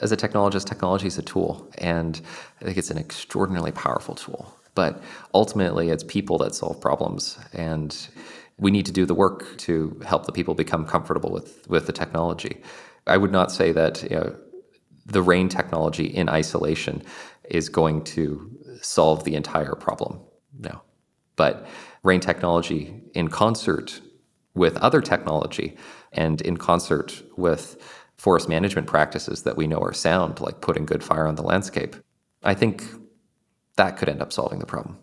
As 0.02 0.12
a 0.12 0.18
technologist 0.18 0.66
technology 0.66 1.08
is 1.08 1.18
a 1.18 1.22
tool 1.22 1.68
and 1.78 2.22
i 2.62 2.66
think 2.66 2.78
it's 2.78 2.92
an 2.92 2.98
extraordinarily 2.98 3.72
powerful 3.72 4.16
tool 4.16 4.54
but 4.76 5.02
ultimately 5.34 5.90
it's 5.90 6.04
people 6.04 6.38
that 6.38 6.56
solve 6.56 6.80
problems 6.80 7.38
and 7.54 8.10
we 8.58 8.72
need 8.72 8.86
to 8.86 8.92
do 8.92 9.06
the 9.06 9.14
work 9.14 9.58
to 9.58 10.00
help 10.06 10.26
the 10.26 10.32
people 10.32 10.54
become 10.54 10.86
comfortable 10.86 11.32
with 11.32 11.68
with 11.70 11.86
the 11.88 11.94
technology 11.94 12.62
i 13.08 13.18
would 13.18 13.32
not 13.32 13.52
say 13.52 13.72
that 13.72 14.04
you 14.04 14.18
know, 14.18 14.36
the 15.10 15.22
rain 15.22 15.50
technology 15.50 16.06
in 16.06 16.30
isolation 16.30 17.04
is 17.50 17.68
going 17.68 18.04
to 18.04 18.50
solve 18.82 19.24
the 19.24 19.36
entire 19.36 19.76
problem. 19.76 20.20
No. 20.58 20.82
But 21.36 21.68
rain 22.04 22.20
technology 22.20 23.02
in 23.14 23.28
concert 23.28 24.02
with 24.54 24.78
other 24.78 25.02
technology 25.02 25.78
and 26.12 26.42
in 26.42 26.58
concert 26.58 27.22
with 27.38 27.78
forest 28.18 28.50
management 28.50 28.88
practices 28.88 29.44
that 29.44 29.58
we 29.58 29.68
know 29.68 29.80
are 29.80 29.94
sound, 29.94 30.40
like 30.40 30.62
putting 30.62 30.86
good 30.86 31.04
fire 31.04 31.26
on 31.26 31.36
the 31.36 31.44
landscape, 31.44 31.96
I 32.44 32.54
think 32.54 32.84
that 33.80 33.98
could 33.98 34.10
end 34.10 34.22
up 34.22 34.32
solving 34.32 34.60
the 34.60 34.66
problem. 34.66 34.98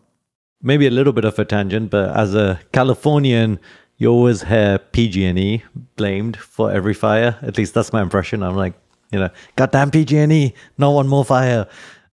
Maybe 0.62 0.86
a 0.86 0.90
little 0.90 1.12
bit 1.12 1.24
of 1.24 1.38
a 1.38 1.44
tangent, 1.44 1.90
but 1.90 2.16
as 2.16 2.34
a 2.34 2.60
Californian, 2.72 3.58
you 3.96 4.08
always 4.08 4.42
hear 4.42 4.78
PG&E 4.78 5.64
blamed 5.96 6.36
for 6.36 6.70
every 6.70 6.94
fire. 6.94 7.38
At 7.42 7.56
least 7.56 7.72
that's 7.74 7.92
my 7.92 8.02
impression. 8.02 8.42
I'm 8.42 8.56
like, 8.56 8.74
you 9.12 9.18
know, 9.18 9.30
goddamn 9.56 9.90
PG&E, 9.90 10.52
no 10.76 10.90
one 10.90 11.08
more 11.08 11.24
fire. 11.24 11.66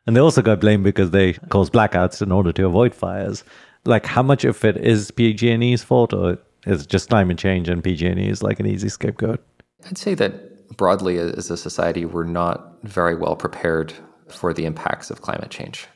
And 0.08 0.16
they 0.16 0.22
also 0.22 0.42
got 0.42 0.62
blamed 0.62 0.84
because 0.84 1.12
they 1.12 1.34
caused 1.34 1.74
blackouts 1.74 2.22
in 2.22 2.32
order 2.32 2.54
to 2.54 2.66
avoid 2.66 2.96
fires. 2.96 3.44
Like, 3.86 4.06
how 4.06 4.24
much 4.24 4.46
of 4.46 4.64
it 4.64 4.78
is 4.78 5.12
PG&E's 5.12 5.84
fault, 5.84 6.14
or 6.14 6.38
it's 6.66 6.86
just 6.86 7.10
climate 7.10 7.38
change 7.38 7.68
and 7.68 7.84
PG&E 7.84 8.30
is 8.30 8.42
like 8.42 8.62
an 8.62 8.66
easy 8.66 8.88
scapegoat? 8.88 9.44
I'd 9.86 9.98
say 9.98 10.14
that 10.16 10.78
broadly 10.78 11.18
as 11.18 11.50
a 11.52 11.58
society, 11.58 12.06
we're 12.06 12.24
not 12.24 12.82
very 12.84 13.16
well 13.16 13.36
prepared 13.36 13.94
for 14.30 14.54
the 14.54 14.66
impacts 14.66 15.12
of 15.12 15.22
climate 15.22 15.50
change. 15.50 15.88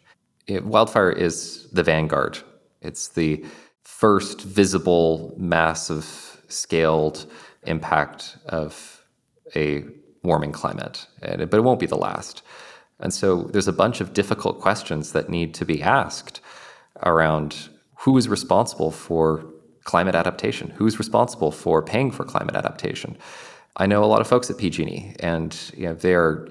It, 0.47 0.65
wildfire 0.65 1.11
is 1.11 1.67
the 1.71 1.83
vanguard. 1.83 2.39
It's 2.81 3.09
the 3.09 3.45
first 3.83 4.41
visible, 4.41 5.33
massive 5.37 6.41
scaled 6.47 7.25
impact 7.63 8.37
of 8.47 9.03
a 9.55 9.83
warming 10.23 10.51
climate, 10.51 11.07
but 11.21 11.53
it 11.53 11.63
won't 11.63 11.79
be 11.79 11.85
the 11.85 11.97
last. 11.97 12.41
And 12.99 13.13
so 13.13 13.43
there's 13.43 13.67
a 13.67 13.73
bunch 13.73 14.01
of 14.01 14.13
difficult 14.13 14.59
questions 14.61 15.11
that 15.11 15.29
need 15.29 15.53
to 15.55 15.65
be 15.65 15.81
asked 15.83 16.41
around 17.03 17.69
who 17.99 18.17
is 18.17 18.27
responsible 18.27 18.91
for 18.91 19.45
climate 19.83 20.15
adaptation, 20.15 20.69
who's 20.71 20.97
responsible 20.99 21.51
for 21.51 21.81
paying 21.81 22.11
for 22.11 22.23
climate 22.23 22.55
adaptation. 22.55 23.17
I 23.77 23.85
know 23.85 24.03
a 24.03 24.05
lot 24.05 24.21
of 24.21 24.27
folks 24.27 24.49
at 24.49 24.57
PG&E, 24.57 25.15
and 25.19 25.55
you 25.75 25.87
know, 25.87 25.93
they're 25.93 26.47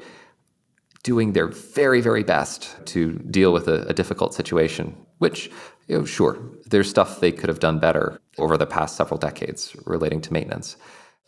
doing 1.07 1.35
their 1.35 1.47
very, 1.47 2.01
very 2.01 2.25
best 2.25 2.77
to 2.85 3.13
deal 3.31 3.53
with 3.53 3.69
a, 3.69 3.87
a 3.87 3.95
difficult 3.95 4.35
situation, 4.35 4.93
which, 5.19 5.49
you 5.87 5.97
know, 5.97 6.05
sure, 6.05 6.37
there's 6.65 6.91
stuff 6.91 7.21
they 7.21 7.31
could 7.31 7.49
have 7.49 7.61
done 7.61 7.79
better 7.79 8.21
over 8.39 8.57
the 8.57 8.67
past 8.67 8.97
several 8.97 9.17
decades 9.17 9.77
relating 9.87 10.21
to 10.21 10.33
maintenance. 10.33 10.77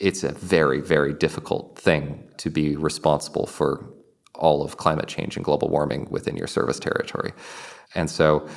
It's 0.01 0.25
a 0.25 0.33
very, 0.33 0.81
very 0.81 1.15
difficult 1.15 1.79
thing 1.79 2.29
to 2.39 2.51
be 2.51 2.75
responsible 2.75 3.47
for 3.47 3.89
all 4.35 4.65
of 4.65 4.79
climate 4.79 5.07
change 5.07 5.37
and 5.37 5.45
global 5.45 5.69
warming 5.69 6.09
within 6.11 6.37
your 6.37 6.49
service 6.49 6.81
territory. 6.81 7.33
And 7.95 8.11
so, 8.11 8.49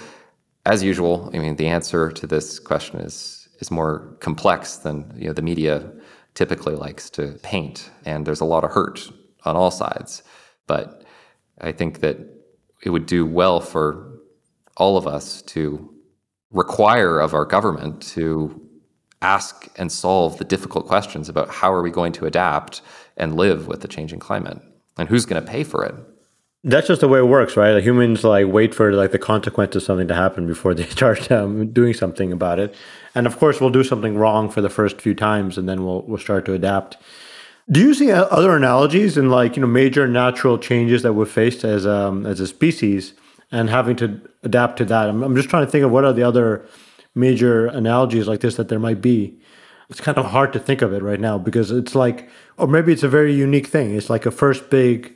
as 0.66 0.82
usual, 0.82 1.30
I 1.36 1.38
mean, 1.38 1.56
the 1.56 1.68
answer 1.68 2.12
to 2.12 2.26
this 2.26 2.58
question 2.58 3.00
is 3.00 3.48
is 3.60 3.70
more 3.70 4.18
complex 4.22 4.78
than 4.78 5.14
you 5.16 5.28
know 5.28 5.34
the 5.34 5.44
media 5.44 5.92
typically 6.34 6.74
likes 6.74 7.12
to 7.12 7.38
paint, 7.44 7.92
and 8.06 8.26
there's 8.26 8.42
a 8.42 8.52
lot 8.54 8.64
of 8.64 8.72
hurt 8.72 9.12
on 9.46 9.56
all 9.56 9.70
sides. 9.70 10.24
But 10.66 11.01
I 11.62 11.72
think 11.72 12.02
that 12.02 12.18
it 12.84 12.90
would 12.90 13.06
do 13.06 13.26
well 13.26 13.62
for 13.62 14.12
all 14.78 14.98
of 14.98 15.08
us 15.08 15.42
to 15.44 15.94
require 16.52 17.20
of 17.20 17.34
our 17.34 17.46
government 17.46 18.02
to 18.02 18.60
ask 19.22 19.70
and 19.78 19.92
solve 19.92 20.38
the 20.38 20.44
difficult 20.44 20.88
questions 20.88 21.30
about 21.30 21.50
how 21.50 21.72
are 21.72 21.84
we 21.84 21.92
going 21.92 22.12
to 22.14 22.26
adapt 22.26 22.82
and 23.18 23.36
live 23.36 23.68
with 23.68 23.82
the 23.82 23.88
changing 23.88 24.20
climate 24.20 24.60
and 24.98 25.08
who's 25.08 25.26
going 25.26 25.44
to 25.44 25.50
pay 25.50 25.64
for 25.64 25.86
it. 25.86 25.96
That's 26.64 26.88
just 26.88 27.02
the 27.02 27.08
way 27.08 27.20
it 27.20 27.28
works 27.28 27.58
right? 27.58 27.72
Like 27.72 27.84
humans 27.84 28.24
like 28.24 28.48
wait 28.48 28.76
for 28.76 28.92
like 28.94 29.12
the 29.12 29.20
consequence 29.20 29.76
of 29.76 29.84
something 29.84 30.08
to 30.08 30.16
happen 30.16 30.48
before 30.48 30.74
they 30.74 30.86
start 30.98 31.32
um, 31.32 31.72
doing 31.72 31.94
something 31.94 32.32
about 32.32 32.60
it. 32.60 32.76
And 33.16 33.28
of 33.28 33.38
course 33.38 33.62
we'll 33.62 33.70
do 33.70 33.84
something 33.84 34.18
wrong 34.18 34.50
for 34.50 34.62
the 34.62 34.70
first 34.70 35.02
few 35.02 35.14
times 35.14 35.58
and 35.58 35.70
then 35.70 35.86
we'll 35.86 36.02
we'll 36.04 36.18
start 36.18 36.46
to 36.46 36.54
adapt 36.54 36.98
do 37.70 37.80
you 37.80 37.94
see 37.94 38.12
other 38.12 38.56
analogies 38.56 39.18
in 39.18 39.30
like 39.30 39.56
you 39.56 39.62
know 39.62 39.68
major 39.68 40.08
natural 40.08 40.58
changes 40.58 41.04
that 41.04 41.14
we've 41.14 41.30
faced 41.30 41.64
as 41.64 41.86
um 41.86 42.26
as 42.26 42.40
a 42.40 42.48
species 42.48 43.14
and 43.52 43.70
having 43.70 43.96
to 43.96 44.20
adapt 44.44 44.78
to 44.78 44.86
that 44.86 45.10
I'm, 45.10 45.24
I'm 45.24 45.36
just 45.36 45.50
trying 45.50 45.66
to 45.66 45.72
think 45.72 45.84
of 45.84 45.92
what 45.92 46.06
are 46.06 46.14
the 46.14 46.24
other 46.24 46.66
major 47.14 47.68
analogies 47.68 48.28
like 48.28 48.40
this 48.40 48.56
that 48.56 48.70
there 48.70 48.80
might 48.80 49.02
be 49.02 49.38
it's 49.92 50.00
kind 50.00 50.18
of 50.18 50.28
hard 50.28 50.54
to 50.54 50.60
think 50.60 50.82
of 50.82 50.94
it 50.94 51.04
right 51.04 51.20
now 51.20 51.38
because 51.38 51.70
it's 51.70 51.94
like, 51.94 52.30
or 52.58 52.66
maybe 52.66 52.94
it's 52.94 53.04
a 53.04 53.10
very 53.10 53.34
unique 53.34 53.68
thing. 53.68 53.94
It's 53.94 54.10
like 54.10 54.26
a 54.26 54.32
first 54.32 54.70
big 54.70 55.14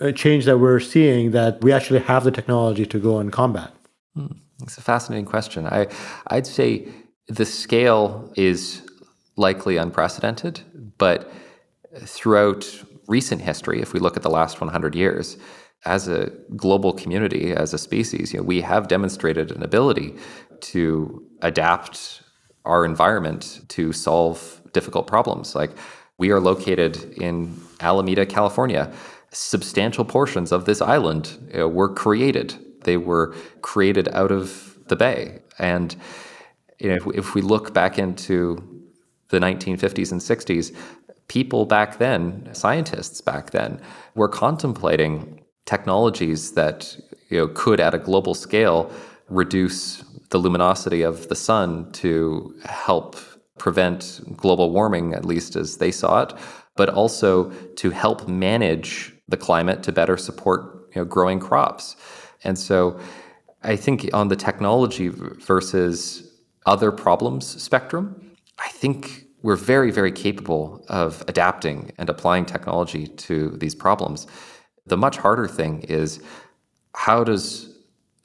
uh, 0.00 0.10
change 0.10 0.44
that 0.46 0.58
we're 0.58 0.80
seeing 0.80 1.30
that 1.30 1.62
we 1.62 1.70
actually 1.70 2.00
have 2.00 2.24
the 2.24 2.32
technology 2.32 2.84
to 2.84 2.98
go 2.98 3.20
and 3.20 3.32
combat. 3.32 3.72
Hmm. 4.16 4.26
It's 4.60 4.76
a 4.76 4.80
fascinating 4.80 5.24
question. 5.24 5.68
I, 5.68 5.86
I'd 6.26 6.48
say 6.48 6.88
the 7.28 7.44
scale 7.44 8.32
is 8.36 8.82
likely 9.36 9.76
unprecedented, 9.76 10.62
but 10.98 11.30
throughout 12.00 12.66
recent 13.06 13.42
history, 13.42 13.80
if 13.80 13.92
we 13.92 14.00
look 14.00 14.16
at 14.16 14.22
the 14.22 14.30
last 14.30 14.60
100 14.60 14.94
years, 14.94 15.36
as 15.84 16.08
a 16.08 16.30
global 16.56 16.92
community, 16.92 17.52
as 17.52 17.74
a 17.74 17.78
species, 17.78 18.32
you 18.32 18.38
know, 18.38 18.44
we 18.44 18.60
have 18.60 18.88
demonstrated 18.88 19.50
an 19.50 19.62
ability 19.62 20.14
to 20.60 21.26
adapt 21.42 22.22
our 22.64 22.84
environment 22.84 23.60
to 23.68 23.92
solve 23.92 24.60
difficult 24.72 25.06
problems. 25.06 25.54
Like 25.54 25.72
we 26.18 26.30
are 26.30 26.40
located 26.40 27.12
in 27.14 27.60
Alameda, 27.80 28.26
California. 28.26 28.92
Substantial 29.32 30.04
portions 30.04 30.52
of 30.52 30.66
this 30.66 30.80
island 30.80 31.36
you 31.50 31.58
know, 31.58 31.68
were 31.68 31.92
created. 31.92 32.54
They 32.84 32.96
were 32.96 33.34
created 33.62 34.08
out 34.08 34.30
of 34.30 34.78
the 34.86 34.96
bay. 34.96 35.40
And 35.58 35.96
you 36.78 36.90
know, 36.90 36.94
if, 36.94 37.06
if 37.14 37.34
we 37.34 37.42
look 37.42 37.74
back 37.74 37.98
into 37.98 38.68
the 39.30 39.38
1950s 39.38 40.12
and 40.12 40.20
60s, 40.20 40.76
people 41.32 41.64
back 41.64 41.96
then, 41.96 42.46
scientists 42.52 43.22
back 43.22 43.52
then, 43.52 43.80
were 44.14 44.28
contemplating 44.28 45.40
technologies 45.64 46.52
that 46.52 46.94
you 47.30 47.38
know, 47.38 47.48
could, 47.54 47.80
at 47.80 47.94
a 47.94 47.98
global 47.98 48.34
scale, 48.34 48.90
reduce 49.30 50.04
the 50.28 50.36
luminosity 50.36 51.00
of 51.00 51.28
the 51.30 51.34
sun 51.34 51.90
to 51.92 52.54
help 52.66 53.16
prevent 53.56 54.20
global 54.36 54.72
warming, 54.72 55.14
at 55.14 55.24
least 55.24 55.56
as 55.56 55.78
they 55.78 55.90
saw 55.90 56.22
it, 56.22 56.34
but 56.76 56.90
also 56.90 57.50
to 57.76 57.88
help 57.88 58.28
manage 58.28 59.14
the 59.26 59.38
climate 59.38 59.82
to 59.82 59.90
better 59.90 60.18
support 60.18 60.60
you 60.94 61.00
know, 61.00 61.06
growing 61.06 61.40
crops. 61.40 61.96
And 62.44 62.58
so 62.58 63.00
I 63.62 63.76
think 63.76 64.10
on 64.12 64.28
the 64.28 64.36
technology 64.36 65.08
versus 65.08 66.30
other 66.66 66.92
problems 66.92 67.46
spectrum, 67.62 68.32
I 68.58 68.68
think 68.68 69.24
we're 69.42 69.56
very, 69.56 69.90
very 69.90 70.12
capable 70.12 70.84
of 70.88 71.24
adapting 71.28 71.92
and 71.98 72.08
applying 72.08 72.44
technology 72.44 73.08
to 73.08 73.50
these 73.58 73.74
problems. 73.74 74.26
The 74.86 74.96
much 74.96 75.16
harder 75.16 75.48
thing 75.48 75.82
is 75.82 76.20
how 76.94 77.24
does 77.24 77.76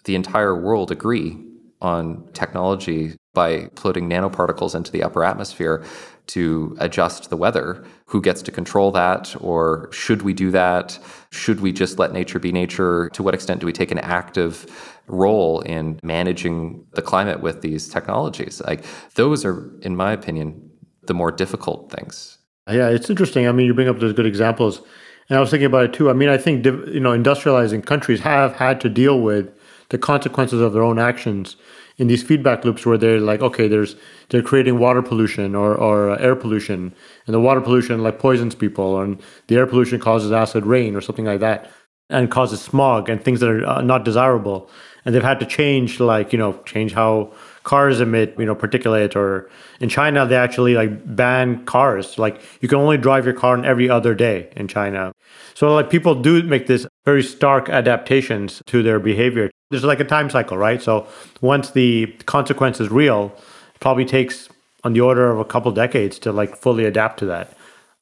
the 0.06 0.16
entire 0.16 0.56
world 0.56 0.92
agree 0.92 1.44
on 1.82 2.28
technology 2.34 3.16
by 3.34 3.68
putting 3.76 4.10
nanoparticles 4.10 4.74
into 4.74 4.92
the 4.92 5.04
upper 5.04 5.24
atmosphere 5.24 5.86
to 6.28 6.76
adjust 6.80 7.30
the 7.30 7.38
weather. 7.38 7.86
Who 8.08 8.22
gets 8.22 8.42
to 8.44 8.52
control 8.52 8.92
that? 8.92 9.36
Or 9.40 9.90
should 9.92 10.24
we 10.24 10.34
do 10.34 10.52
that? 10.52 10.98
Should 11.32 11.62
we 11.62 11.72
just 11.72 12.00
let 12.00 12.12
nature 12.12 12.40
be 12.40 12.52
nature? 12.52 13.10
To 13.14 13.24
what 13.24 13.34
extent 13.34 13.62
do 13.62 13.66
we 13.66 13.74
take 13.74 13.92
an 13.92 14.00
active 14.00 14.66
role 15.08 15.62
in 15.62 16.00
managing 16.04 16.86
the 16.94 17.02
climate 17.02 17.42
with 17.42 17.62
these 17.62 17.88
technologies? 17.88 18.62
Like 18.66 18.84
those 19.16 19.46
are, 19.46 19.72
in 19.82 19.96
my 19.96 20.12
opinion, 20.12 20.67
the 21.08 21.14
more 21.14 21.32
difficult 21.32 21.92
things. 21.92 22.38
Yeah, 22.70 22.90
it's 22.90 23.10
interesting. 23.10 23.48
I 23.48 23.52
mean, 23.52 23.66
you 23.66 23.74
bring 23.74 23.88
up 23.88 24.00
those 24.00 24.14
good 24.14 24.26
examples. 24.26 24.82
And 25.30 25.38
I 25.38 25.42
was 25.42 25.50
thinking 25.50 25.66
about 25.66 25.86
it 25.86 25.94
too. 25.94 26.10
I 26.10 26.14
mean, 26.14 26.30
I 26.30 26.38
think 26.38 26.66
you 26.66 27.00
know, 27.00 27.18
industrializing 27.18 27.86
countries 27.86 28.22
have 28.22 28.56
had 28.56 28.80
to 28.82 28.90
deal 28.90 29.20
with 29.20 29.52
the 29.90 29.98
consequences 29.98 30.62
of 30.62 30.74
their 30.74 30.84
own 30.84 31.00
actions 31.00 31.56
in 31.98 32.08
these 32.08 32.24
feedback 32.24 32.64
loops 32.64 32.86
where 32.86 32.98
they're 32.98 33.20
like, 33.20 33.42
okay, 33.42 33.68
there's 33.68 33.96
they're 34.30 34.42
creating 34.42 34.78
water 34.80 35.02
pollution 35.02 35.56
or, 35.56 35.76
or 35.76 36.20
air 36.20 36.36
pollution, 36.36 36.94
and 37.26 37.34
the 37.34 37.40
water 37.40 37.62
pollution 37.62 38.04
like 38.04 38.20
poisons 38.20 38.56
people, 38.56 39.02
and 39.02 39.22
the 39.48 39.56
air 39.56 39.68
pollution 39.68 40.00
causes 40.00 40.32
acid 40.32 40.66
rain 40.66 40.96
or 40.96 41.02
something 41.02 41.26
like 41.26 41.40
that, 41.40 41.70
and 42.10 42.32
causes 42.32 42.62
smog 42.62 43.10
and 43.10 43.24
things 43.24 43.40
that 43.40 43.50
are 43.50 43.66
uh, 43.66 43.82
not 43.82 44.06
desirable. 44.06 44.70
And 45.04 45.16
they've 45.16 45.24
had 45.24 45.40
to 45.40 45.46
change, 45.46 46.00
like 46.00 46.32
you 46.32 46.40
know, 46.40 46.62
change 46.64 46.94
how 46.94 47.34
cars 47.68 48.02
emit, 48.02 48.34
you 48.40 48.46
know, 48.46 48.56
particulate. 48.56 49.16
Or 49.16 49.50
in 49.80 49.90
China, 49.90 50.26
they 50.26 50.38
actually 50.38 50.74
like 50.74 50.92
ban 51.16 51.66
cars. 51.66 52.18
Like 52.18 52.42
you 52.62 52.68
can 52.68 52.80
only 52.80 52.98
drive 52.98 53.26
your 53.26 53.34
car 53.34 53.54
on 53.58 53.66
every 53.66 53.90
other 53.90 54.16
day 54.16 54.50
in 54.56 54.68
China. 54.68 55.12
So 55.54 55.76
like 55.76 55.90
people 55.90 56.16
do 56.16 56.42
make 56.44 56.68
this 56.68 56.88
very 57.06 57.24
stark 57.24 57.70
adaptations 57.70 58.64
to 58.68 58.82
their 58.82 59.00
behavior 59.00 59.52
there's 59.70 59.84
like 59.84 60.00
a 60.00 60.06
time 60.06 60.30
cycle, 60.30 60.58
right? 60.58 60.82
So 60.82 61.08
once 61.42 61.72
the 61.72 62.08
consequence 62.26 62.80
is 62.80 62.90
real, 62.90 63.34
it 63.74 63.80
probably 63.80 64.06
takes 64.06 64.50
on 64.84 64.94
the 64.94 65.02
order 65.02 65.30
of 65.30 65.40
a 65.40 65.46
couple 65.46 65.72
decades 65.72 66.20
to 66.20 66.32
like 66.32 66.56
fully 66.56 66.86
adapt 66.86 67.20
to 67.20 67.26
that. 67.26 67.54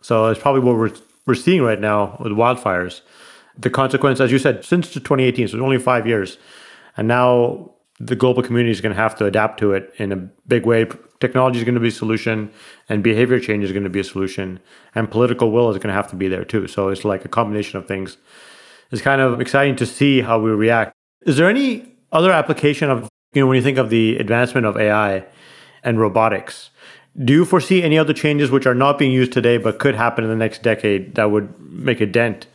So 0.01 0.27
it's 0.27 0.39
probably 0.39 0.61
what 0.61 0.75
we're 0.75 0.93
we're 1.25 1.33
seeing 1.33 1.63
right 1.63 1.79
now 1.79 2.17
with 2.19 2.33
wildfires. 2.33 3.01
The 3.57 3.71
consequence, 3.71 4.19
as 4.19 4.31
you 4.31 4.37
said, 4.37 4.63
since 4.63 4.91
2018, 4.91 5.47
so 5.47 5.57
it's 5.57 5.63
only 5.63 5.79
five 5.79 6.05
years, 6.05 6.37
and 6.97 7.07
now 7.07 7.71
the 7.99 8.15
global 8.15 8.43
community 8.43 8.71
is 8.71 8.81
going 8.81 8.93
to 8.93 9.01
have 9.01 9.15
to 9.15 9.25
adapt 9.25 9.59
to 9.59 9.73
it 9.73 9.93
in 9.97 10.11
a 10.11 10.17
big 10.47 10.65
way. 10.65 10.85
Technology 11.19 11.59
is 11.59 11.63
going 11.63 11.75
to 11.75 11.81
be 11.81 11.87
a 11.87 11.91
solution, 11.91 12.51
and 12.89 13.01
behavior 13.03 13.39
change 13.39 13.63
is 13.63 13.71
going 13.71 13.83
to 13.83 13.89
be 13.89 14.01
a 14.01 14.03
solution, 14.03 14.59
and 14.93 15.09
political 15.09 15.51
will 15.51 15.69
is 15.69 15.77
going 15.77 15.87
to 15.87 15.93
have 15.93 16.09
to 16.09 16.15
be 16.15 16.27
there 16.27 16.43
too. 16.43 16.67
So 16.67 16.89
it's 16.89 17.05
like 17.05 17.23
a 17.23 17.29
combination 17.29 17.79
of 17.79 17.87
things. 17.87 18.17
It's 18.91 19.01
kind 19.01 19.21
of 19.21 19.39
exciting 19.39 19.75
to 19.77 19.85
see 19.85 20.21
how 20.21 20.39
we 20.39 20.51
react. 20.51 20.93
Is 21.25 21.37
there 21.37 21.49
any 21.49 21.95
other 22.11 22.31
application 22.31 22.89
of, 22.89 23.09
you 23.33 23.41
know, 23.41 23.47
when 23.47 23.55
you 23.55 23.63
think 23.63 23.77
of 23.77 23.89
the 23.89 24.17
advancement 24.17 24.65
of 24.65 24.77
AI 24.77 25.25
and 25.83 25.99
robotics, 25.99 26.69
do 27.23 27.31
you 27.31 27.45
foresee 27.45 27.81
any 27.81 27.97
other 27.97 28.13
changes 28.13 28.51
which 28.51 28.65
are 28.65 28.75
not 28.75 28.97
being 28.97 29.11
used 29.11 29.31
today 29.31 29.57
but 29.57 29.79
could 29.79 29.95
happen 29.95 30.23
in 30.23 30.29
the 30.29 30.35
next 30.35 30.63
decade 30.63 31.15
that 31.15 31.31
would 31.31 31.53
make 31.59 32.01
a 32.01 32.05
dent 32.05 32.47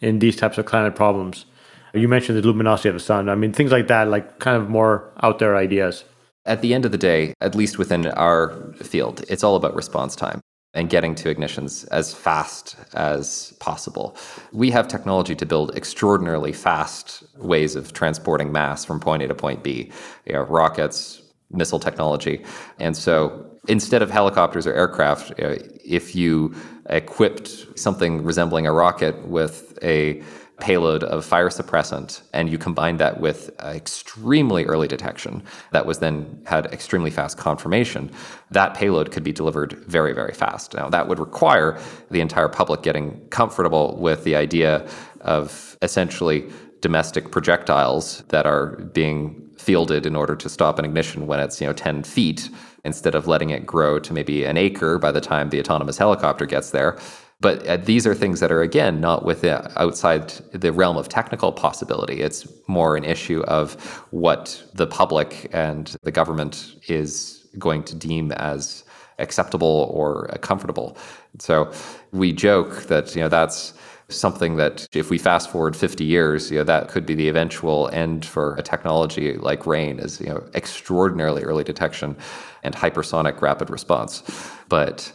in 0.00 0.18
these 0.18 0.34
types 0.36 0.58
of 0.58 0.66
climate 0.66 0.96
problems? 0.96 1.46
You 1.94 2.08
mentioned 2.08 2.38
the 2.38 2.46
luminosity 2.46 2.88
of 2.88 2.94
the 2.94 3.00
sun. 3.00 3.28
I 3.28 3.34
mean, 3.34 3.52
things 3.52 3.72
like 3.72 3.88
that, 3.88 4.08
like 4.08 4.38
kind 4.38 4.56
of 4.56 4.68
more 4.68 5.12
out 5.22 5.38
there 5.38 5.56
ideas. 5.56 6.04
At 6.44 6.62
the 6.62 6.74
end 6.74 6.84
of 6.84 6.92
the 6.92 6.98
day, 6.98 7.34
at 7.40 7.54
least 7.54 7.78
within 7.78 8.06
our 8.06 8.72
field, 8.82 9.24
it's 9.28 9.44
all 9.44 9.56
about 9.56 9.74
response 9.74 10.16
time 10.16 10.40
and 10.74 10.90
getting 10.90 11.14
to 11.14 11.34
ignitions 11.34 11.88
as 11.90 12.14
fast 12.14 12.76
as 12.94 13.54
possible. 13.58 14.16
We 14.52 14.70
have 14.70 14.86
technology 14.86 15.34
to 15.34 15.46
build 15.46 15.74
extraordinarily 15.76 16.52
fast 16.52 17.24
ways 17.36 17.74
of 17.74 17.92
transporting 17.92 18.52
mass 18.52 18.84
from 18.84 19.00
point 19.00 19.22
A 19.22 19.28
to 19.28 19.34
point 19.34 19.62
B. 19.62 19.90
You 20.26 20.34
know, 20.34 20.42
rockets, 20.42 21.22
missile 21.50 21.80
technology. 21.80 22.44
And 22.78 22.96
so 22.96 23.46
instead 23.66 24.02
of 24.02 24.10
helicopters 24.10 24.66
or 24.66 24.74
aircraft, 24.74 25.32
if 25.38 26.14
you 26.14 26.54
equipped 26.90 27.78
something 27.78 28.22
resembling 28.22 28.66
a 28.66 28.72
rocket 28.72 29.26
with 29.26 29.78
a 29.82 30.22
payload 30.60 31.04
of 31.04 31.24
fire 31.24 31.48
suppressant 31.48 32.22
and 32.32 32.50
you 32.50 32.58
combine 32.58 32.96
that 32.96 33.20
with 33.20 33.50
extremely 33.60 34.64
early 34.64 34.88
detection 34.88 35.42
that 35.70 35.86
was 35.86 36.00
then 36.00 36.42
had 36.46 36.66
extremely 36.66 37.10
fast 37.10 37.38
confirmation 37.38 38.10
that 38.50 38.74
payload 38.74 39.12
could 39.12 39.22
be 39.22 39.32
delivered 39.32 39.72
very 39.86 40.12
very 40.12 40.32
fast. 40.32 40.74
Now 40.74 40.88
that 40.88 41.06
would 41.08 41.18
require 41.18 41.78
the 42.10 42.20
entire 42.20 42.48
public 42.48 42.82
getting 42.82 43.24
comfortable 43.28 43.96
with 43.98 44.24
the 44.24 44.34
idea 44.34 44.88
of 45.20 45.76
essentially 45.82 46.50
domestic 46.80 47.30
projectiles 47.30 48.22
that 48.28 48.46
are 48.46 48.76
being 48.92 49.48
fielded 49.58 50.06
in 50.06 50.14
order 50.14 50.36
to 50.36 50.48
stop 50.48 50.78
an 50.78 50.84
ignition 50.84 51.26
when 51.26 51.40
it's 51.40 51.60
you 51.60 51.66
know 51.66 51.72
10 51.72 52.02
feet 52.02 52.48
instead 52.84 53.14
of 53.14 53.26
letting 53.26 53.50
it 53.50 53.66
grow 53.66 53.98
to 53.98 54.12
maybe 54.12 54.44
an 54.44 54.56
acre 54.56 54.98
by 54.98 55.12
the 55.12 55.20
time 55.20 55.50
the 55.50 55.60
autonomous 55.60 55.98
helicopter 55.98 56.46
gets 56.46 56.70
there 56.70 56.98
but 57.40 57.64
uh, 57.66 57.76
these 57.76 58.06
are 58.06 58.14
things 58.14 58.40
that 58.40 58.50
are 58.50 58.62
again 58.62 59.00
not 59.00 59.24
within 59.24 59.60
outside 59.76 60.28
the 60.52 60.72
realm 60.72 60.96
of 60.96 61.08
technical 61.08 61.52
possibility 61.52 62.20
it's 62.20 62.46
more 62.66 62.96
an 62.96 63.04
issue 63.04 63.42
of 63.42 63.74
what 64.10 64.62
the 64.74 64.86
public 64.86 65.48
and 65.52 65.96
the 66.02 66.10
government 66.10 66.74
is 66.88 67.46
going 67.58 67.82
to 67.82 67.94
deem 67.94 68.32
as 68.32 68.84
acceptable 69.18 69.90
or 69.92 70.26
comfortable 70.42 70.96
so 71.38 71.70
we 72.12 72.32
joke 72.32 72.84
that 72.84 73.14
you 73.14 73.22
know 73.22 73.28
that's 73.28 73.74
something 74.10 74.56
that 74.56 74.88
if 74.92 75.10
we 75.10 75.18
fast 75.18 75.50
forward 75.50 75.76
50 75.76 76.04
years, 76.04 76.50
you 76.50 76.58
know, 76.58 76.64
that 76.64 76.88
could 76.88 77.04
be 77.04 77.14
the 77.14 77.28
eventual 77.28 77.90
end 77.92 78.24
for 78.24 78.54
a 78.56 78.62
technology 78.62 79.34
like 79.34 79.66
RAIN 79.66 79.98
is, 79.98 80.20
you 80.20 80.28
know, 80.28 80.42
extraordinarily 80.54 81.42
early 81.42 81.64
detection 81.64 82.16
and 82.62 82.74
hypersonic 82.74 83.40
rapid 83.42 83.68
response. 83.68 84.22
But 84.68 85.12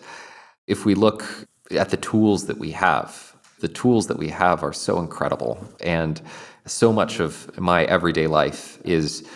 if 0.68 0.86
we 0.86 0.94
look 0.94 1.48
at 1.76 1.90
the 1.90 1.98
tools 1.98 2.46
that 2.48 2.58
we 2.58 2.72
have, 2.72 3.36
the 3.60 3.68
tools 3.68 4.08
that 4.08 4.18
we 4.18 4.30
have 4.30 4.64
are 4.64 4.74
so 4.74 5.00
incredible. 5.00 5.58
And 5.82 6.22
so 6.66 6.94
much 6.94 7.20
of 7.20 7.58
my 7.58 7.86
everyday 7.86 8.28
life 8.28 8.80
is 8.84 9.28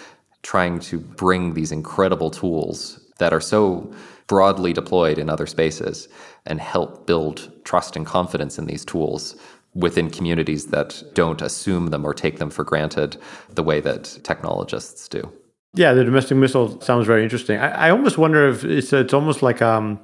trying 0.43 0.79
to 0.79 0.99
bring 0.99 1.53
these 1.53 1.71
incredible 1.71 2.31
tools 2.31 2.99
that 3.19 3.33
are 3.33 3.41
so 3.41 3.93
broadly 4.27 4.73
deployed 4.73 5.17
in 5.17 5.29
other 5.29 5.45
spaces 5.47 6.07
and 6.45 6.59
help 6.59 7.07
build 7.07 7.51
trust 7.63 7.95
and 7.95 8.05
confidence 8.05 8.57
in 8.57 8.65
these 8.65 8.85
tools 8.85 9.35
within 9.73 10.09
communities 10.09 10.67
that 10.67 11.03
don't 11.13 11.41
assume 11.41 11.87
them 11.87 12.05
or 12.05 12.13
take 12.13 12.39
them 12.39 12.49
for 12.49 12.63
granted 12.63 13.17
the 13.49 13.63
way 13.63 13.79
that 13.79 14.19
technologists 14.23 15.07
do. 15.07 15.31
Yeah, 15.73 15.93
the 15.93 16.03
domestic 16.03 16.37
missile 16.37 16.81
sounds 16.81 17.05
very 17.05 17.23
interesting. 17.23 17.59
I, 17.59 17.87
I 17.87 17.89
almost 17.91 18.17
wonder 18.17 18.47
if 18.49 18.63
it's 18.63 18.91
it's 18.93 19.13
almost 19.13 19.43
like 19.43 19.61
um, 19.61 19.99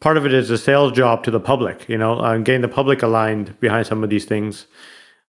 part 0.00 0.16
of 0.16 0.26
it 0.26 0.34
is 0.34 0.50
a 0.50 0.58
sales 0.58 0.92
job 0.92 1.24
to 1.24 1.30
the 1.30 1.40
public. 1.40 1.88
You 1.88 1.98
know, 1.98 2.18
uh, 2.18 2.38
getting 2.38 2.62
the 2.62 2.68
public 2.68 3.02
aligned 3.02 3.58
behind 3.60 3.86
some 3.86 4.04
of 4.04 4.10
these 4.10 4.24
things. 4.24 4.66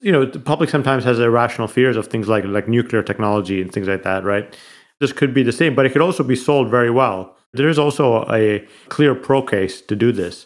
You 0.01 0.11
know, 0.11 0.25
the 0.25 0.39
public 0.39 0.69
sometimes 0.69 1.03
has 1.03 1.19
irrational 1.19 1.67
fears 1.67 1.97
of 1.97 2.07
things 2.07 2.27
like 2.27 2.45
like 2.45 2.67
nuclear 2.67 3.03
technology 3.03 3.61
and 3.61 3.71
things 3.71 3.87
like 3.87 4.03
that, 4.03 4.23
right? 4.23 4.55
This 4.99 5.11
could 5.11 5.33
be 5.33 5.43
the 5.43 5.51
same, 5.51 5.75
but 5.75 5.85
it 5.85 5.91
could 5.91 6.01
also 6.01 6.23
be 6.23 6.35
sold 6.35 6.69
very 6.69 6.91
well. 6.91 7.35
There 7.53 7.69
is 7.69 7.79
also 7.79 8.25
a 8.31 8.65
clear 8.89 9.15
pro 9.15 9.41
case 9.41 9.81
to 9.81 9.95
do 9.95 10.11
this. 10.11 10.45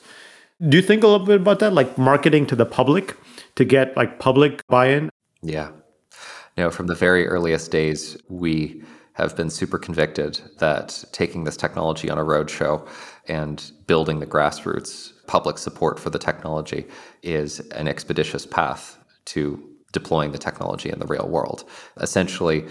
Do 0.68 0.78
you 0.78 0.84
think 0.84 1.04
a 1.04 1.08
little 1.08 1.26
bit 1.26 1.42
about 1.42 1.60
that, 1.60 1.74
like 1.74 1.98
marketing 1.98 2.46
to 2.48 2.56
the 2.56 2.66
public 2.66 3.16
to 3.56 3.66
get 3.66 3.96
like 3.96 4.20
public 4.20 4.66
buy-in? 4.68 5.10
Yeah. 5.42 5.70
Know, 6.58 6.70
from 6.70 6.88
the 6.88 6.96
very 6.96 7.26
earliest 7.26 7.72
days, 7.72 8.18
we 8.28 8.84
have 9.14 9.36
been 9.36 9.50
super 9.50 9.78
convicted 9.78 10.42
that 10.58 11.06
taking 11.14 11.46
this 11.46 11.56
technology 11.56 12.10
on 12.10 12.18
a 12.18 12.24
roadshow 12.24 12.86
and 13.30 13.72
building 13.88 14.20
the 14.20 14.26
grassroots 14.26 15.14
public 15.28 15.58
support 15.58 16.00
for 16.00 16.10
the 16.10 16.20
technology 16.20 16.88
is 17.22 17.60
an 17.72 17.88
expeditious 17.88 18.46
path 18.46 18.98
to 19.26 19.64
deploying 19.92 20.32
the 20.32 20.38
technology 20.38 20.90
in 20.90 21.00
the 21.00 21.06
real 21.06 21.28
world. 21.28 21.64
Essentially, 21.98 22.66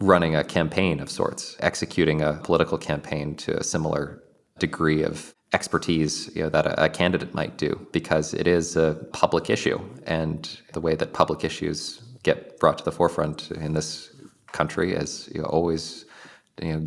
running 0.00 0.34
a 0.34 0.42
campaign 0.42 1.00
of 1.00 1.10
sorts, 1.10 1.56
executing 1.60 2.22
a 2.22 2.34
political 2.42 2.78
campaign 2.78 3.34
to 3.36 3.56
a 3.58 3.62
similar 3.62 4.22
degree 4.58 5.02
of 5.02 5.34
expertise 5.52 6.34
you 6.34 6.42
know, 6.42 6.48
that 6.48 6.66
a, 6.66 6.84
a, 6.84 6.88
candidate 6.88 7.34
might 7.34 7.58
do 7.58 7.86
because 7.92 8.32
it 8.32 8.46
is 8.46 8.74
a 8.74 9.06
public 9.12 9.50
issue 9.50 9.78
and 10.06 10.60
the 10.72 10.80
way 10.80 10.94
that 10.94 11.12
public 11.12 11.44
issues 11.44 12.00
get 12.22 12.58
brought 12.58 12.78
to 12.78 12.84
the 12.84 12.92
forefront 12.92 13.50
in 13.50 13.74
this 13.74 14.10
country 14.52 14.92
is 14.92 15.28
you 15.34 15.42
know, 15.42 15.48
always 15.48 16.06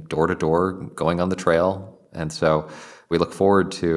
door 0.07 0.27
to 0.27 0.35
door 0.35 0.73
going 0.95 1.19
on 1.19 1.29
the 1.29 1.35
trail 1.35 1.99
and 2.13 2.31
so 2.31 2.67
we 3.15 3.19
look 3.19 3.33
forward 3.33 3.71
to 3.71 3.89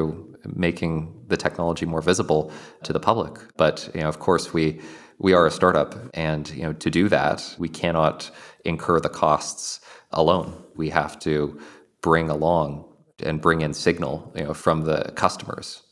making 0.54 0.92
the 1.26 1.36
technology 1.36 1.84
more 1.84 2.00
visible 2.00 2.52
to 2.84 2.92
the 2.92 3.00
public. 3.00 3.34
But 3.56 3.90
you 3.92 4.02
know 4.02 4.08
of 4.08 4.20
course 4.20 4.54
we 4.54 4.80
we 5.18 5.32
are 5.32 5.44
a 5.44 5.50
startup 5.50 5.96
and 6.14 6.48
you 6.50 6.62
know 6.62 6.72
to 6.84 6.88
do 6.88 7.08
that 7.08 7.38
we 7.58 7.68
cannot 7.68 8.30
incur 8.64 9.00
the 9.00 9.08
costs 9.08 9.80
alone. 10.12 10.48
We 10.76 10.88
have 10.90 11.18
to 11.26 11.58
bring 12.00 12.30
along 12.30 12.84
and 13.26 13.40
bring 13.40 13.60
in 13.62 13.74
signal 13.74 14.32
you 14.36 14.44
know 14.44 14.54
from 14.54 14.82
the 14.82 15.00
customers 15.16 15.82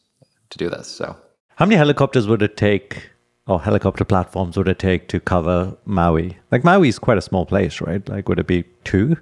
to 0.51 0.59
do 0.59 0.71
this 0.71 0.87
so. 0.87 1.17
How 1.57 1.67
many 1.67 1.77
helicopters 1.77 2.29
would 2.29 2.43
it 2.43 2.57
take 2.57 3.11
or 3.49 3.61
helicopter 3.61 4.05
platforms 4.05 4.57
would 4.57 4.69
it 4.69 4.79
take 4.79 5.09
to 5.09 5.19
cover 5.19 5.77
maui? 5.85 6.39
Like 6.53 6.63
maui 6.63 6.89
is 6.91 7.01
quite 7.01 7.19
a 7.19 7.29
small 7.31 7.45
place 7.45 7.81
right? 7.81 8.09
Like 8.09 8.29
would 8.29 8.39
it 8.39 8.47
be 8.47 8.63
two? 8.85 9.17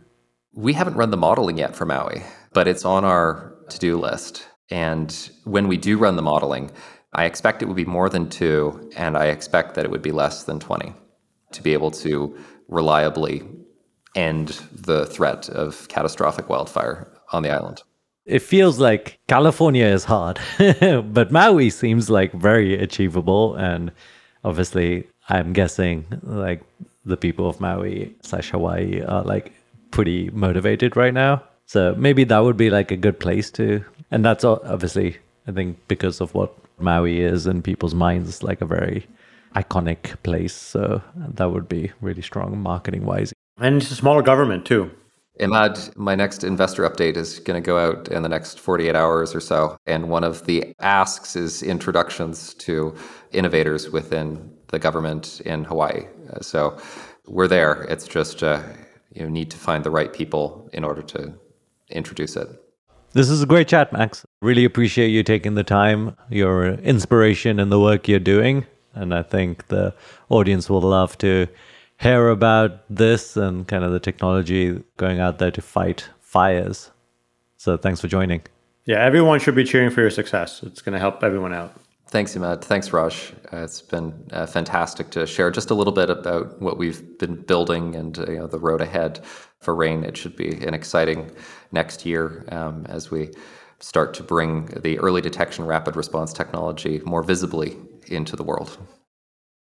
We 0.53 0.75
haven't 0.75 0.95
run 0.95 1.11
the 1.11 1.17
modeling 1.17 1.57
yet 1.57 1.75
for 1.75 1.87
maui 1.87 2.23
but 2.53 2.69
it's 2.69 2.85
on 2.85 3.05
our 3.05 3.54
to-do 3.69 3.97
list 3.97 4.47
and 4.71 5.31
when 5.45 5.69
we 5.69 5.77
do 5.77 5.99
run 5.99 6.17
the 6.17 6.23
modeling 6.23 6.71
i 7.13 7.25
expect 7.25 7.63
it 7.63 7.67
would 7.67 7.77
be 7.77 7.85
more 7.85 8.09
than 8.09 8.29
two 8.29 8.91
and 8.97 9.17
i 9.17 9.27
expect 9.27 9.75
that 9.75 9.85
it 9.85 9.91
would 9.91 10.03
be 10.03 10.13
less 10.13 10.45
than 10.45 10.59
20 10.59 10.93
to 11.53 11.63
be 11.63 11.73
able 11.73 11.91
to 11.91 12.37
reliably 12.69 13.43
end 14.15 14.49
the 14.73 15.07
threat 15.07 15.49
of 15.49 15.87
catastrophic 15.89 16.49
wildfire 16.49 17.09
on 17.33 17.43
the 17.43 17.51
island 17.51 17.83
it 18.27 18.41
feels 18.41 18.79
like 18.79 19.19
California 19.29 19.85
is 19.85 20.05
hard, 20.05 20.41
but 20.81 21.31
Maui 21.31 21.69
seems 21.69 22.09
like 22.09 22.33
very 22.33 22.75
achievable. 22.75 23.55
And 23.55 23.93
obviously, 24.45 25.07
I'm 25.29 25.53
guessing 25.53 26.07
like 26.23 26.63
the 27.05 27.19
people 27.19 27.49
of 27.49 27.61
Maui 27.61 28.15
slash 28.23 28.51
Hawaii 28.51 29.03
are 29.03 29.23
like 29.23 29.53
pretty 29.91 30.31
motivated 30.31 30.97
right 30.97 31.13
now. 31.13 31.43
So 31.67 31.95
maybe 31.97 32.25
that 32.25 32.39
would 32.39 32.57
be 32.57 32.71
like 32.71 32.91
a 32.91 32.97
good 32.97 33.19
place 33.19 33.51
to. 33.53 33.85
And 34.11 34.25
that's 34.25 34.45
obviously, 34.45 35.17
I 35.47 35.53
think, 35.53 35.79
because 35.89 36.21
of 36.21 36.35
what 36.35 36.55
Maui 36.79 37.21
is 37.21 37.47
in 37.47 37.63
people's 37.63 37.95
minds, 37.95 38.43
like 38.43 38.61
a 38.61 38.67
very 38.67 39.07
iconic 39.55 40.23
place. 40.23 40.55
So 40.55 41.03
that 41.17 41.51
would 41.51 41.69
be 41.69 41.93
really 42.01 42.23
strong 42.23 42.59
marketing 42.59 43.05
wise. 43.05 43.33
And 43.59 43.77
it's 43.77 43.91
a 43.91 43.97
smaller 43.97 44.23
government 44.23 44.67
too. 44.67 44.91
Immad, 45.41 45.97
my 45.97 46.15
next 46.15 46.45
investor 46.45 46.89
update 46.89 47.17
is 47.17 47.41
going 47.41 47.61
to 47.61 47.67
go 47.67 47.77
out 47.77 48.09
in 48.09 48.23
the 48.23 48.29
next 48.29 48.61
48 48.61 48.95
hours 48.95 49.35
or 49.35 49.41
so. 49.41 49.77
And 49.87 50.09
one 50.09 50.23
of 50.23 50.47
the 50.47 50.75
asks 50.79 51.35
is 51.35 51.63
introductions 51.63 52.55
to 52.55 52.95
innovators 53.33 53.91
within 53.91 54.53
the 54.69 54.79
government 54.79 55.41
in 55.45 55.65
Hawaii. 55.65 56.05
So 56.41 56.79
we're 57.27 57.49
there. 57.49 57.83
It's 57.83 58.07
just 58.07 58.45
uh, 58.45 58.63
you 59.13 59.29
need 59.29 59.51
to 59.51 59.57
find 59.57 59.83
the 59.83 59.91
right 59.91 60.13
people 60.13 60.69
in 60.73 60.85
order 60.85 61.03
to 61.03 61.35
introduce 61.95 62.37
it. 62.37 62.49
This 63.13 63.31
is 63.31 63.43
a 63.43 63.47
great 63.47 63.69
chat, 63.69 63.93
Max. 63.93 64.27
Really 64.43 64.65
appreciate 64.65 65.09
you 65.09 65.23
taking 65.23 65.55
the 65.55 65.63
time, 65.63 66.17
your 66.31 66.75
inspiration, 66.75 67.61
and 67.61 67.71
the 67.71 67.79
work 67.79 68.09
you're 68.09 68.19
doing. 68.19 68.67
And 68.95 69.15
I 69.15 69.23
think 69.23 69.69
the 69.69 69.95
audience 70.29 70.69
will 70.69 70.81
love 70.81 71.17
to 71.19 71.47
hear 72.01 72.29
about 72.29 72.83
this 72.91 73.37
and 73.37 73.67
kind 73.69 73.85
of 73.85 73.93
the 73.93 74.01
technology 74.01 74.83
going 74.97 75.21
out 75.21 75.39
there 75.39 75.53
to 75.53 75.63
fight 75.63 76.09
fires. 76.21 76.91
So 77.57 77.77
thanks 77.77 78.01
for 78.01 78.09
joining. 78.09 78.43
Yeah, 78.85 78.99
everyone 78.99 79.41
should 79.41 79.55
be 79.55 79.65
cheering 79.65 79.91
for 79.91 80.01
your 80.01 80.11
success. 80.11 80.63
It's 80.63 80.83
going 80.83 80.93
to 80.93 80.99
help 80.99 81.23
everyone 81.23 81.55
out. 81.55 81.73
Thanks, 82.09 82.37
Immad. 82.37 82.63
Thanks, 82.63 82.93
Raj. 82.93 83.33
Uh, 83.53 83.59
it's 83.59 83.81
been 83.81 84.13
uh, 84.33 84.47
fantastic 84.47 85.11
to 85.11 85.27
share 85.27 85.51
just 85.51 85.71
a 85.71 85.75
little 85.75 85.93
bit 85.93 86.11
about 86.11 86.61
what 86.61 86.79
we've 86.79 87.19
been 87.19 87.37
building 87.37 87.97
and 87.97 88.19
uh, 88.19 88.27
you 88.31 88.39
know, 88.39 88.47
the 88.47 88.59
road 88.59 88.81
ahead 88.81 89.25
for 89.65 89.75
Rain. 89.75 90.05
It 90.05 90.17
should 90.17 90.37
be 90.37 90.65
an 90.65 90.75
exciting 90.75 91.31
next 91.73 92.07
year 92.07 92.45
um, 92.51 92.87
as 92.89 93.11
we 93.11 93.31
start 93.81 94.15
to 94.15 94.23
bring 94.23 94.67
the 94.83 94.99
early 94.99 95.21
detection 95.21 95.67
rapid 95.67 95.97
response 95.97 96.33
technology 96.33 97.01
more 97.05 97.23
visibly 97.23 97.77
into 98.07 98.37
the 98.37 98.43
world. 98.43 98.79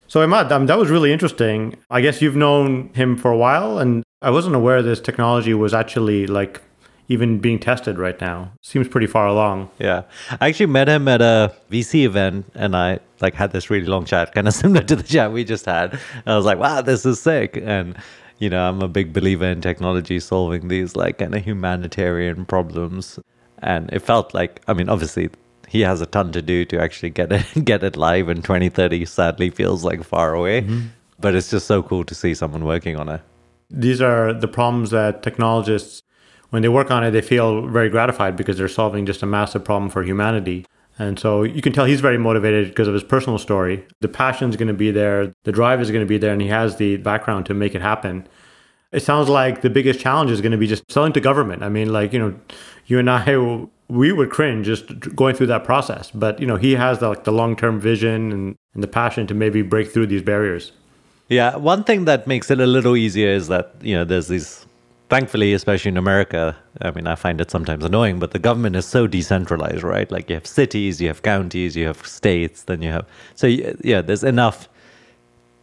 So 0.08 0.22
Immad, 0.22 0.52
um, 0.52 0.66
that 0.66 0.78
was 0.78 0.89
really 0.89 1.14
interesting. 1.14 1.78
I 1.89 2.02
guess 2.02 2.22
you've 2.22 2.36
known 2.36 2.89
him 2.93 3.16
for 3.16 3.32
a 3.32 3.38
while, 3.38 3.78
and 3.78 4.04
I 4.22 4.30
wasn't 4.30 4.56
aware 4.56 4.82
this 4.82 4.99
technology 4.99 5.54
was 5.54 5.74
actually 5.74 6.28
like 6.28 6.62
even 7.08 7.39
being 7.39 7.60
tested 7.60 7.97
right 7.97 8.20
now. 8.22 8.52
Seems 8.62 8.88
pretty 8.88 9.08
far 9.08 9.28
along. 9.28 9.70
Yeah. 9.80 10.04
I 10.39 10.47
actually 10.47 10.68
met 10.68 10.88
him 10.88 11.08
at 11.08 11.22
a 11.22 11.54
VC 11.70 12.06
event 12.06 12.45
and 12.56 12.76
I 12.76 12.99
like 13.20 13.34
had 13.34 13.52
this 13.52 13.70
really 13.70 13.86
long 13.86 14.06
chat, 14.06 14.34
kind 14.34 14.47
of 14.47 14.54
similar 14.62 14.82
to 14.84 14.95
the 14.95 15.04
chat 15.04 15.34
we 15.34 15.43
just 15.43 15.66
had. 15.66 15.93
And 15.93 16.28
I 16.28 16.38
was 16.38 16.45
like, 16.45 16.58
wow, 16.58 16.82
this 16.82 17.06
is 17.06 17.20
sick. 17.20 17.58
And, 17.62 17.97
you 18.41 18.49
know, 18.49 18.67
I'm 18.67 18.81
a 18.81 18.87
big 18.87 19.13
believer 19.13 19.45
in 19.45 19.61
technology 19.61 20.19
solving 20.19 20.67
these 20.67 20.95
like 20.95 21.19
kind 21.19 21.35
of 21.35 21.45
humanitarian 21.45 22.43
problems. 22.43 23.19
And 23.59 23.87
it 23.93 23.99
felt 23.99 24.33
like, 24.33 24.61
I 24.67 24.73
mean, 24.73 24.89
obviously 24.89 25.29
he 25.67 25.81
has 25.81 26.01
a 26.01 26.07
ton 26.07 26.31
to 26.31 26.41
do 26.41 26.65
to 26.65 26.81
actually 26.81 27.11
get 27.11 27.31
it 27.31 27.45
get 27.65 27.83
it 27.83 27.95
live 27.95 28.29
in 28.29 28.41
2030 28.41 29.05
sadly 29.05 29.51
feels 29.51 29.83
like 29.83 30.03
far 30.03 30.33
away. 30.33 30.63
Mm-hmm. 30.63 30.87
But 31.19 31.35
it's 31.35 31.51
just 31.51 31.67
so 31.67 31.83
cool 31.83 32.03
to 32.03 32.15
see 32.15 32.33
someone 32.33 32.65
working 32.65 32.97
on 32.97 33.09
it. 33.09 33.21
These 33.69 34.01
are 34.01 34.33
the 34.33 34.47
problems 34.47 34.89
that 34.89 35.21
technologists 35.21 36.01
when 36.49 36.63
they 36.63 36.67
work 36.67 36.91
on 36.91 37.03
it, 37.03 37.11
they 37.11 37.21
feel 37.21 37.67
very 37.67 37.89
gratified 37.89 38.35
because 38.35 38.57
they're 38.57 38.67
solving 38.67 39.05
just 39.05 39.23
a 39.23 39.25
massive 39.25 39.63
problem 39.63 39.89
for 39.89 40.03
humanity. 40.03 40.65
And 40.99 41.17
so 41.17 41.43
you 41.43 41.61
can 41.61 41.73
tell 41.73 41.85
he's 41.85 42.01
very 42.01 42.17
motivated 42.17 42.69
because 42.69 42.87
of 42.87 42.93
his 42.93 43.03
personal 43.03 43.37
story. 43.37 43.85
The 44.01 44.07
passion 44.07 44.49
is 44.49 44.55
going 44.55 44.67
to 44.67 44.73
be 44.73 44.91
there, 44.91 45.33
the 45.43 45.51
drive 45.51 45.81
is 45.81 45.89
going 45.89 46.01
to 46.01 46.07
be 46.07 46.17
there, 46.17 46.31
and 46.31 46.41
he 46.41 46.49
has 46.49 46.75
the 46.75 46.97
background 46.97 47.45
to 47.47 47.53
make 47.53 47.75
it 47.75 47.81
happen. 47.81 48.27
It 48.91 49.01
sounds 49.01 49.29
like 49.29 49.61
the 49.61 49.69
biggest 49.69 49.99
challenge 49.99 50.31
is 50.31 50.41
going 50.41 50.51
to 50.51 50.57
be 50.57 50.67
just 50.67 50.91
selling 50.91 51.13
to 51.13 51.21
government. 51.21 51.63
I 51.63 51.69
mean, 51.69 51.93
like, 51.93 52.11
you 52.11 52.19
know, 52.19 52.35
you 52.87 52.99
and 52.99 53.09
I, 53.09 53.35
we 53.87 54.11
would 54.11 54.29
cringe 54.29 54.65
just 54.65 55.15
going 55.15 55.35
through 55.35 55.47
that 55.47 55.63
process. 55.63 56.11
But, 56.11 56.39
you 56.39 56.47
know, 56.47 56.57
he 56.57 56.75
has 56.75 56.99
the, 56.99 57.09
like 57.09 57.23
the 57.23 57.31
long 57.31 57.55
term 57.55 57.79
vision 57.79 58.31
and, 58.31 58.55
and 58.73 58.83
the 58.83 58.87
passion 58.87 59.27
to 59.27 59.33
maybe 59.33 59.61
break 59.61 59.91
through 59.91 60.07
these 60.07 60.21
barriers. 60.21 60.71
Yeah, 61.29 61.55
one 61.55 61.85
thing 61.85 62.05
that 62.05 62.27
makes 62.27 62.51
it 62.51 62.59
a 62.59 62.67
little 62.67 62.97
easier 62.97 63.29
is 63.29 63.47
that, 63.47 63.73
you 63.81 63.95
know, 63.95 64.03
there's 64.03 64.27
these 64.27 64.65
thankfully, 65.12 65.51
especially 65.51 65.89
in 65.89 65.97
America, 65.97 66.55
I 66.82 66.91
mean, 66.91 67.05
I 67.05 67.16
find 67.16 67.41
it 67.41 67.51
sometimes 67.51 67.84
annoying, 67.84 68.18
but 68.18 68.32
the 68.32 68.39
government 68.39 68.78
is 68.78 68.86
so 68.86 69.07
decentralized, 69.07 69.84
right? 69.84 70.09
Like 70.09 70.30
you 70.30 70.36
have 70.36 70.47
cities, 70.47 71.01
you 71.01 71.09
have 71.09 71.22
counties, 71.22 71.76
you 71.76 71.86
have 71.86 72.07
states, 72.07 72.64
then 72.64 72.82
you 72.82 72.91
have. 72.91 73.05
So, 73.36 73.47
yeah, 73.47 74.01
there's 74.01 74.24
enough 74.24 74.70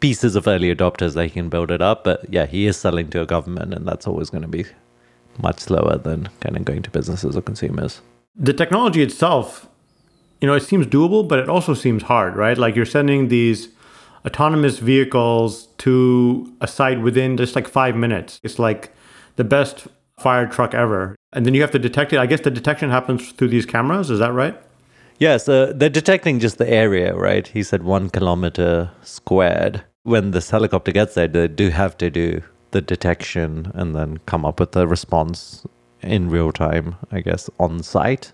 pieces 0.01 0.37
of 0.37 0.47
early 0.47 0.73
adopters 0.73 1.15
that 1.15 1.25
he 1.25 1.31
can 1.31 1.49
build 1.49 1.71
it 1.71 1.81
up. 1.81 2.05
But 2.05 2.27
yeah, 2.29 2.45
he 2.45 2.67
is 2.67 2.77
selling 2.77 3.09
to 3.09 3.23
a 3.23 3.27
government, 3.27 3.73
and 3.73 3.89
that's 3.89 4.07
always 4.07 4.29
going 4.29 4.43
to 4.43 4.49
be 4.49 4.67
much 5.43 5.61
slower 5.61 5.97
than 5.97 6.29
kind 6.41 6.55
of 6.55 6.67
going 6.67 6.83
to 6.83 6.91
businesses 6.91 7.35
or 7.35 7.41
consumers. 7.41 8.03
The 8.37 8.53
technology 8.53 9.03
itself, 9.03 9.67
you 10.43 10.47
know, 10.47 10.55
it 10.55 10.63
seems 10.63 10.87
doable, 10.87 11.27
but 11.27 11.39
it 11.39 11.49
also 11.49 11.73
seems 11.73 12.03
hard, 12.03 12.37
right? 12.37 12.59
Like 12.59 12.77
you're 12.77 12.85
sending 12.85 13.29
these 13.29 13.69
autonomous 14.27 14.79
vehicles 14.79 15.69
to 15.79 16.53
a 16.61 16.69
site 16.69 17.01
within 17.01 17.39
just 17.39 17.57
like 17.57 17.67
five 17.67 17.97
minutes. 17.97 18.41
It's 18.43 18.59
like 18.59 18.93
the 19.39 19.45
best 19.45 19.87
fire 20.19 20.47
truck 20.47 20.75
ever. 20.75 21.17
And 21.33 21.47
then 21.47 21.55
you 21.55 21.63
have 21.63 21.71
to 21.71 21.79
detect 21.79 22.13
it. 22.13 22.19
I 22.19 22.27
guess 22.27 22.41
the 22.41 22.51
detection 22.51 22.91
happens 22.91 23.33
through 23.33 23.49
these 23.49 23.65
cameras. 23.65 24.11
Is 24.11 24.19
that 24.19 24.33
right? 24.33 24.61
Yes, 25.19 25.47
so 25.47 25.73
they're 25.73 25.89
detecting 25.89 26.41
just 26.41 26.59
the 26.59 26.69
area, 26.69 27.15
right? 27.15 27.47
He 27.47 27.63
said 27.63 27.83
one 27.83 28.11
kilometer 28.11 28.91
squared. 29.03 29.85
When 30.03 30.33
this 30.33 30.51
helicopter 30.51 30.93
gets 30.93 31.15
there, 31.15 31.29
they 31.29 31.49
do 31.49 31.71
have 31.71 31.97
to 31.99 32.11
do 32.11 32.43
the 32.73 32.81
detection 32.81 33.71
and 33.75 33.95
then 33.95 34.19
come 34.27 34.45
up 34.45 34.61
with 34.61 34.77
a 34.77 34.87
response 34.87 35.65
in 36.03 36.31
real 36.31 36.53
time, 36.53 36.97
I 37.11 37.21
guess, 37.21 37.49
on 37.59 37.83
site. 37.83 38.33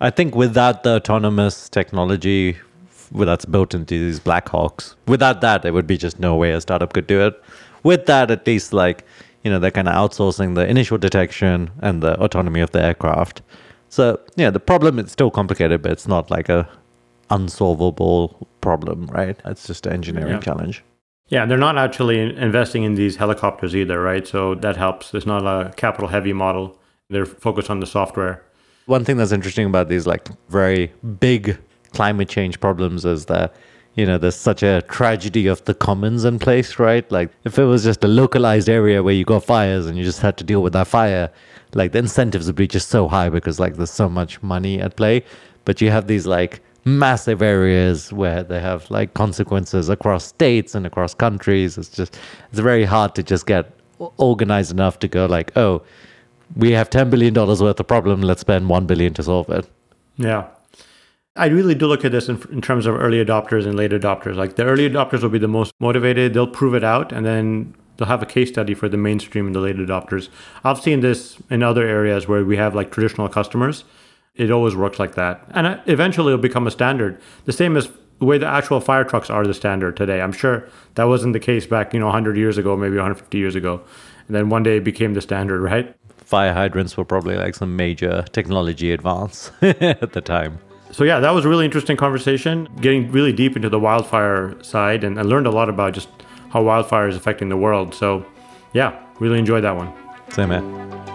I 0.00 0.10
think 0.10 0.34
without 0.34 0.82
the 0.82 0.96
autonomous 0.96 1.68
technology 1.68 2.58
that's 3.12 3.44
built 3.46 3.74
into 3.74 3.98
these 3.98 4.20
Blackhawks, 4.20 4.94
without 5.06 5.40
that, 5.40 5.62
there 5.62 5.72
would 5.72 5.86
be 5.86 5.96
just 5.96 6.18
no 6.18 6.36
way 6.36 6.52
a 6.52 6.60
startup 6.60 6.92
could 6.92 7.06
do 7.06 7.26
it. 7.26 7.42
With 7.82 8.06
that, 8.06 8.30
at 8.30 8.46
least, 8.46 8.72
like 8.72 9.04
you 9.46 9.52
know, 9.52 9.60
they're 9.60 9.70
kind 9.70 9.86
of 9.86 9.94
outsourcing 9.94 10.56
the 10.56 10.66
initial 10.66 10.98
detection 10.98 11.70
and 11.80 12.02
the 12.02 12.20
autonomy 12.20 12.58
of 12.58 12.72
the 12.72 12.82
aircraft. 12.82 13.42
So, 13.90 14.18
yeah, 14.34 14.50
the 14.50 14.58
problem 14.58 14.98
is 14.98 15.12
still 15.12 15.30
complicated, 15.30 15.82
but 15.82 15.92
it's 15.92 16.08
not 16.08 16.32
like 16.32 16.48
a 16.48 16.68
unsolvable 17.30 18.48
problem, 18.60 19.06
right? 19.06 19.38
It's 19.44 19.64
just 19.68 19.86
an 19.86 19.92
engineering 19.92 20.32
yeah. 20.32 20.40
challenge. 20.40 20.82
Yeah, 21.28 21.46
they're 21.46 21.58
not 21.58 21.78
actually 21.78 22.18
investing 22.18 22.82
in 22.82 22.96
these 22.96 23.14
helicopters 23.14 23.76
either, 23.76 24.02
right? 24.02 24.26
So 24.26 24.56
that 24.56 24.76
helps. 24.76 25.14
It's 25.14 25.26
not 25.26 25.46
a 25.46 25.72
capital 25.76 26.08
heavy 26.08 26.32
model. 26.32 26.76
They're 27.08 27.24
focused 27.24 27.70
on 27.70 27.78
the 27.78 27.86
software. 27.86 28.42
One 28.86 29.04
thing 29.04 29.16
that's 29.16 29.30
interesting 29.30 29.66
about 29.66 29.88
these 29.88 30.08
like 30.08 30.28
very 30.48 30.92
big 31.20 31.56
climate 31.92 32.28
change 32.28 32.58
problems 32.58 33.04
is 33.04 33.26
that 33.26 33.54
you 33.96 34.04
know, 34.06 34.18
there's 34.18 34.36
such 34.36 34.62
a 34.62 34.82
tragedy 34.82 35.46
of 35.46 35.64
the 35.64 35.74
commons 35.74 36.24
in 36.24 36.38
place, 36.38 36.78
right? 36.78 37.10
Like, 37.10 37.30
if 37.44 37.58
it 37.58 37.64
was 37.64 37.82
just 37.82 38.04
a 38.04 38.08
localized 38.08 38.68
area 38.68 39.02
where 39.02 39.14
you 39.14 39.24
got 39.24 39.44
fires 39.44 39.86
and 39.86 39.96
you 39.96 40.04
just 40.04 40.20
had 40.20 40.36
to 40.36 40.44
deal 40.44 40.62
with 40.62 40.74
that 40.74 40.86
fire, 40.86 41.30
like 41.74 41.92
the 41.92 41.98
incentives 41.98 42.46
would 42.46 42.56
be 42.56 42.68
just 42.68 42.88
so 42.88 43.08
high 43.08 43.30
because 43.30 43.58
like 43.58 43.76
there's 43.76 43.90
so 43.90 44.08
much 44.08 44.42
money 44.42 44.80
at 44.80 44.96
play. 44.96 45.24
But 45.64 45.80
you 45.80 45.90
have 45.90 46.06
these 46.06 46.26
like 46.26 46.60
massive 46.84 47.42
areas 47.42 48.12
where 48.12 48.42
they 48.42 48.60
have 48.60 48.88
like 48.90 49.14
consequences 49.14 49.88
across 49.88 50.24
states 50.24 50.74
and 50.74 50.86
across 50.86 51.14
countries. 51.14 51.78
It's 51.78 51.88
just 51.88 52.18
it's 52.50 52.60
very 52.60 52.84
hard 52.84 53.14
to 53.16 53.22
just 53.22 53.46
get 53.46 53.72
organized 54.18 54.70
enough 54.70 54.98
to 55.00 55.08
go 55.08 55.26
like, 55.26 55.56
oh, 55.56 55.82
we 56.54 56.72
have 56.72 56.90
ten 56.90 57.10
billion 57.10 57.34
dollars 57.34 57.62
worth 57.62 57.80
of 57.80 57.88
problem. 57.88 58.20
Let's 58.20 58.42
spend 58.42 58.68
one 58.68 58.86
billion 58.86 59.14
to 59.14 59.22
solve 59.22 59.48
it. 59.50 59.68
Yeah, 60.16 60.46
I 61.36 61.46
really 61.46 61.74
do 61.74 61.86
look 61.86 62.04
at 62.04 62.12
this 62.12 62.28
in, 62.28 62.42
in, 62.50 62.62
terms 62.62 62.86
of 62.86 62.94
early 62.94 63.22
adopters 63.22 63.66
and 63.66 63.74
late 63.74 63.90
adopters. 63.90 64.36
Like 64.36 64.56
the 64.56 64.64
early 64.64 64.88
adopters 64.88 65.22
will 65.22 65.28
be 65.28 65.38
the 65.38 65.48
most 65.48 65.72
motivated, 65.80 66.34
they'll 66.34 66.46
prove 66.46 66.74
it 66.74 66.84
out, 66.84 67.12
and 67.12 67.26
then 67.26 67.74
they'll 67.96 68.08
have 68.08 68.22
a 68.22 68.26
case 68.26 68.48
study 68.48 68.74
for 68.74 68.88
the 68.88 68.96
mainstream 68.96 69.46
and 69.46 69.54
the 69.54 69.60
late 69.60 69.76
adopters. 69.76 70.28
I've 70.64 70.80
seen 70.80 71.00
this 71.00 71.36
in 71.50 71.62
other 71.62 71.86
areas 71.86 72.26
where 72.26 72.44
we 72.44 72.56
have 72.56 72.74
like 72.74 72.90
traditional 72.90 73.28
customers. 73.28 73.84
It 74.34 74.50
always 74.50 74.76
works 74.76 74.98
like 74.98 75.14
that. 75.14 75.42
And 75.50 75.66
uh, 75.66 75.80
eventually 75.86 76.32
it'll 76.32 76.42
become 76.42 76.66
a 76.66 76.70
standard. 76.70 77.20
The 77.44 77.52
same 77.52 77.76
as 77.76 77.88
the 78.18 78.24
way 78.24 78.38
the 78.38 78.46
actual 78.46 78.80
fire 78.80 79.04
trucks 79.04 79.30
are 79.30 79.46
the 79.46 79.54
standard 79.54 79.96
today. 79.96 80.20
I'm 80.20 80.32
sure 80.32 80.68
that 80.94 81.04
wasn't 81.04 81.32
the 81.32 81.40
case 81.40 81.66
back, 81.66 81.92
you 81.92 82.00
know, 82.00 82.06
100 82.06 82.36
years 82.36 82.58
ago, 82.58 82.76
maybe 82.76 82.96
150 82.96 83.36
years 83.36 83.54
ago. 83.54 83.82
And 84.26 84.34
then 84.34 84.48
one 84.48 84.62
day 84.62 84.78
it 84.78 84.84
became 84.84 85.14
the 85.14 85.20
standard, 85.20 85.60
right? 85.72 85.94
Fire 86.16 86.52
hydrants 86.52 86.96
were 86.96 87.04
probably 87.04 87.36
like 87.36 87.54
some 87.54 87.76
major 87.76 88.24
technology 88.32 88.90
advance 88.92 89.52
at 89.62 90.12
the 90.12 90.20
time. 90.20 90.58
So 90.90 91.04
yeah, 91.04 91.20
that 91.20 91.30
was 91.30 91.44
a 91.44 91.48
really 91.48 91.64
interesting 91.64 91.96
conversation, 91.96 92.68
getting 92.80 93.10
really 93.12 93.32
deep 93.32 93.56
into 93.56 93.68
the 93.68 93.78
wildfire 93.78 94.62
side, 94.62 95.04
and 95.04 95.18
I 95.18 95.22
learned 95.22 95.46
a 95.46 95.50
lot 95.50 95.68
about 95.68 95.92
just 95.92 96.08
how 96.50 96.62
wildfire 96.62 97.08
is 97.08 97.16
affecting 97.16 97.48
the 97.48 97.56
world. 97.56 97.94
So 97.94 98.24
yeah, 98.72 99.02
really 99.20 99.38
enjoyed 99.38 99.64
that 99.64 99.76
one. 99.76 99.92
Same 100.30 100.48
man. 100.48 101.05